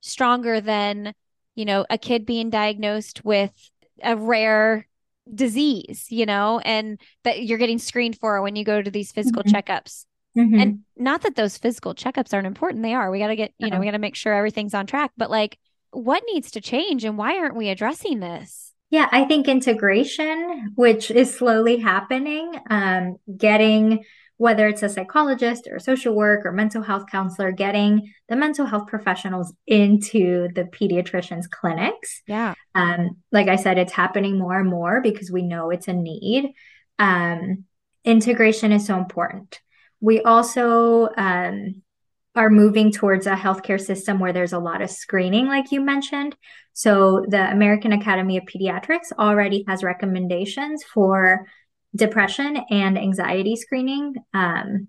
stronger 0.02 0.60
than, 0.60 1.14
you 1.54 1.66
know, 1.66 1.86
a 1.92 2.00
kid 2.00 2.26
being 2.26 2.50
diagnosed 2.50 3.24
with 3.24 3.54
a 4.02 4.18
rare 4.18 4.88
disease, 5.32 6.08
you 6.10 6.26
know, 6.26 6.60
and 6.66 7.00
that 7.24 7.44
you're 7.44 7.60
getting 7.60 7.78
screened 7.78 8.18
for 8.18 8.42
when 8.42 8.56
you 8.56 8.64
go 8.64 8.82
to 8.82 8.90
these 8.90 9.12
physical 9.12 9.44
mm-hmm. 9.44 9.56
checkups. 9.56 10.07
Mm-hmm. 10.38 10.60
And 10.60 10.80
not 10.96 11.24
that 11.24 11.36
those 11.36 11.58
physical 11.58 11.96
checkups 11.96 12.34
aren't 12.34 12.48
important. 12.48 12.84
They 12.84 12.94
are. 12.94 13.10
We 13.10 13.20
got 13.20 13.28
to 13.28 13.36
get, 13.36 13.54
you 13.58 13.70
know, 13.70 13.80
we 13.80 13.86
got 13.86 13.92
to 13.92 14.00
make 14.00 14.16
sure 14.16 14.34
everything's 14.34 14.74
on 14.74 14.86
track. 14.86 15.12
But 15.18 15.32
like, 15.32 15.58
what 15.92 16.24
needs 16.32 16.52
to 16.52 16.62
change 16.62 17.04
and 17.04 17.18
why 17.18 17.38
aren't 17.38 17.56
we 17.56 17.70
addressing 17.70 18.20
this? 18.20 18.74
Yeah, 18.90 19.10
I 19.12 19.26
think 19.26 19.48
integration, 19.48 20.74
which 20.76 21.12
is 21.12 21.36
slowly 21.36 21.78
happening, 21.78 22.54
um, 22.70 23.18
getting 23.36 24.06
whether 24.38 24.68
it's 24.68 24.84
a 24.84 24.90
psychologist 24.90 25.68
or 25.70 25.80
social 25.80 26.14
work 26.14 26.46
or 26.46 26.52
mental 26.52 26.84
health 26.84 27.06
counselor, 27.12 27.52
getting 27.52 28.14
the 28.30 28.36
mental 28.36 28.68
health 28.68 28.88
professionals 28.88 29.52
into 29.66 30.48
the 30.54 30.64
pediatricians' 30.64 31.50
clinics. 31.50 32.22
Yeah. 32.28 32.54
Um, 32.76 33.18
like 33.32 33.48
I 33.48 33.56
said, 33.56 33.80
it's 33.80 33.92
happening 33.92 34.38
more 34.38 34.60
and 34.60 34.70
more 34.70 35.02
because 35.02 35.32
we 35.32 35.42
know 35.42 35.72
it's 35.72 35.88
a 35.88 35.94
need. 35.94 36.54
Um, 37.00 37.66
integration 38.06 38.72
is 38.72 38.86
so 38.86 38.98
important. 38.98 39.60
We 40.00 40.22
also 40.22 41.10
um, 41.18 41.82
are 42.36 42.50
moving 42.50 42.92
towards 42.92 43.26
a 43.26 43.36
healthcare 43.36 43.82
system 43.82 44.20
where 44.20 44.34
there's 44.34 44.54
a 44.54 44.60
lot 44.60 44.82
of 44.82 44.90
screening, 44.90 45.48
like 45.48 45.72
you 45.72 45.82
mentioned. 45.82 46.36
So, 46.74 47.26
the 47.28 47.50
American 47.52 47.94
Academy 47.94 48.38
of 48.38 48.44
Pediatrics 48.44 49.12
already 49.18 49.64
has 49.68 49.84
recommendations 49.84 50.84
for 50.84 51.48
depression 51.96 52.58
and 52.70 52.98
anxiety 52.98 53.56
screening. 53.56 54.14
Um, 54.34 54.88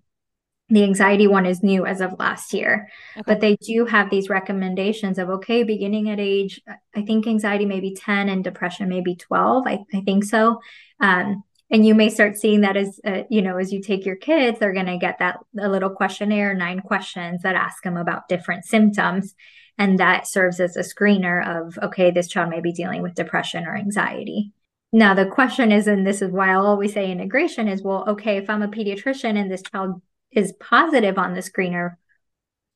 the 0.70 0.84
anxiety 0.84 1.26
one 1.26 1.46
is 1.46 1.62
new 1.62 1.86
as 1.86 2.02
of 2.02 2.18
last 2.18 2.52
year, 2.52 2.88
okay. 3.16 3.24
but 3.26 3.40
they 3.40 3.56
do 3.56 3.86
have 3.86 4.10
these 4.10 4.28
recommendations 4.28 5.18
of 5.18 5.30
okay, 5.30 5.62
beginning 5.62 6.10
at 6.10 6.20
age, 6.20 6.60
I 6.94 7.02
think 7.02 7.26
anxiety 7.26 7.64
maybe 7.64 7.94
10 7.94 8.28
and 8.28 8.44
depression 8.44 8.88
maybe 8.88 9.16
12. 9.16 9.66
I, 9.66 9.78
I 9.94 10.02
think 10.02 10.24
so. 10.24 10.60
Um, 11.00 11.42
and 11.70 11.86
you 11.86 11.94
may 11.94 12.08
start 12.08 12.36
seeing 12.36 12.62
that 12.62 12.76
as 12.76 13.00
uh, 13.06 13.22
you 13.28 13.42
know 13.42 13.56
as 13.56 13.72
you 13.72 13.80
take 13.80 14.06
your 14.06 14.16
kids 14.16 14.58
they're 14.58 14.72
going 14.72 14.86
to 14.86 14.98
get 14.98 15.18
that 15.18 15.38
a 15.58 15.68
little 15.68 15.90
questionnaire 15.90 16.54
nine 16.54 16.80
questions 16.80 17.42
that 17.42 17.54
ask 17.54 17.82
them 17.82 17.96
about 17.96 18.28
different 18.28 18.64
symptoms. 18.64 19.34
And 19.80 20.00
that 20.00 20.26
serves 20.26 20.58
as 20.58 20.76
a 20.76 20.80
screener 20.80 21.46
of 21.46 21.78
okay 21.82 22.10
this 22.10 22.28
child 22.28 22.50
may 22.50 22.60
be 22.60 22.72
dealing 22.72 23.02
with 23.02 23.14
depression 23.14 23.66
or 23.66 23.76
anxiety. 23.76 24.52
Now 24.92 25.14
the 25.14 25.26
question 25.26 25.70
is 25.70 25.86
and 25.86 26.06
this 26.06 26.22
is 26.22 26.30
why 26.30 26.52
i'll 26.52 26.66
always 26.66 26.94
say 26.94 27.10
integration 27.10 27.68
is 27.68 27.82
well 27.82 28.04
okay 28.08 28.38
if 28.38 28.48
i'm 28.48 28.62
a 28.62 28.68
pediatrician 28.68 29.38
and 29.38 29.50
this 29.50 29.62
child 29.62 30.00
is 30.32 30.52
positive 30.60 31.18
on 31.18 31.34
the 31.34 31.40
screener 31.40 31.96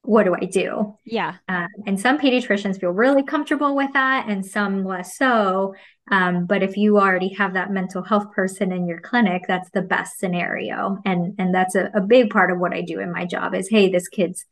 what 0.03 0.25
do 0.25 0.35
I 0.35 0.47
do? 0.47 0.99
Yeah. 1.05 1.37
Um, 1.49 1.69
and 1.87 2.01
some 2.01 2.19
pediatricians 2.19 2.81
feel 2.81 2.91
really 2.91 3.23
comfortable 3.23 3.77
with 3.77 3.93
that 3.93 4.29
and 4.29 4.45
some 4.45 4.85
less 4.85 5.17
so. 5.17 5.75
Um, 6.11 6.47
but 6.47 6.63
if 6.63 6.77
you 6.77 6.99
already 6.99 7.29
have 7.35 7.55
that 7.55 7.71
mental 7.71 8.03
health 8.03 8.33
person 8.33 8.73
in 8.73 8.89
your 8.89 9.01
clinic, 9.01 9.45
that's 9.47 9.71
the 9.71 9.83
best 9.83 10.19
scenario. 10.19 10.99
And, 11.05 11.37
and 11.39 11.55
that's 11.55 11.77
a, 11.77 11.91
a 11.95 12.01
big 12.01 12.31
part 12.31 12.51
of 12.51 12.59
what 12.59 12.75
I 12.75 12.83
do 12.83 12.99
in 12.99 13.13
my 13.13 13.25
job 13.25 13.55
is, 13.55 13.69
hey, 13.69 13.91
this 13.91 14.09
kid's 14.09 14.45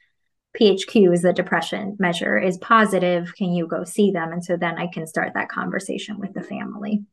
PHQ 0.59 1.13
is 1.13 1.23
the 1.23 1.33
depression 1.33 1.97
measure 1.99 2.39
is 2.39 2.57
positive. 2.59 3.35
Can 3.35 3.53
you 3.53 3.67
go 3.67 3.83
see 3.85 4.13
them? 4.13 4.33
And 4.33 4.45
so 4.45 4.57
then 4.57 4.79
I 4.79 4.87
can 4.87 5.07
start 5.07 5.35
that 5.35 5.49
conversation 5.49 6.19
with 6.19 6.33
the 6.33 6.43
family. 6.43 7.05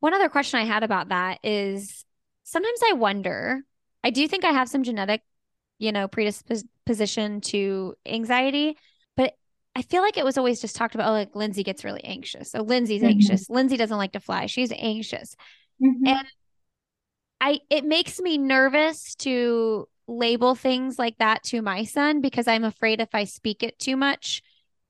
One 0.00 0.14
other 0.14 0.30
question 0.30 0.60
I 0.60 0.64
had 0.64 0.82
about 0.82 1.10
that 1.10 1.40
is 1.42 2.04
sometimes 2.44 2.80
I 2.90 2.94
wonder, 2.94 3.60
I 4.02 4.10
do 4.10 4.26
think 4.26 4.44
I 4.44 4.52
have 4.52 4.68
some 4.68 4.82
genetic 4.82 5.22
you 5.82 5.90
know, 5.90 6.06
predisposition 6.84 7.40
to 7.40 7.94
anxiety. 8.06 8.76
But 9.16 9.34
I 9.74 9.82
feel 9.82 10.02
like 10.02 10.16
it 10.16 10.24
was 10.24 10.38
always 10.38 10.60
just 10.60 10.76
talked 10.76 10.94
about, 10.94 11.08
oh, 11.08 11.12
like 11.12 11.34
Lindsey 11.34 11.62
gets 11.62 11.84
really 11.84 12.04
anxious. 12.04 12.50
So 12.50 12.62
Lindsey's 12.62 13.02
mm-hmm. 13.02 13.10
anxious. 13.10 13.48
Lindsey 13.48 13.76
doesn't 13.76 13.96
like 13.96 14.12
to 14.12 14.20
fly. 14.20 14.46
She's 14.46 14.72
anxious. 14.72 15.36
Mm-hmm. 15.82 16.06
And 16.06 16.26
I 17.40 17.60
it 17.70 17.84
makes 17.84 18.20
me 18.20 18.38
nervous 18.38 19.14
to 19.16 19.88
label 20.06 20.54
things 20.54 20.98
like 20.98 21.18
that 21.18 21.42
to 21.44 21.62
my 21.62 21.84
son 21.84 22.20
because 22.20 22.46
I'm 22.46 22.64
afraid 22.64 23.00
if 23.00 23.14
I 23.14 23.24
speak 23.24 23.62
it 23.62 23.78
too 23.78 23.96
much, 23.96 24.42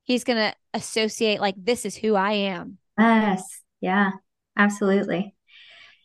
he's 0.05 0.24
gonna 0.24 0.55
associate 0.74 1.40
like 1.40 1.55
this 1.57 1.84
is 1.84 1.97
who 1.97 2.14
I 2.14 2.32
am. 2.32 2.78
Yes. 2.99 3.62
Yeah. 3.80 4.12
Absolutely. 4.57 5.34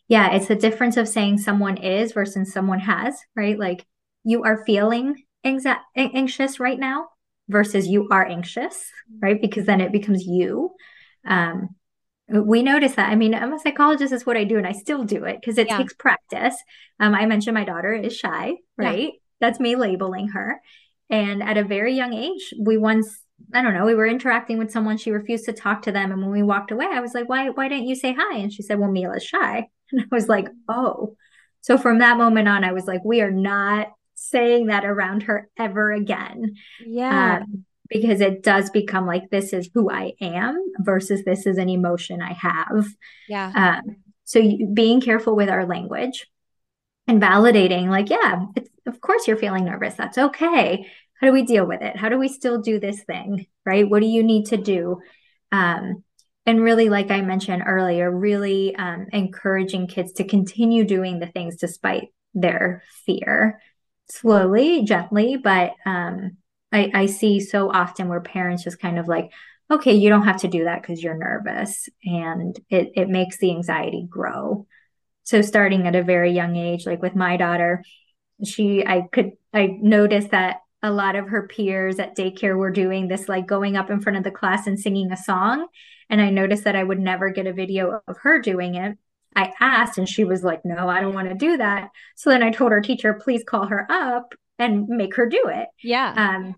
Yeah, 0.08 0.34
it's 0.34 0.48
the 0.48 0.56
difference 0.56 0.96
of 0.96 1.06
saying 1.06 1.36
someone 1.36 1.76
is 1.76 2.12
versus 2.12 2.50
someone 2.50 2.78
has, 2.80 3.20
right? 3.36 3.58
Like 3.58 3.84
you 4.24 4.42
are 4.44 4.64
feeling 4.64 5.22
anxi- 5.44 5.80
anxious 5.96 6.60
right 6.60 6.78
now 6.78 7.08
versus 7.48 7.86
you 7.86 8.08
are 8.10 8.26
anxious, 8.26 8.90
right? 9.20 9.40
Because 9.40 9.66
then 9.66 9.80
it 9.80 9.92
becomes 9.92 10.24
you. 10.24 10.70
Um, 11.26 11.70
we 12.28 12.62
notice 12.62 12.94
that. 12.94 13.10
I 13.10 13.16
mean, 13.16 13.34
I'm 13.34 13.54
a 13.54 13.58
psychologist, 13.58 14.12
is 14.12 14.26
what 14.26 14.36
I 14.36 14.44
do, 14.44 14.58
and 14.58 14.66
I 14.66 14.72
still 14.72 15.04
do 15.04 15.24
it 15.24 15.38
because 15.40 15.56
it 15.56 15.68
yeah. 15.68 15.78
takes 15.78 15.94
practice. 15.94 16.54
Um, 17.00 17.14
I 17.14 17.24
mentioned 17.26 17.54
my 17.54 17.64
daughter 17.64 17.94
is 17.94 18.16
shy, 18.16 18.54
right? 18.76 19.12
Yeah. 19.14 19.18
That's 19.40 19.60
me 19.60 19.76
labeling 19.76 20.28
her. 20.28 20.60
And 21.10 21.42
at 21.42 21.56
a 21.56 21.64
very 21.64 21.94
young 21.94 22.12
age, 22.12 22.52
we 22.60 22.76
once, 22.76 23.20
I 23.54 23.62
don't 23.62 23.72
know, 23.72 23.86
we 23.86 23.94
were 23.94 24.06
interacting 24.06 24.58
with 24.58 24.70
someone, 24.70 24.98
she 24.98 25.10
refused 25.10 25.46
to 25.46 25.54
talk 25.54 25.82
to 25.82 25.92
them. 25.92 26.12
And 26.12 26.20
when 26.20 26.30
we 26.30 26.42
walked 26.42 26.70
away, 26.70 26.86
I 26.90 27.00
was 27.00 27.14
like, 27.14 27.28
why, 27.28 27.48
why 27.48 27.68
didn't 27.68 27.86
you 27.86 27.94
say 27.94 28.14
hi? 28.18 28.38
And 28.38 28.52
she 28.52 28.62
said, 28.62 28.78
Well, 28.78 28.90
Mila's 28.90 29.24
shy. 29.24 29.68
And 29.90 30.02
I 30.02 30.14
was 30.14 30.28
like, 30.28 30.48
Oh. 30.68 31.16
So 31.62 31.78
from 31.78 31.98
that 31.98 32.18
moment 32.18 32.46
on, 32.46 32.62
I 32.62 32.72
was 32.72 32.84
like, 32.84 33.00
we 33.04 33.20
are 33.22 33.30
not 33.30 33.88
saying 34.30 34.66
that 34.66 34.84
around 34.84 35.24
her 35.24 35.48
ever 35.58 35.92
again. 35.92 36.56
Yeah. 36.86 37.40
Um, 37.42 37.64
because 37.88 38.20
it 38.20 38.42
does 38.42 38.70
become 38.70 39.06
like 39.06 39.30
this 39.30 39.52
is 39.52 39.70
who 39.72 39.90
I 39.90 40.12
am 40.20 40.62
versus 40.80 41.24
this 41.24 41.46
is 41.46 41.58
an 41.58 41.68
emotion 41.68 42.20
I 42.20 42.34
have. 42.34 42.86
Yeah. 43.28 43.80
Um, 43.80 43.96
so 44.24 44.38
you, 44.38 44.66
being 44.66 45.00
careful 45.00 45.34
with 45.34 45.48
our 45.48 45.66
language 45.66 46.26
and 47.06 47.20
validating, 47.20 47.88
like, 47.88 48.10
yeah, 48.10 48.44
of 48.86 49.00
course 49.00 49.26
you're 49.26 49.38
feeling 49.38 49.64
nervous. 49.64 49.94
That's 49.94 50.18
okay. 50.18 50.86
How 51.20 51.26
do 51.26 51.32
we 51.32 51.44
deal 51.44 51.66
with 51.66 51.80
it? 51.80 51.96
How 51.96 52.10
do 52.10 52.18
we 52.18 52.28
still 52.28 52.60
do 52.60 52.78
this 52.78 53.02
thing? 53.04 53.46
Right? 53.64 53.88
What 53.88 54.00
do 54.00 54.06
you 54.06 54.22
need 54.22 54.46
to 54.46 54.56
do? 54.58 55.00
Um, 55.50 56.04
and 56.44 56.62
really, 56.62 56.88
like 56.88 57.10
I 57.10 57.20
mentioned 57.20 57.62
earlier, 57.66 58.10
really 58.10 58.74
um, 58.76 59.06
encouraging 59.12 59.86
kids 59.86 60.12
to 60.12 60.24
continue 60.24 60.84
doing 60.84 61.18
the 61.18 61.26
things 61.26 61.56
despite 61.56 62.08
their 62.34 62.82
fear 63.06 63.60
slowly, 64.10 64.84
gently, 64.84 65.36
but 65.36 65.72
um, 65.86 66.36
I, 66.72 66.90
I 66.94 67.06
see 67.06 67.40
so 67.40 67.70
often 67.70 68.08
where 68.08 68.20
parents 68.20 68.64
just 68.64 68.80
kind 68.80 68.98
of 68.98 69.08
like, 69.08 69.30
okay, 69.70 69.92
you 69.94 70.08
don't 70.08 70.24
have 70.24 70.40
to 70.40 70.48
do 70.48 70.64
that 70.64 70.82
because 70.82 71.02
you're 71.02 71.16
nervous. 71.16 71.88
And 72.04 72.58
it, 72.70 72.92
it 72.94 73.08
makes 73.08 73.38
the 73.38 73.50
anxiety 73.50 74.06
grow. 74.08 74.66
So 75.24 75.42
starting 75.42 75.86
at 75.86 75.94
a 75.94 76.02
very 76.02 76.32
young 76.32 76.56
age, 76.56 76.86
like 76.86 77.02
with 77.02 77.14
my 77.14 77.36
daughter, 77.36 77.84
she, 78.44 78.86
I 78.86 79.08
could, 79.12 79.32
I 79.52 79.78
noticed 79.80 80.30
that 80.30 80.60
a 80.82 80.90
lot 80.90 81.16
of 81.16 81.28
her 81.28 81.48
peers 81.48 81.98
at 81.98 82.16
daycare 82.16 82.56
were 82.56 82.70
doing 82.70 83.08
this, 83.08 83.28
like 83.28 83.46
going 83.46 83.76
up 83.76 83.90
in 83.90 84.00
front 84.00 84.16
of 84.16 84.24
the 84.24 84.30
class 84.30 84.66
and 84.66 84.78
singing 84.78 85.12
a 85.12 85.16
song. 85.16 85.66
And 86.08 86.20
I 86.20 86.30
noticed 86.30 86.64
that 86.64 86.76
I 86.76 86.84
would 86.84 87.00
never 87.00 87.30
get 87.30 87.46
a 87.46 87.52
video 87.52 88.00
of 88.06 88.16
her 88.22 88.40
doing 88.40 88.76
it. 88.76 88.96
I 89.38 89.52
asked, 89.60 89.98
and 89.98 90.08
she 90.08 90.24
was 90.24 90.42
like, 90.42 90.64
No, 90.64 90.88
I 90.88 91.00
don't 91.00 91.14
want 91.14 91.28
to 91.28 91.34
do 91.34 91.56
that. 91.58 91.90
So 92.16 92.30
then 92.30 92.42
I 92.42 92.50
told 92.50 92.72
her 92.72 92.80
teacher, 92.80 93.14
please 93.14 93.44
call 93.44 93.66
her 93.66 93.86
up 93.90 94.34
and 94.58 94.88
make 94.88 95.14
her 95.16 95.28
do 95.28 95.44
it. 95.46 95.68
Yeah. 95.82 96.12
Um, 96.16 96.54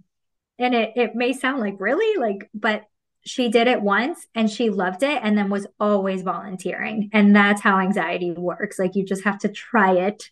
and 0.58 0.74
it 0.74 0.92
it 0.96 1.14
may 1.14 1.32
sound 1.32 1.60
like 1.60 1.76
really 1.78 2.18
like, 2.18 2.48
but 2.54 2.84
she 3.24 3.50
did 3.50 3.66
it 3.66 3.82
once 3.82 4.26
and 4.34 4.50
she 4.50 4.70
loved 4.70 5.02
it 5.02 5.20
and 5.22 5.36
then 5.36 5.50
was 5.50 5.66
always 5.78 6.22
volunteering. 6.22 7.10
And 7.12 7.36
that's 7.36 7.60
how 7.60 7.78
anxiety 7.78 8.30
works. 8.30 8.78
Like 8.78 8.94
you 8.94 9.04
just 9.04 9.24
have 9.24 9.38
to 9.40 9.48
try 9.48 9.92
it, 9.92 10.30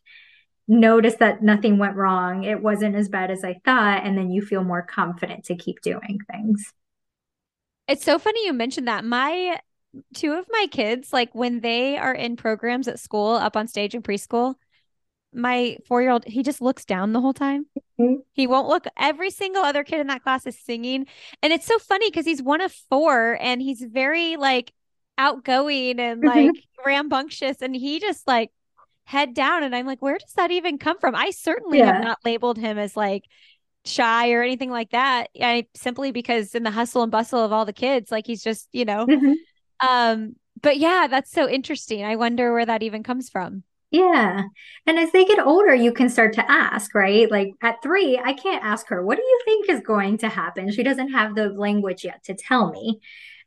notice 0.66 1.16
that 1.16 1.42
nothing 1.42 1.78
went 1.78 1.96
wrong, 1.96 2.44
it 2.44 2.62
wasn't 2.62 2.96
as 2.96 3.08
bad 3.08 3.30
as 3.30 3.44
I 3.44 3.60
thought, 3.64 4.04
and 4.04 4.16
then 4.16 4.30
you 4.30 4.40
feel 4.40 4.64
more 4.64 4.82
confident 4.82 5.44
to 5.44 5.56
keep 5.56 5.82
doing 5.82 6.18
things. 6.30 6.72
It's 7.86 8.04
so 8.04 8.18
funny 8.18 8.44
you 8.44 8.52
mentioned 8.52 8.88
that. 8.88 9.04
My 9.04 9.60
two 10.14 10.32
of 10.32 10.46
my 10.50 10.66
kids, 10.70 11.12
like 11.12 11.34
when 11.34 11.60
they 11.60 11.96
are 11.96 12.14
in 12.14 12.36
programs 12.36 12.88
at 12.88 13.00
school, 13.00 13.34
up 13.34 13.56
on 13.56 13.68
stage 13.68 13.94
in 13.94 14.02
preschool, 14.02 14.54
my 15.32 15.76
four 15.86 16.02
year 16.02 16.10
old, 16.10 16.24
he 16.24 16.42
just 16.42 16.60
looks 16.60 16.84
down 16.84 17.12
the 17.12 17.20
whole 17.20 17.34
time. 17.34 17.66
Mm-hmm. 18.00 18.20
He 18.32 18.46
won't 18.46 18.68
look. 18.68 18.86
Every 18.96 19.30
single 19.30 19.62
other 19.62 19.84
kid 19.84 20.00
in 20.00 20.06
that 20.08 20.22
class 20.22 20.46
is 20.46 20.58
singing. 20.58 21.06
And 21.42 21.52
it's 21.52 21.66
so 21.66 21.78
funny 21.78 22.10
because 22.10 22.26
he's 22.26 22.42
one 22.42 22.60
of 22.60 22.72
four 22.88 23.36
and 23.40 23.60
he's 23.60 23.82
very 23.82 24.36
like 24.36 24.72
outgoing 25.16 25.98
and 25.98 26.22
mm-hmm. 26.22 26.46
like 26.46 26.64
rambunctious. 26.84 27.60
And 27.60 27.74
he 27.74 28.00
just 28.00 28.26
like 28.26 28.50
head 29.04 29.34
down. 29.34 29.62
And 29.62 29.74
I'm 29.74 29.86
like, 29.86 30.00
where 30.00 30.18
does 30.18 30.32
that 30.34 30.50
even 30.50 30.78
come 30.78 30.98
from? 30.98 31.14
I 31.14 31.30
certainly 31.30 31.78
yeah. 31.78 31.92
have 31.92 32.04
not 32.04 32.18
labeled 32.24 32.58
him 32.58 32.78
as 32.78 32.96
like 32.96 33.24
shy 33.84 34.32
or 34.32 34.42
anything 34.42 34.70
like 34.70 34.90
that. 34.90 35.28
I 35.40 35.66
simply 35.74 36.12
because 36.12 36.54
in 36.54 36.62
the 36.62 36.70
hustle 36.70 37.02
and 37.02 37.12
bustle 37.12 37.44
of 37.44 37.52
all 37.52 37.64
the 37.64 37.72
kids, 37.72 38.10
like 38.10 38.26
he's 38.26 38.42
just, 38.42 38.68
you 38.72 38.84
know. 38.84 39.06
Mm-hmm. 39.06 39.32
Um, 39.80 40.36
but 40.60 40.78
yeah, 40.78 41.06
that's 41.08 41.30
so 41.30 41.48
interesting. 41.48 42.04
I 42.04 42.16
wonder 42.16 42.52
where 42.52 42.66
that 42.66 42.82
even 42.82 43.02
comes 43.02 43.28
from. 43.28 43.62
Yeah. 43.90 44.42
And 44.86 44.98
as 44.98 45.12
they 45.12 45.24
get 45.24 45.38
older, 45.38 45.74
you 45.74 45.92
can 45.92 46.10
start 46.10 46.34
to 46.34 46.50
ask, 46.50 46.94
right? 46.94 47.30
Like 47.30 47.52
at 47.62 47.82
three, 47.82 48.20
I 48.22 48.34
can't 48.34 48.62
ask 48.62 48.86
her, 48.88 49.04
what 49.04 49.16
do 49.16 49.22
you 49.22 49.40
think 49.44 49.70
is 49.70 49.80
going 49.80 50.18
to 50.18 50.28
happen? 50.28 50.70
She 50.70 50.82
doesn't 50.82 51.12
have 51.12 51.34
the 51.34 51.48
language 51.48 52.04
yet 52.04 52.22
to 52.24 52.34
tell 52.34 52.70
me. 52.70 53.00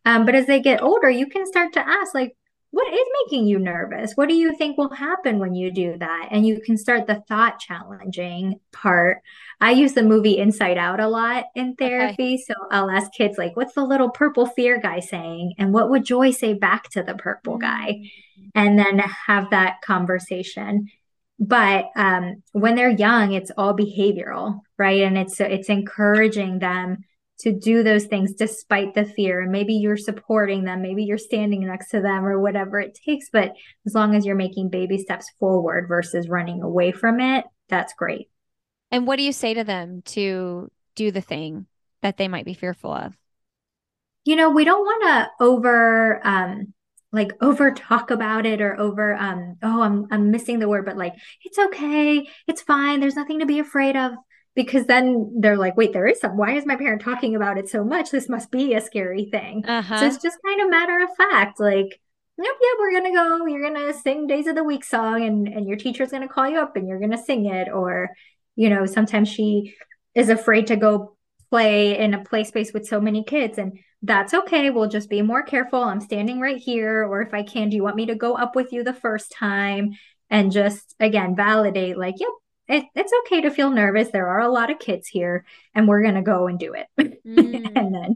Um, 0.03 0.25
but 0.25 0.34
as 0.34 0.47
they 0.47 0.59
get 0.59 0.82
older, 0.82 1.09
you 1.09 1.27
can 1.27 1.45
start 1.45 1.73
to 1.73 1.88
ask, 1.88 2.15
like, 2.15 2.36
what 2.72 2.93
is 2.93 3.07
making 3.26 3.47
you 3.47 3.59
nervous? 3.59 4.13
What 4.15 4.30
do 4.30 4.36
you 4.36 4.55
think 4.55 4.78
will 4.78 4.93
happen 4.93 5.39
when 5.39 5.53
you 5.53 5.72
do 5.72 5.97
that? 5.99 6.30
And 6.32 6.45
you 6.45 6.61
can 6.61 6.78
start 6.78 7.05
the 7.05 7.22
thought 7.28 7.59
challenging 7.59 8.59
part. 8.72 9.22
I 9.59 9.72
use 9.72 9.93
the 9.93 10.03
movie 10.03 10.38
Inside 10.38 10.78
Out 10.78 11.01
a 11.01 11.07
lot 11.07 11.45
in 11.53 11.76
therapy. 11.76 12.36
Okay. 12.36 12.38
So 12.38 12.53
I'll 12.72 12.89
ask 12.89 13.11
kids, 13.11 13.38
like, 13.38 13.57
what's 13.57 13.74
the 13.74 13.84
little 13.84 14.09
purple 14.09 14.45
fear 14.45 14.80
guy 14.80 15.01
saying? 15.01 15.55
And 15.57 15.74
what 15.74 15.89
would 15.89 16.05
Joy 16.05 16.32
say 16.32 16.53
back 16.53 16.89
to 16.91 17.03
the 17.03 17.13
purple 17.13 17.57
guy? 17.57 17.99
Mm-hmm. 17.99 18.49
And 18.55 18.80
then 18.80 18.99
have 18.99 19.49
that 19.49 19.82
conversation. 19.82 20.88
But 21.39 21.89
um, 21.95 22.43
when 22.53 22.76
they're 22.76 22.89
young, 22.89 23.34
it's 23.34 23.51
all 23.57 23.76
behavioral, 23.76 24.61
right? 24.78 25.01
And 25.01 25.17
it's 25.17 25.41
it's 25.41 25.69
encouraging 25.69 26.59
them 26.59 27.03
to 27.41 27.51
do 27.51 27.83
those 27.83 28.05
things 28.05 28.33
despite 28.33 28.93
the 28.93 29.05
fear. 29.05 29.41
And 29.41 29.51
maybe 29.51 29.73
you're 29.73 29.97
supporting 29.97 30.63
them, 30.63 30.81
maybe 30.81 31.03
you're 31.03 31.17
standing 31.17 31.65
next 31.65 31.89
to 31.89 32.01
them 32.01 32.25
or 32.25 32.39
whatever 32.39 32.79
it 32.79 32.97
takes. 33.05 33.29
But 33.31 33.53
as 33.85 33.93
long 33.93 34.15
as 34.15 34.25
you're 34.25 34.35
making 34.35 34.69
baby 34.69 34.97
steps 34.97 35.31
forward 35.39 35.87
versus 35.87 36.29
running 36.29 36.61
away 36.61 36.91
from 36.91 37.19
it, 37.19 37.45
that's 37.67 37.93
great. 37.93 38.29
And 38.91 39.07
what 39.07 39.15
do 39.15 39.23
you 39.23 39.33
say 39.33 39.53
to 39.53 39.63
them 39.63 40.01
to 40.07 40.69
do 40.95 41.11
the 41.11 41.21
thing 41.21 41.65
that 42.01 42.17
they 42.17 42.27
might 42.27 42.45
be 42.45 42.53
fearful 42.53 42.91
of? 42.91 43.17
You 44.23 44.35
know, 44.35 44.51
we 44.51 44.65
don't 44.65 44.85
want 44.85 45.03
to 45.03 45.43
over 45.43 46.25
um 46.25 46.73
like 47.11 47.31
over 47.41 47.71
talk 47.71 48.11
about 48.11 48.45
it 48.45 48.61
or 48.61 48.79
over 48.79 49.15
um 49.15 49.57
oh 49.63 49.81
I'm 49.81 50.07
I'm 50.11 50.31
missing 50.31 50.59
the 50.59 50.69
word 50.69 50.85
but 50.85 50.97
like 50.97 51.15
it's 51.43 51.57
okay, 51.57 52.27
it's 52.47 52.61
fine, 52.61 52.99
there's 52.99 53.15
nothing 53.15 53.39
to 53.39 53.45
be 53.45 53.59
afraid 53.59 53.95
of 53.95 54.13
because 54.55 54.85
then 54.85 55.33
they're 55.39 55.57
like, 55.57 55.77
wait, 55.77 55.93
there 55.93 56.07
is 56.07 56.19
some. 56.19 56.37
Why 56.37 56.55
is 56.55 56.65
my 56.65 56.75
parent 56.75 57.01
talking 57.01 57.35
about 57.35 57.57
it 57.57 57.69
so 57.69 57.83
much? 57.83 58.11
This 58.11 58.27
must 58.27 58.51
be 58.51 58.73
a 58.73 58.81
scary 58.81 59.25
thing. 59.31 59.65
Uh-huh. 59.65 59.97
So 59.97 60.05
it's 60.05 60.21
just 60.21 60.37
kind 60.45 60.61
of 60.61 60.69
matter 60.69 60.99
of 60.99 61.09
fact, 61.15 61.59
like, 61.59 61.99
yep, 62.37 62.55
yep, 62.61 62.77
we're 62.79 62.93
gonna 62.93 63.13
go. 63.13 63.45
You're 63.45 63.71
gonna 63.71 63.93
sing 63.93 64.27
Days 64.27 64.47
of 64.47 64.55
the 64.55 64.63
Week 64.63 64.83
song, 64.83 65.23
and 65.23 65.47
and 65.47 65.67
your 65.67 65.77
teacher's 65.77 66.11
gonna 66.11 66.27
call 66.27 66.49
you 66.49 66.59
up, 66.59 66.75
and 66.75 66.87
you're 66.87 66.99
gonna 66.99 67.23
sing 67.23 67.45
it. 67.45 67.69
Or, 67.69 68.09
you 68.55 68.69
know, 68.69 68.85
sometimes 68.85 69.29
she 69.29 69.75
is 70.15 70.29
afraid 70.29 70.67
to 70.67 70.75
go 70.75 71.15
play 71.49 71.97
in 71.97 72.13
a 72.13 72.23
play 72.23 72.43
space 72.43 72.73
with 72.73 72.87
so 72.87 72.99
many 72.99 73.23
kids, 73.23 73.57
and 73.57 73.79
that's 74.01 74.33
okay. 74.33 74.69
We'll 74.69 74.89
just 74.89 75.09
be 75.09 75.21
more 75.21 75.43
careful. 75.43 75.81
I'm 75.81 76.01
standing 76.01 76.41
right 76.41 76.57
here, 76.57 77.05
or 77.05 77.21
if 77.21 77.33
I 77.33 77.43
can, 77.43 77.69
do 77.69 77.77
you 77.77 77.83
want 77.83 77.95
me 77.95 78.07
to 78.07 78.15
go 78.15 78.35
up 78.35 78.55
with 78.55 78.73
you 78.73 78.83
the 78.83 78.93
first 78.93 79.31
time? 79.31 79.91
And 80.29 80.51
just 80.51 80.95
again 80.99 81.35
validate, 81.35 81.97
like, 81.97 82.15
yep, 82.17 82.29
it, 82.68 82.86
it's 82.95 83.14
okay 83.26 83.41
to 83.41 83.51
feel 83.51 83.70
nervous. 83.70 84.09
There 84.09 84.28
are 84.28 84.41
a 84.41 84.51
lot 84.51 84.72
of 84.72 84.80
kids 84.80 85.07
here, 85.07 85.45
and 85.76 85.88
we're 85.88 86.01
going 86.01 86.16
to 86.16 86.22
go 86.22 86.47
and 86.47 86.59
do 86.59 86.74
it. 86.74 86.88
Mm. 87.24 87.72
and 87.76 87.93
then 87.93 88.16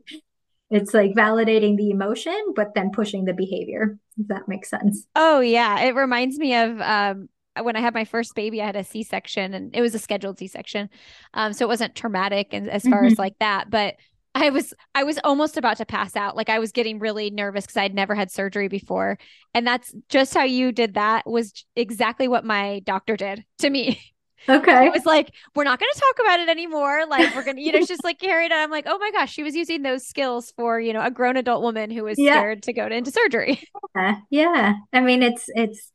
it's 0.71 0.93
like 0.93 1.11
validating 1.11 1.77
the 1.77 1.91
emotion, 1.91 2.53
but 2.55 2.73
then 2.73 2.89
pushing 2.89 3.25
the 3.25 3.33
behavior. 3.33 3.99
If 4.17 4.27
that 4.29 4.47
makes 4.47 4.69
sense. 4.69 5.05
Oh, 5.15 5.39
yeah. 5.41 5.81
It 5.81 5.93
reminds 5.95 6.39
me 6.39 6.55
of 6.55 6.81
um, 6.81 7.29
when 7.61 7.75
I 7.75 7.81
had 7.81 7.93
my 7.93 8.05
first 8.05 8.33
baby, 8.35 8.61
I 8.61 8.65
had 8.65 8.75
a 8.75 8.83
C 8.83 9.03
section 9.03 9.53
and 9.53 9.75
it 9.75 9.81
was 9.81 9.93
a 9.93 9.99
scheduled 9.99 10.39
C 10.39 10.47
section. 10.47 10.89
Um, 11.35 11.53
so 11.53 11.65
it 11.65 11.69
wasn't 11.69 11.95
traumatic 11.95 12.49
and 12.51 12.69
as 12.69 12.83
far 12.83 13.03
mm-hmm. 13.03 13.11
as 13.11 13.19
like 13.19 13.35
that, 13.39 13.69
but 13.69 13.95
I 14.33 14.49
was 14.49 14.73
I 14.93 15.03
was 15.05 15.17
almost 15.23 15.55
about 15.55 15.77
to 15.77 15.85
pass 15.85 16.15
out. 16.15 16.35
Like 16.35 16.49
I 16.49 16.59
was 16.59 16.73
getting 16.73 16.99
really 16.99 17.29
nervous 17.29 17.65
because 17.65 17.77
I'd 17.77 17.95
never 17.95 18.13
had 18.15 18.29
surgery 18.29 18.67
before. 18.67 19.17
And 19.53 19.65
that's 19.65 19.95
just 20.09 20.33
how 20.33 20.43
you 20.43 20.73
did 20.73 20.95
that 20.95 21.25
was 21.25 21.65
exactly 21.75 22.27
what 22.27 22.43
my 22.43 22.81
doctor 22.83 23.15
did 23.15 23.45
to 23.59 23.69
me. 23.69 24.01
Okay. 24.47 24.85
It 24.85 24.93
was 24.93 25.05
like, 25.05 25.33
we're 25.55 25.63
not 25.63 25.79
going 25.79 25.91
to 25.93 25.99
talk 25.99 26.25
about 26.25 26.39
it 26.39 26.49
anymore. 26.49 27.05
Like, 27.07 27.35
we're 27.35 27.43
going 27.43 27.57
to, 27.57 27.61
you 27.61 27.71
know, 27.71 27.79
it's 27.79 27.87
just 27.87 28.03
like 28.03 28.19
carried 28.19 28.51
on. 28.51 28.59
I'm 28.59 28.71
like, 28.71 28.85
oh 28.87 28.97
my 28.97 29.11
gosh, 29.11 29.31
she 29.31 29.43
was 29.43 29.55
using 29.55 29.81
those 29.81 30.05
skills 30.05 30.51
for, 30.55 30.79
you 30.79 30.93
know, 30.93 31.01
a 31.01 31.11
grown 31.11 31.37
adult 31.37 31.61
woman 31.63 31.89
who 31.89 32.03
was 32.03 32.19
yeah. 32.19 32.33
scared 32.33 32.63
to 32.63 32.73
go 32.73 32.87
into 32.87 33.11
surgery. 33.11 33.61
Yeah. 33.95 34.15
yeah. 34.29 34.73
I 34.91 34.99
mean, 34.99 35.23
it's, 35.23 35.45
it's, 35.47 35.89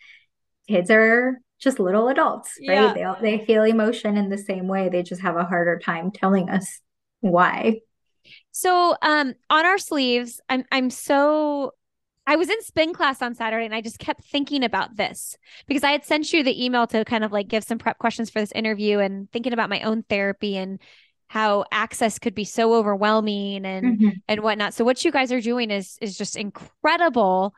kids 0.67 0.91
are 0.91 1.39
just 1.59 1.79
little 1.79 2.09
adults, 2.09 2.51
right? 2.67 2.97
Yeah. 2.97 3.17
They, 3.21 3.37
they 3.37 3.45
feel 3.45 3.65
emotion 3.65 4.17
in 4.17 4.31
the 4.31 4.39
same 4.39 4.69
way. 4.69 4.89
They 4.89 5.03
just 5.03 5.21
have 5.21 5.37
a 5.37 5.45
harder 5.45 5.79
time 5.79 6.11
telling 6.11 6.49
us 6.49 6.81
why. 7.21 7.81
So, 8.53 8.97
um, 9.03 9.35
on 9.51 9.67
our 9.67 9.77
sleeves, 9.77 10.41
I'm, 10.49 10.65
I'm 10.73 10.89
so 10.89 11.73
I 12.27 12.37
was 12.37 12.49
in 12.49 12.62
spin 12.62 12.93
class 12.93 13.23
on 13.23 13.35
Saturday 13.35 13.64
and 13.64 13.75
I 13.75 13.81
just 13.81 13.99
kept 13.99 14.25
thinking 14.25 14.62
about 14.62 14.97
this 14.97 15.37
because 15.66 15.83
I 15.83 15.91
had 15.91 16.05
sent 16.05 16.33
you 16.33 16.43
the 16.45 16.64
email 16.64 16.87
to 16.89 17.05
kind 17.05 17.25
of 17.25 17.33
like 17.33 17.49
give 17.49 17.64
some 17.64 17.79
prep 17.79 17.99
questions 17.99 18.31
for 18.31 18.41
this 18.41 18.53
interview 18.53 18.99
and 18.99 19.31
thinking 19.33 19.53
about 19.53 19.71
my 19.71 19.81
own 19.81 20.05
therapy 20.05 20.57
and 20.57 20.79
how 21.29 21.64
access 21.71 22.18
could 22.18 22.35
be 22.35 22.45
so 22.45 22.75
overwhelming 22.75 23.64
and 23.64 23.99
mm-hmm. 23.99 24.09
and 24.29 24.41
whatnot. 24.43 24.75
So 24.75 24.85
what 24.85 25.05
you 25.05 25.12
guys 25.12 25.33
are 25.33 25.41
doing 25.41 25.71
is 25.71 25.97
is 26.01 26.16
just 26.16 26.37
incredible. 26.37 27.55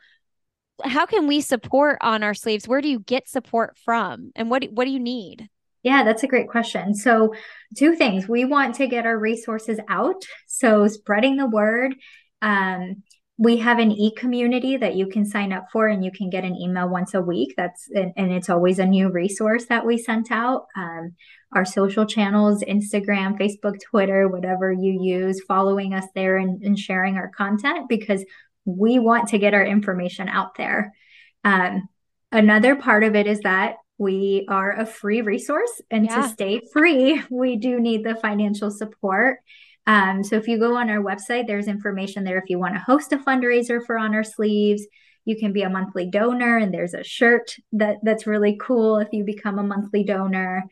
How 0.84 1.06
can 1.06 1.26
we 1.26 1.40
support 1.40 1.98
on 2.00 2.22
our 2.22 2.34
sleeves? 2.34 2.68
Where 2.68 2.80
do 2.80 2.88
you 2.88 3.00
get 3.00 3.28
support 3.28 3.76
from? 3.78 4.32
And 4.36 4.50
what 4.50 4.64
what 4.72 4.84
do 4.84 4.90
you 4.90 5.00
need? 5.00 5.48
Yeah, 5.82 6.04
that's 6.04 6.22
a 6.22 6.28
great 6.28 6.48
question. 6.48 6.94
So, 6.94 7.34
two 7.76 7.96
things. 7.96 8.28
We 8.28 8.44
want 8.44 8.76
to 8.76 8.86
get 8.86 9.04
our 9.04 9.18
resources 9.18 9.80
out. 9.88 10.24
So, 10.46 10.86
spreading 10.86 11.36
the 11.36 11.46
word. 11.46 11.96
Um, 12.40 13.02
we 13.38 13.56
have 13.56 13.78
an 13.78 13.90
e-community 13.90 14.76
that 14.76 14.94
you 14.94 15.06
can 15.06 15.24
sign 15.24 15.52
up 15.52 15.66
for 15.72 15.88
and 15.88 16.04
you 16.04 16.12
can 16.12 16.30
get 16.30 16.44
an 16.44 16.54
email 16.54 16.88
once 16.88 17.14
a 17.14 17.20
week. 17.20 17.54
That's 17.56 17.88
and, 17.94 18.12
and 18.16 18.30
it's 18.30 18.50
always 18.50 18.78
a 18.78 18.86
new 18.86 19.10
resource 19.10 19.66
that 19.66 19.86
we 19.86 19.98
sent 19.98 20.30
out. 20.30 20.66
Um, 20.76 21.14
our 21.54 21.66
social 21.66 22.06
channels 22.06 22.62
instagram 22.62 23.38
facebook 23.38 23.78
twitter 23.78 24.26
whatever 24.26 24.72
you 24.72 24.98
use 25.02 25.42
following 25.46 25.92
us 25.92 26.06
there 26.14 26.38
and, 26.38 26.62
and 26.62 26.78
sharing 26.78 27.16
our 27.16 27.28
content 27.28 27.90
because 27.90 28.24
we 28.64 28.98
want 28.98 29.28
to 29.28 29.38
get 29.38 29.54
our 29.54 29.64
information 29.64 30.28
out 30.28 30.56
there. 30.56 30.94
Um, 31.44 31.88
another 32.30 32.76
part 32.76 33.04
of 33.04 33.16
it 33.16 33.26
is 33.26 33.40
that 33.40 33.76
we 33.98 34.46
are 34.48 34.72
a 34.72 34.86
free 34.86 35.22
resource 35.22 35.80
and 35.90 36.06
yeah. 36.06 36.22
to 36.22 36.28
stay 36.28 36.60
free 36.72 37.22
we 37.30 37.56
do 37.56 37.78
need 37.78 38.04
the 38.04 38.16
financial 38.16 38.70
support 38.70 39.38
um, 39.86 40.22
so 40.22 40.36
if 40.36 40.46
you 40.46 40.58
go 40.58 40.76
on 40.76 40.90
our 40.90 41.02
website, 41.02 41.46
there's 41.46 41.66
information 41.66 42.24
there 42.24 42.38
if 42.38 42.48
you 42.48 42.58
want 42.58 42.74
to 42.74 42.80
host 42.80 43.12
a 43.12 43.18
fundraiser 43.18 43.84
for 43.84 43.98
On 43.98 44.14
Our 44.14 44.24
Sleeves. 44.24 44.86
You 45.24 45.36
can 45.36 45.52
be 45.52 45.62
a 45.62 45.70
monthly 45.70 46.08
donor, 46.08 46.56
and 46.56 46.72
there's 46.72 46.94
a 46.94 47.04
shirt 47.04 47.54
that 47.72 47.98
that's 48.02 48.26
really 48.26 48.58
cool 48.60 48.98
if 48.98 49.08
you 49.12 49.24
become 49.24 49.58
a 49.58 49.64
monthly 49.64 50.04
donor. 50.04 50.64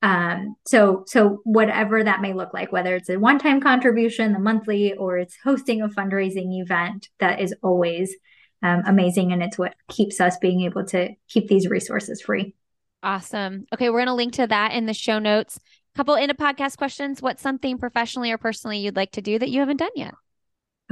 Um, 0.00 0.56
so 0.66 1.04
so 1.06 1.40
whatever 1.44 2.02
that 2.04 2.20
may 2.20 2.32
look 2.32 2.54
like, 2.54 2.72
whether 2.72 2.94
it's 2.94 3.10
a 3.10 3.18
one-time 3.18 3.60
contribution, 3.60 4.32
the 4.32 4.38
monthly, 4.38 4.94
or 4.94 5.18
it's 5.18 5.36
hosting 5.42 5.82
a 5.82 5.88
fundraising 5.88 6.60
event, 6.60 7.08
that 7.20 7.40
is 7.40 7.54
always 7.62 8.14
um, 8.62 8.82
amazing, 8.86 9.32
and 9.32 9.42
it's 9.42 9.58
what 9.58 9.74
keeps 9.88 10.20
us 10.20 10.38
being 10.38 10.62
able 10.62 10.84
to 10.86 11.10
keep 11.28 11.48
these 11.48 11.68
resources 11.68 12.22
free. 12.22 12.54
Awesome. 13.02 13.66
Okay, 13.72 13.90
we're 13.90 13.98
going 13.98 14.08
to 14.08 14.14
link 14.14 14.34
to 14.34 14.46
that 14.46 14.72
in 14.72 14.86
the 14.86 14.94
show 14.94 15.18
notes 15.18 15.60
couple 15.98 16.14
into 16.14 16.32
podcast 16.32 16.76
questions. 16.76 17.20
What's 17.20 17.42
something 17.42 17.76
professionally 17.76 18.30
or 18.30 18.38
personally 18.38 18.78
you'd 18.78 18.94
like 18.94 19.10
to 19.12 19.20
do 19.20 19.36
that 19.36 19.50
you 19.50 19.58
haven't 19.58 19.78
done 19.78 19.90
yet? 19.96 20.14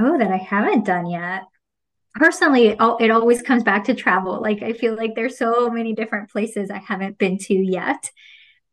Oh, 0.01 0.17
that 0.17 0.31
I 0.33 0.35
haven't 0.35 0.85
done 0.85 1.09
yet. 1.09 1.43
Personally, 2.13 2.67
it 2.67 3.11
always 3.11 3.41
comes 3.41 3.63
back 3.63 3.85
to 3.85 3.93
travel. 3.93 4.41
Like 4.41 4.61
I 4.61 4.73
feel 4.73 4.97
like 4.97 5.15
there's 5.15 5.37
so 5.37 5.69
many 5.69 5.93
different 5.93 6.29
places 6.29 6.69
I 6.69 6.79
haven't 6.79 7.17
been 7.17 7.37
to 7.37 7.53
yet. 7.53 8.11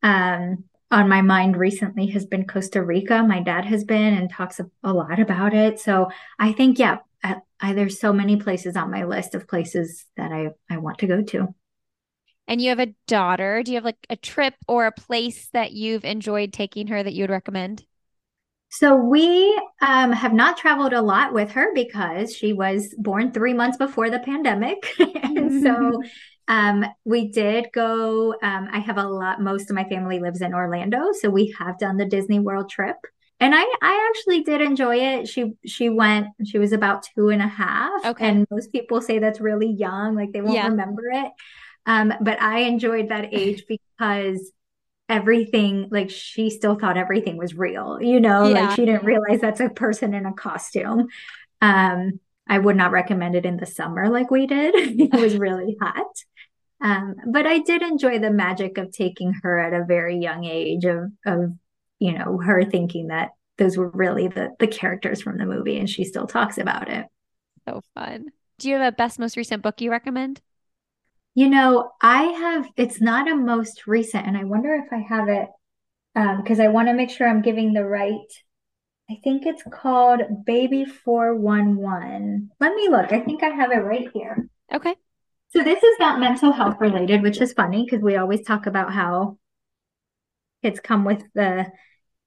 Um, 0.03 0.65
on 0.91 1.09
my 1.09 1.23
mind 1.23 1.57
recently 1.57 2.09
has 2.09 2.27
been 2.27 2.49
Costa 2.49 2.83
Rica. 2.83 3.23
My 3.23 3.39
dad 3.39 3.65
has 3.67 3.85
been 3.85 4.15
and 4.15 4.29
talks 4.29 4.59
a, 4.59 4.69
a 4.83 4.93
lot 4.93 5.21
about 5.21 5.55
it. 5.55 5.79
So 5.79 6.11
I 6.41 6.53
think, 6.53 6.81
yeah, 6.81 6.99
I, 7.23 7.37
I, 7.61 7.75
there's 7.75 8.01
so 8.01 8.13
many 8.13 8.39
places 8.39 8.75
on 8.75 8.91
my 8.91 9.05
list 9.05 9.37
of 9.37 9.47
places 9.47 10.05
that 10.17 10.33
I, 10.33 10.49
I 10.69 10.79
want 10.79 10.99
to 10.99 11.07
go 11.07 11.23
to. 11.23 11.55
And 12.47 12.61
you 12.61 12.69
have 12.69 12.81
a 12.81 12.95
daughter. 13.07 13.63
Do 13.63 13.73
you 13.73 13.77
have 13.77 13.85
like 13.85 14.07
a 14.11 14.17
trip 14.17 14.55
or 14.69 14.87
a 14.87 14.93
place 14.93 15.49
that 15.53 15.73
you've 15.73 16.05
enjoyed 16.05 16.53
taking 16.53 16.89
her 16.89 17.03
that 17.03 17.15
you 17.15 17.23
would 17.23 17.31
recommend? 17.31 17.85
So 18.69 18.97
we 18.97 19.57
um, 19.81 20.11
have 20.11 20.33
not 20.33 20.59
traveled 20.59 20.93
a 20.93 21.01
lot 21.01 21.33
with 21.33 21.53
her 21.53 21.73
because 21.75 22.35
she 22.35 22.53
was 22.53 22.93
born 22.99 23.31
three 23.31 23.55
months 23.55 23.77
before 23.77 24.11
the 24.11 24.19
pandemic. 24.19 24.93
and 24.99 25.63
so 25.63 26.03
um, 26.49 26.85
we 27.05 27.29
did 27.29 27.69
go. 27.73 28.35
Um, 28.43 28.69
I 28.73 28.81
have 28.81 28.99
a 28.99 29.07
lot, 29.07 29.41
most 29.41 29.71
of 29.71 29.77
my 29.77 29.85
family 29.85 30.19
lives 30.19 30.41
in 30.41 30.53
Orlando. 30.55 31.13
So 31.13 31.31
we 31.31 31.55
have 31.59 31.79
done 31.79 31.97
the 31.97 32.05
Disney 32.05 32.41
World 32.41 32.69
trip. 32.69 32.97
And 33.39 33.55
I, 33.55 33.63
I 33.83 34.11
actually 34.11 34.43
did 34.43 34.61
enjoy 34.61 34.97
it. 34.97 35.29
She 35.29 35.53
she 35.67 35.89
went, 35.89 36.29
she 36.45 36.59
was 36.59 36.73
about 36.73 37.07
two 37.15 37.29
and 37.29 37.43
a 37.43 37.49
half. 37.49 38.05
Okay. 38.05 38.27
And 38.27 38.47
most 38.51 38.73
people 38.73 39.01
say 39.01 39.19
that's 39.19 39.41
really 39.41 39.71
young, 39.71 40.15
like 40.15 40.33
they 40.33 40.41
won't 40.41 40.55
yeah. 40.55 40.69
remember 40.69 41.03
it. 41.13 41.31
Um, 41.87 42.13
but 42.21 42.41
I 42.41 42.61
enjoyed 42.61 43.11
that 43.11 43.33
age 43.33 43.65
because 43.69 44.51
everything 45.09 45.89
like 45.91 46.11
she 46.11 46.49
still 46.49 46.77
thought 46.77 46.97
everything 46.97 47.37
was 47.37 47.55
real 47.55 47.99
you 48.01 48.19
know? 48.21 48.49
Yeah. 48.49 48.63
like 48.63 48.71
she 48.71 48.87
didn't 48.87 49.05
realize 49.05 49.41
that's 49.41 49.61
a 49.61 49.69
person 49.69 50.15
in 50.15 50.27
a 50.27 50.33
costume. 50.33 51.09
Um 51.61 52.21
i 52.49 52.59
would 52.59 52.77
not 52.77 52.91
recommend 52.91 53.35
it 53.35 53.47
in 53.47 53.57
the 53.57 53.67
summer 53.67 54.09
like 54.09 54.31
we 54.31 54.47
did. 54.47 54.75
It 55.01 55.13
was 55.21 55.37
really 55.39 55.77
hot. 55.81 56.07
Um 56.81 57.17
but 57.27 57.47
i 57.47 57.59
did 57.59 57.83
enjoy 57.83 58.19
the 58.19 58.31
magic 58.31 58.79
of 58.79 58.93
taking 58.93 59.35
her 59.43 59.59
at 59.59 59.75
a 59.75 59.85
very 59.85 60.17
young 60.19 60.45
age 60.45 60.85
of 60.87 61.13
of 61.27 61.53
you 61.99 62.13
know 62.13 62.39
her 62.39 62.65
thinking 62.65 63.09
that 63.09 63.31
those 63.59 63.77
were 63.77 63.91
really 63.91 64.29
the 64.29 64.53
the 64.59 64.67
characters 64.67 65.21
from 65.21 65.37
the 65.37 65.47
movie 65.47 65.79
and 65.79 65.89
she 65.89 66.05
still 66.05 66.27
talks 66.27 66.57
about 66.57 66.89
it. 66.89 67.05
So 67.69 67.83
fun. 67.95 68.31
Do 68.59 68.71
you 68.71 68.77
have 68.77 68.93
a 68.93 68.97
best 68.97 69.19
most 69.19 69.37
recent 69.37 69.63
book 69.63 69.83
you 69.83 69.91
recommend 69.91 70.41
you 71.35 71.49
know, 71.49 71.91
I 72.01 72.23
have, 72.23 72.69
it's 72.77 73.01
not 73.01 73.31
a 73.31 73.35
most 73.35 73.87
recent, 73.87 74.27
and 74.27 74.37
I 74.37 74.45
wonder 74.45 74.75
if 74.75 74.93
I 74.93 74.99
have 74.99 75.29
it 75.29 75.49
because 76.15 76.61
um, 76.61 76.65
I 76.65 76.69
want 76.69 76.89
to 76.89 76.95
make 76.95 77.11
sure 77.11 77.29
I'm 77.29 77.43
giving 77.43 77.73
the 77.73 77.85
right. 77.85 78.33
I 79.11 79.19
think 79.23 79.45
it's 79.45 79.63
called 79.71 80.23
Baby 80.47 80.85
411. 80.85 82.51
Let 82.61 82.75
me 82.75 82.89
look. 82.89 83.13
I 83.13 83.21
think 83.21 83.43
I 83.43 83.49
have 83.49 83.73
it 83.73 83.79
right 83.79 84.09
here. 84.15 84.49
Okay. 84.73 84.95
So 85.53 85.63
this 85.63 85.83
is 85.83 85.97
not 85.99 86.21
mental 86.21 86.53
health 86.53 86.77
related, 86.81 87.23
which 87.23 87.41
is 87.41 87.53
funny 87.53 87.85
because 87.85 88.03
we 88.03 88.17
always 88.17 88.43
talk 88.43 88.67
about 88.67 88.93
how 88.93 89.39
kids 90.63 90.81
come 90.81 91.05
with 91.05 91.23
the 91.35 91.67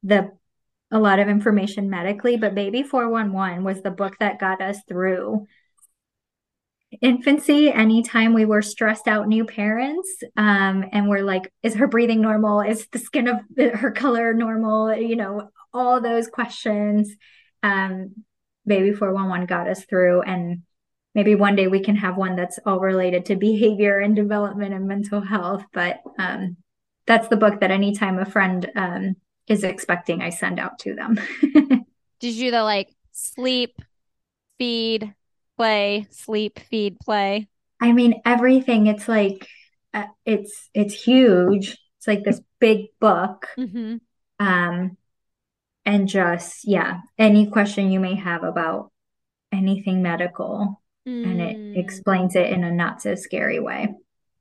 the 0.04 0.32
a 0.92 1.00
lot 1.00 1.20
of 1.20 1.28
information 1.28 1.90
medically, 1.90 2.38
but 2.38 2.56
Baby 2.56 2.84
411 2.84 3.64
was 3.64 3.82
the 3.82 3.92
book 3.92 4.18
that 4.20 4.40
got 4.40 4.62
us 4.62 4.80
through 4.88 5.46
infancy 7.02 7.70
anytime 7.70 8.34
we 8.34 8.46
were 8.46 8.62
stressed 8.62 9.08
out 9.08 9.28
new 9.28 9.44
parents 9.46 10.10
um, 10.38 10.86
and 10.92 11.10
we're 11.10 11.24
like 11.24 11.52
is 11.64 11.76
her 11.76 11.88
breathing 11.88 12.22
normal? 12.22 12.62
Is 12.62 12.88
the 12.92 13.00
skin 13.00 13.28
of 13.28 13.40
her 13.58 13.92
color 13.92 14.34
normal? 14.34 14.96
You 14.96 15.16
know 15.16 15.50
all 15.74 16.02
those 16.02 16.28
questions 16.28 17.14
um, 17.64 18.16
baby 18.66 18.92
411 18.92 19.46
got 19.48 19.70
us 19.70 19.86
through 19.86 20.22
and 20.22 20.64
maybe 21.16 21.36
one 21.36 21.56
day 21.56 21.68
we 21.68 21.80
can 21.80 21.96
have 21.96 22.18
one 22.18 22.36
that's 22.36 22.60
all 22.66 22.80
related 22.80 23.26
to 23.26 23.36
behavior 23.36 24.00
and 24.00 24.16
development 24.16 24.74
and 24.74 24.88
mental 24.88 25.22
health 25.22 25.64
but 25.74 26.02
um, 26.20 26.58
that's 27.06 27.28
the 27.28 27.38
book 27.38 27.60
that 27.60 27.72
anytime 27.72 28.20
a 28.20 28.26
friend 28.26 28.70
um, 28.76 29.16
is 29.48 29.64
expecting 29.64 30.22
i 30.22 30.30
send 30.30 30.60
out 30.60 30.80
to 30.80 30.96
them. 30.96 31.20
Did 32.20 32.34
you 32.34 32.52
the 32.52 32.64
like 32.64 32.90
sleep 33.12 33.82
feed 34.58 35.14
play, 35.58 36.08
sleep, 36.12 36.60
feed, 36.60 37.00
play? 37.00 37.48
I 37.82 37.92
mean, 37.92 38.22
everything. 38.26 38.88
It's 38.88 39.08
like 39.08 39.48
uh, 39.94 40.06
it's 40.26 40.70
it's 40.74 40.94
huge. 40.94 41.78
It's 41.98 42.08
like 42.08 42.24
this 42.24 42.42
big 42.60 42.88
book. 43.00 43.48
Mm-hmm. 43.58 43.98
Um, 44.40 44.98
and 45.86 46.08
just 46.08 46.68
yeah, 46.68 47.02
any 47.18 47.50
question 47.50 47.92
you 47.92 48.00
may 48.00 48.16
have 48.16 48.44
about 48.44 48.92
anything 49.52 50.02
medical, 50.02 50.82
mm. 51.08 51.24
and 51.24 51.42
it 51.42 51.58
mm. 51.58 51.78
explains 51.78 52.36
it 52.36 52.50
in 52.50 52.64
a 52.64 52.72
not 52.72 53.02
so 53.02 53.16
scary 53.16 53.60
way. 53.60 53.90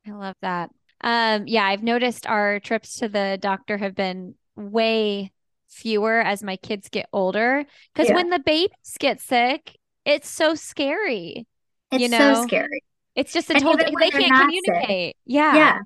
I 0.06 0.10
love 0.10 0.36
that. 0.42 0.70
Um, 1.00 1.46
yeah, 1.46 1.64
I've 1.64 1.82
noticed 1.82 2.26
our 2.26 2.60
trips 2.60 2.98
to 2.98 3.08
the 3.08 3.38
doctor 3.40 3.76
have 3.76 3.94
been 3.94 4.34
way 4.54 5.32
fewer 5.68 6.20
as 6.20 6.42
my 6.42 6.56
kids 6.56 6.88
get 6.88 7.08
older 7.12 7.64
because 7.92 8.08
yeah. 8.08 8.14
when 8.14 8.30
the 8.30 8.38
babies 8.38 8.96
get 8.98 9.20
sick 9.20 9.76
it's 10.06 10.30
so 10.30 10.54
scary. 10.54 11.46
It's 11.90 12.02
you 12.02 12.08
know? 12.08 12.34
so 12.34 12.46
scary. 12.46 12.82
It's 13.14 13.32
just 13.32 13.50
a 13.50 13.54
total 13.54 13.76
they 13.98 14.10
can't 14.10 14.34
communicate. 14.34 15.08
Sick, 15.08 15.16
yeah. 15.26 15.56
Yeah. 15.56 15.78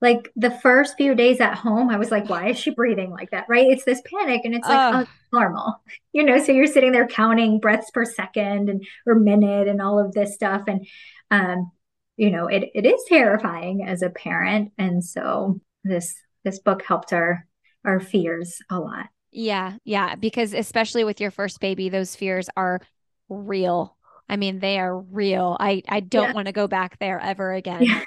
Like 0.00 0.30
the 0.36 0.50
first 0.50 0.96
few 0.98 1.14
days 1.14 1.40
at 1.40 1.54
home, 1.54 1.88
I 1.88 1.96
was 1.96 2.10
like, 2.10 2.28
why 2.28 2.48
is 2.48 2.58
she 2.58 2.70
breathing 2.70 3.10
like 3.10 3.30
that? 3.30 3.46
Right. 3.48 3.68
It's 3.68 3.84
this 3.84 4.02
panic 4.02 4.42
and 4.44 4.54
it's 4.54 4.68
like, 4.68 5.06
oh, 5.06 5.10
normal. 5.32 5.80
You 6.12 6.24
know, 6.24 6.42
so 6.42 6.52
you're 6.52 6.66
sitting 6.66 6.92
there 6.92 7.06
counting 7.06 7.58
breaths 7.60 7.90
per 7.90 8.04
second 8.04 8.68
and 8.68 8.84
or 9.06 9.14
minute 9.14 9.68
and 9.68 9.80
all 9.80 9.98
of 9.98 10.12
this 10.12 10.34
stuff. 10.34 10.62
And 10.66 10.86
um, 11.30 11.70
you 12.16 12.30
know, 12.30 12.48
it 12.48 12.70
it 12.74 12.84
is 12.84 13.02
terrifying 13.08 13.84
as 13.86 14.02
a 14.02 14.10
parent. 14.10 14.72
And 14.76 15.02
so 15.02 15.60
this 15.84 16.14
this 16.44 16.58
book 16.58 16.82
helped 16.82 17.12
our 17.12 17.46
our 17.84 18.00
fears 18.00 18.58
a 18.70 18.78
lot. 18.78 19.06
Yeah, 19.30 19.76
yeah, 19.84 20.14
because 20.14 20.54
especially 20.54 21.02
with 21.02 21.20
your 21.20 21.30
first 21.30 21.60
baby, 21.60 21.88
those 21.88 22.14
fears 22.14 22.48
are 22.56 22.80
real. 23.28 23.96
I 24.28 24.36
mean, 24.36 24.58
they 24.58 24.78
are 24.78 24.98
real. 24.98 25.56
I 25.60 25.82
I 25.88 26.00
don't 26.00 26.28
yeah. 26.28 26.32
want 26.32 26.46
to 26.46 26.52
go 26.52 26.66
back 26.66 26.98
there 26.98 27.20
ever 27.20 27.52
again. 27.52 27.82
Yeah. 27.82 28.02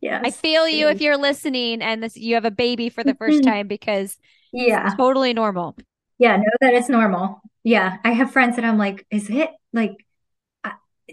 Yes. 0.00 0.22
I 0.22 0.30
feel 0.32 0.68
you 0.68 0.88
if 0.88 1.00
you're 1.00 1.16
listening 1.16 1.80
and 1.80 2.02
this 2.02 2.14
you 2.14 2.34
have 2.34 2.44
a 2.44 2.50
baby 2.50 2.90
for 2.90 3.02
the 3.02 3.14
first 3.14 3.42
time 3.42 3.68
because 3.68 4.18
yeah, 4.52 4.94
totally 4.98 5.32
normal. 5.32 5.76
Yeah, 6.18 6.36
know 6.36 6.44
that 6.60 6.74
it's 6.74 6.90
normal. 6.90 7.40
Yeah, 7.62 7.96
I 8.04 8.10
have 8.10 8.30
friends 8.30 8.56
that 8.56 8.66
I'm 8.66 8.76
like, 8.76 9.06
is 9.10 9.30
it 9.30 9.48
like 9.72 9.96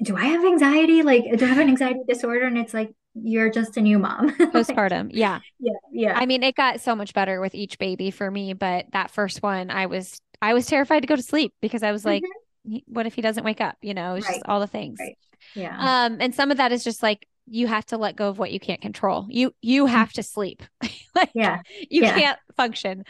do 0.01 0.15
I 0.15 0.25
have 0.25 0.45
anxiety? 0.45 1.03
Like, 1.03 1.23
do 1.37 1.45
I 1.45 1.49
have 1.49 1.57
an 1.57 1.67
anxiety 1.67 1.99
disorder? 2.07 2.45
And 2.45 2.57
it's 2.57 2.73
like, 2.73 2.93
you're 3.13 3.49
just 3.49 3.75
a 3.77 3.81
new 3.81 3.99
mom. 3.99 4.31
Postpartum. 4.53 5.09
Yeah. 5.11 5.39
Yeah. 5.59 5.71
Yeah. 5.91 6.17
I 6.17 6.25
mean, 6.25 6.43
it 6.43 6.55
got 6.55 6.79
so 6.79 6.95
much 6.95 7.13
better 7.13 7.41
with 7.41 7.53
each 7.53 7.77
baby 7.77 8.09
for 8.09 8.31
me, 8.31 8.53
but 8.53 8.85
that 8.93 9.11
first 9.11 9.43
one, 9.43 9.69
I 9.69 9.87
was, 9.87 10.21
I 10.41 10.53
was 10.53 10.65
terrified 10.65 11.01
to 11.01 11.07
go 11.07 11.15
to 11.15 11.21
sleep 11.21 11.53
because 11.61 11.83
I 11.83 11.91
was 11.91 12.05
like, 12.05 12.23
mm-hmm 12.23 12.40
what 12.86 13.05
if 13.05 13.16
he 13.16 13.22
doesn't 13.22 13.43
wake 13.43 13.62
up? 13.62 13.78
You 13.82 13.93
know, 13.93 14.16
it's 14.16 14.28
right. 14.28 14.36
just 14.36 14.45
all 14.45 14.59
the 14.59 14.68
things. 14.68 14.99
Right. 14.99 15.18
Yeah. 15.55 15.78
Um, 15.78 16.18
and 16.20 16.34
some 16.34 16.51
of 16.51 16.57
that 16.57 16.72
is 16.72 16.84
just 16.84 17.01
like 17.01 17.28
you 17.47 17.68
have 17.68 17.86
to 17.88 17.97
let 17.97 18.16
go 18.16 18.30
of 18.30 18.39
what 18.39 18.51
you 18.51 18.59
can't 18.59 18.82
control. 18.82 19.26
You 19.30 19.53
you 19.62 19.86
mm-hmm. 19.86 19.93
have 19.93 20.14
to 20.14 20.24
sleep. 20.24 20.64
like 21.16 21.32
yeah. 21.34 21.62
you 21.89 22.03
yeah. 22.03 22.18
can't 22.18 22.39
function. 22.55 23.03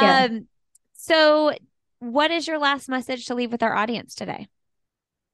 Yeah. 0.00 0.24
Um 0.24 0.48
so 0.94 1.52
what 2.00 2.30
is 2.30 2.46
your 2.46 2.58
last 2.58 2.88
message 2.88 3.26
to 3.26 3.34
leave 3.34 3.52
with 3.52 3.62
our 3.62 3.74
audience 3.74 4.14
today? 4.14 4.48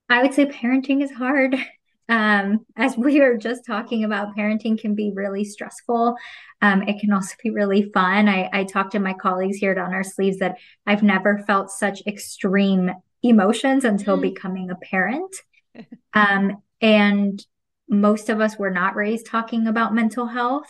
I 0.08 0.22
would 0.22 0.34
say 0.34 0.46
parenting 0.46 1.02
is 1.02 1.10
hard. 1.10 1.56
Um, 2.08 2.66
as 2.76 2.94
we 2.98 3.20
were 3.20 3.38
just 3.38 3.64
talking 3.64 4.04
about, 4.04 4.36
parenting 4.36 4.78
can 4.78 4.94
be 4.94 5.12
really 5.14 5.44
stressful. 5.44 6.16
Um, 6.60 6.82
it 6.82 7.00
can 7.00 7.10
also 7.10 7.34
be 7.42 7.48
really 7.48 7.90
fun. 7.94 8.28
I, 8.28 8.50
I 8.52 8.64
talked 8.64 8.92
to 8.92 8.98
my 8.98 9.14
colleagues 9.14 9.56
here 9.56 9.72
at 9.72 9.78
On 9.78 9.94
Our 9.94 10.04
Sleeves 10.04 10.38
that 10.40 10.58
I've 10.86 11.02
never 11.02 11.38
felt 11.46 11.70
such 11.70 12.02
extreme 12.06 12.90
emotions 13.22 13.84
until 13.84 14.16
mm. 14.16 14.22
becoming 14.22 14.70
a 14.70 14.76
parent. 14.76 15.34
Um, 16.14 16.62
and 16.82 17.42
most 17.88 18.28
of 18.28 18.42
us 18.42 18.58
were 18.58 18.70
not 18.70 18.94
raised 18.94 19.24
talking 19.24 19.66
about 19.66 19.94
mental 19.94 20.26
health. 20.26 20.68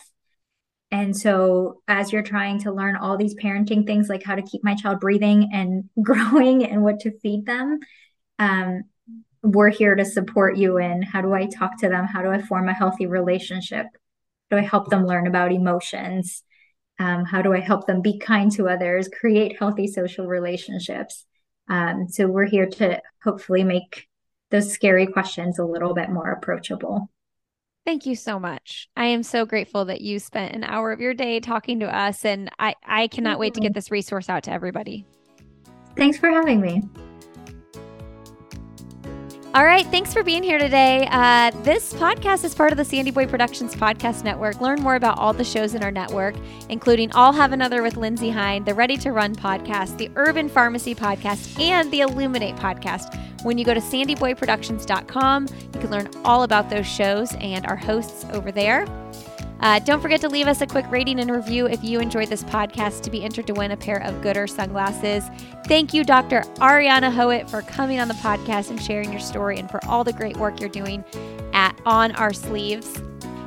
And 0.91 1.17
so, 1.17 1.81
as 1.87 2.13
you're 2.13 2.23
trying 2.23 2.59
to 2.59 2.71
learn 2.71 2.95
all 2.95 3.17
these 3.17 3.35
parenting 3.35 3.85
things, 3.85 4.07
like 4.07 4.23
how 4.23 4.35
to 4.35 4.41
keep 4.41 4.63
my 4.63 4.75
child 4.75 5.01
breathing 5.01 5.49
and 5.51 5.89
growing 6.01 6.63
and 6.63 6.83
what 6.83 7.01
to 7.01 7.19
feed 7.19 7.45
them, 7.45 7.79
um, 8.39 8.83
we're 9.41 9.69
here 9.69 9.95
to 9.95 10.05
support 10.05 10.55
you 10.55 10.77
in 10.77 11.01
how 11.01 11.21
do 11.21 11.33
I 11.33 11.47
talk 11.47 11.79
to 11.79 11.89
them? 11.89 12.05
How 12.05 12.21
do 12.21 12.29
I 12.29 12.41
form 12.41 12.69
a 12.69 12.73
healthy 12.73 13.07
relationship? 13.07 13.87
How 14.49 14.57
do 14.57 14.63
I 14.63 14.65
help 14.65 14.89
them 14.89 15.05
learn 15.05 15.27
about 15.27 15.51
emotions? 15.51 16.43
Um, 16.99 17.25
how 17.25 17.41
do 17.41 17.53
I 17.53 17.59
help 17.59 17.87
them 17.87 18.01
be 18.01 18.19
kind 18.19 18.51
to 18.53 18.69
others, 18.69 19.09
create 19.09 19.59
healthy 19.59 19.87
social 19.87 20.27
relationships? 20.27 21.25
Um, 21.69 22.07
so 22.09 22.27
we're 22.27 22.45
here 22.45 22.67
to 22.67 23.01
hopefully 23.23 23.63
make 23.63 24.07
those 24.51 24.71
scary 24.71 25.07
questions 25.07 25.59
a 25.59 25.65
little 25.65 25.93
bit 25.93 26.09
more 26.09 26.31
approachable. 26.31 27.09
Thank 27.85 28.05
you 28.05 28.15
so 28.15 28.39
much. 28.39 28.87
I 28.95 29.07
am 29.07 29.23
so 29.23 29.45
grateful 29.45 29.85
that 29.85 29.99
you 30.01 30.19
spent 30.19 30.55
an 30.55 30.63
hour 30.63 30.91
of 30.91 31.01
your 31.01 31.13
day 31.13 31.39
talking 31.39 31.79
to 31.81 31.95
us, 31.95 32.23
and 32.23 32.49
I, 32.57 32.75
I 32.85 33.07
cannot 33.07 33.39
wait 33.39 33.55
to 33.55 33.61
get 33.61 33.73
this 33.73 33.91
resource 33.91 34.29
out 34.29 34.43
to 34.43 34.51
everybody. 34.51 35.05
Thanks 35.97 36.17
for 36.17 36.29
having 36.29 36.61
me. 36.61 36.83
All 39.55 39.65
right. 39.65 39.85
Thanks 39.85 40.11
for 40.11 40.23
being 40.23 40.41
here 40.41 40.57
today. 40.57 41.07
Uh, 41.11 41.51
this 41.61 41.93
podcast 41.93 42.43
is 42.43 42.55
part 42.55 42.71
of 42.71 42.77
the 42.77 42.83
Sandy 42.83 43.11
Boy 43.11 43.27
Productions 43.27 43.75
Podcast 43.75 44.23
Network. 44.23 44.59
Learn 44.61 44.81
more 44.81 44.95
about 44.95 45.19
all 45.19 45.31
the 45.31 45.43
shows 45.43 45.75
in 45.75 45.83
our 45.83 45.91
network, 45.91 46.33
including 46.69 47.11
I'll 47.13 47.31
Have 47.33 47.51
Another 47.51 47.83
with 47.83 47.95
Lindsey 47.95 48.31
Hein, 48.31 48.63
the 48.63 48.73
Ready 48.73 48.97
to 48.97 49.11
Run 49.11 49.35
podcast, 49.35 49.99
the 49.99 50.09
Urban 50.15 50.49
Pharmacy 50.49 50.95
podcast, 50.95 51.59
and 51.59 51.91
the 51.91 52.01
Illuminate 52.01 52.55
podcast. 52.55 53.15
When 53.43 53.59
you 53.59 53.63
go 53.63 53.75
to 53.75 53.79
sandyboyproductions.com, 53.79 55.47
you 55.47 55.79
can 55.79 55.91
learn 55.91 56.09
all 56.25 56.41
about 56.41 56.71
those 56.71 56.87
shows 56.87 57.35
and 57.35 57.63
our 57.67 57.75
hosts 57.75 58.25
over 58.33 58.51
there. 58.51 58.87
Uh, 59.63 59.79
don't 59.79 60.01
forget 60.01 60.19
to 60.19 60.27
leave 60.27 60.45
us 60.45 60.59
a 60.59 60.67
quick 60.67 60.85
rating 60.91 61.21
and 61.21 61.31
review 61.31 61.67
if 61.67 61.81
you 61.85 62.01
enjoyed 62.01 62.27
this 62.27 62.43
podcast 62.43 63.01
to 63.01 63.09
be 63.09 63.23
entered 63.23 63.47
to 63.47 63.53
win 63.53 63.71
a 63.71 63.77
pair 63.77 64.03
of 64.03 64.13
Goodr 64.15 64.49
sunglasses. 64.49 65.23
Thank 65.67 65.93
you, 65.93 66.03
Dr. 66.03 66.41
Ariana 66.55 67.09
Hoet, 67.09 67.49
for 67.49 67.61
coming 67.61 67.97
on 67.97 68.09
the 68.09 68.13
podcast 68.15 68.71
and 68.71 68.81
sharing 68.81 69.09
your 69.09 69.21
story 69.21 69.57
and 69.57 69.71
for 69.71 69.79
all 69.85 70.03
the 70.03 70.11
great 70.11 70.35
work 70.35 70.59
you're 70.59 70.67
doing 70.67 71.01
at 71.53 71.79
On 71.85 72.11
Our 72.17 72.33
Sleeves. 72.33 73.01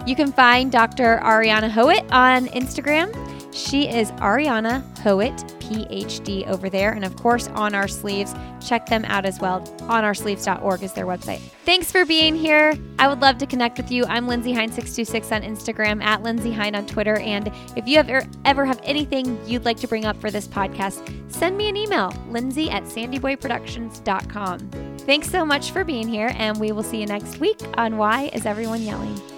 You 0.07 0.17
can 0.17 0.33
find 0.33 0.73
Dr. 0.73 1.21
Ariana 1.23 1.69
Hoet 1.69 2.11
on 2.11 2.47
Instagram. 2.47 3.13
She 3.57 3.89
is 3.89 4.13
Ariana 4.13 4.83
Hoet 4.99 5.33
PhD 5.61 6.47
over 6.47 6.69
there. 6.69 6.93
And 6.93 7.07
of 7.07 7.17
course, 7.17 7.49
on 7.49 7.75
our 7.75 7.89
sleeves, 7.89 8.35
check 8.61 8.85
them 8.85 9.07
out 9.07 9.25
as 9.25 9.41
well. 9.41 9.63
OnOurSleeves.org 9.89 10.83
is 10.83 10.93
their 10.93 11.07
website. 11.07 11.41
Thanks 11.65 11.91
for 11.91 12.05
being 12.05 12.37
here. 12.37 12.75
I 12.99 13.09
would 13.09 13.23
love 13.23 13.39
to 13.39 13.47
connect 13.47 13.79
with 13.79 13.91
you. 13.91 14.05
I'm 14.05 14.29
Lindsey 14.29 14.53
Hein626 14.53 15.33
on 15.35 15.41
Instagram, 15.43 16.03
at 16.03 16.23
Lindsey 16.23 16.53
Hein 16.53 16.75
on 16.75 16.87
Twitter. 16.87 17.17
And 17.17 17.51
if 17.77 17.89
you 17.89 17.99
ever, 17.99 18.25
ever 18.45 18.67
have 18.67 18.79
anything 18.85 19.41
you'd 19.49 19.65
like 19.65 19.79
to 19.79 19.89
bring 19.89 20.05
up 20.05 20.21
for 20.21 20.31
this 20.31 20.47
podcast, 20.47 21.33
send 21.33 21.57
me 21.57 21.71
an 21.71 21.77
email, 21.79 22.13
lindsey 22.29 22.69
at 22.69 22.85
sandyboyproductions.com. 22.85 24.71
Thanks 24.99 25.31
so 25.31 25.47
much 25.47 25.71
for 25.71 25.83
being 25.83 26.09
here, 26.09 26.33
and 26.37 26.61
we 26.61 26.73
will 26.73 26.83
see 26.83 27.01
you 27.01 27.07
next 27.07 27.39
week 27.39 27.61
on 27.79 27.97
Why 27.97 28.31
Is 28.35 28.45
Everyone 28.45 28.83
Yelling? 28.83 29.36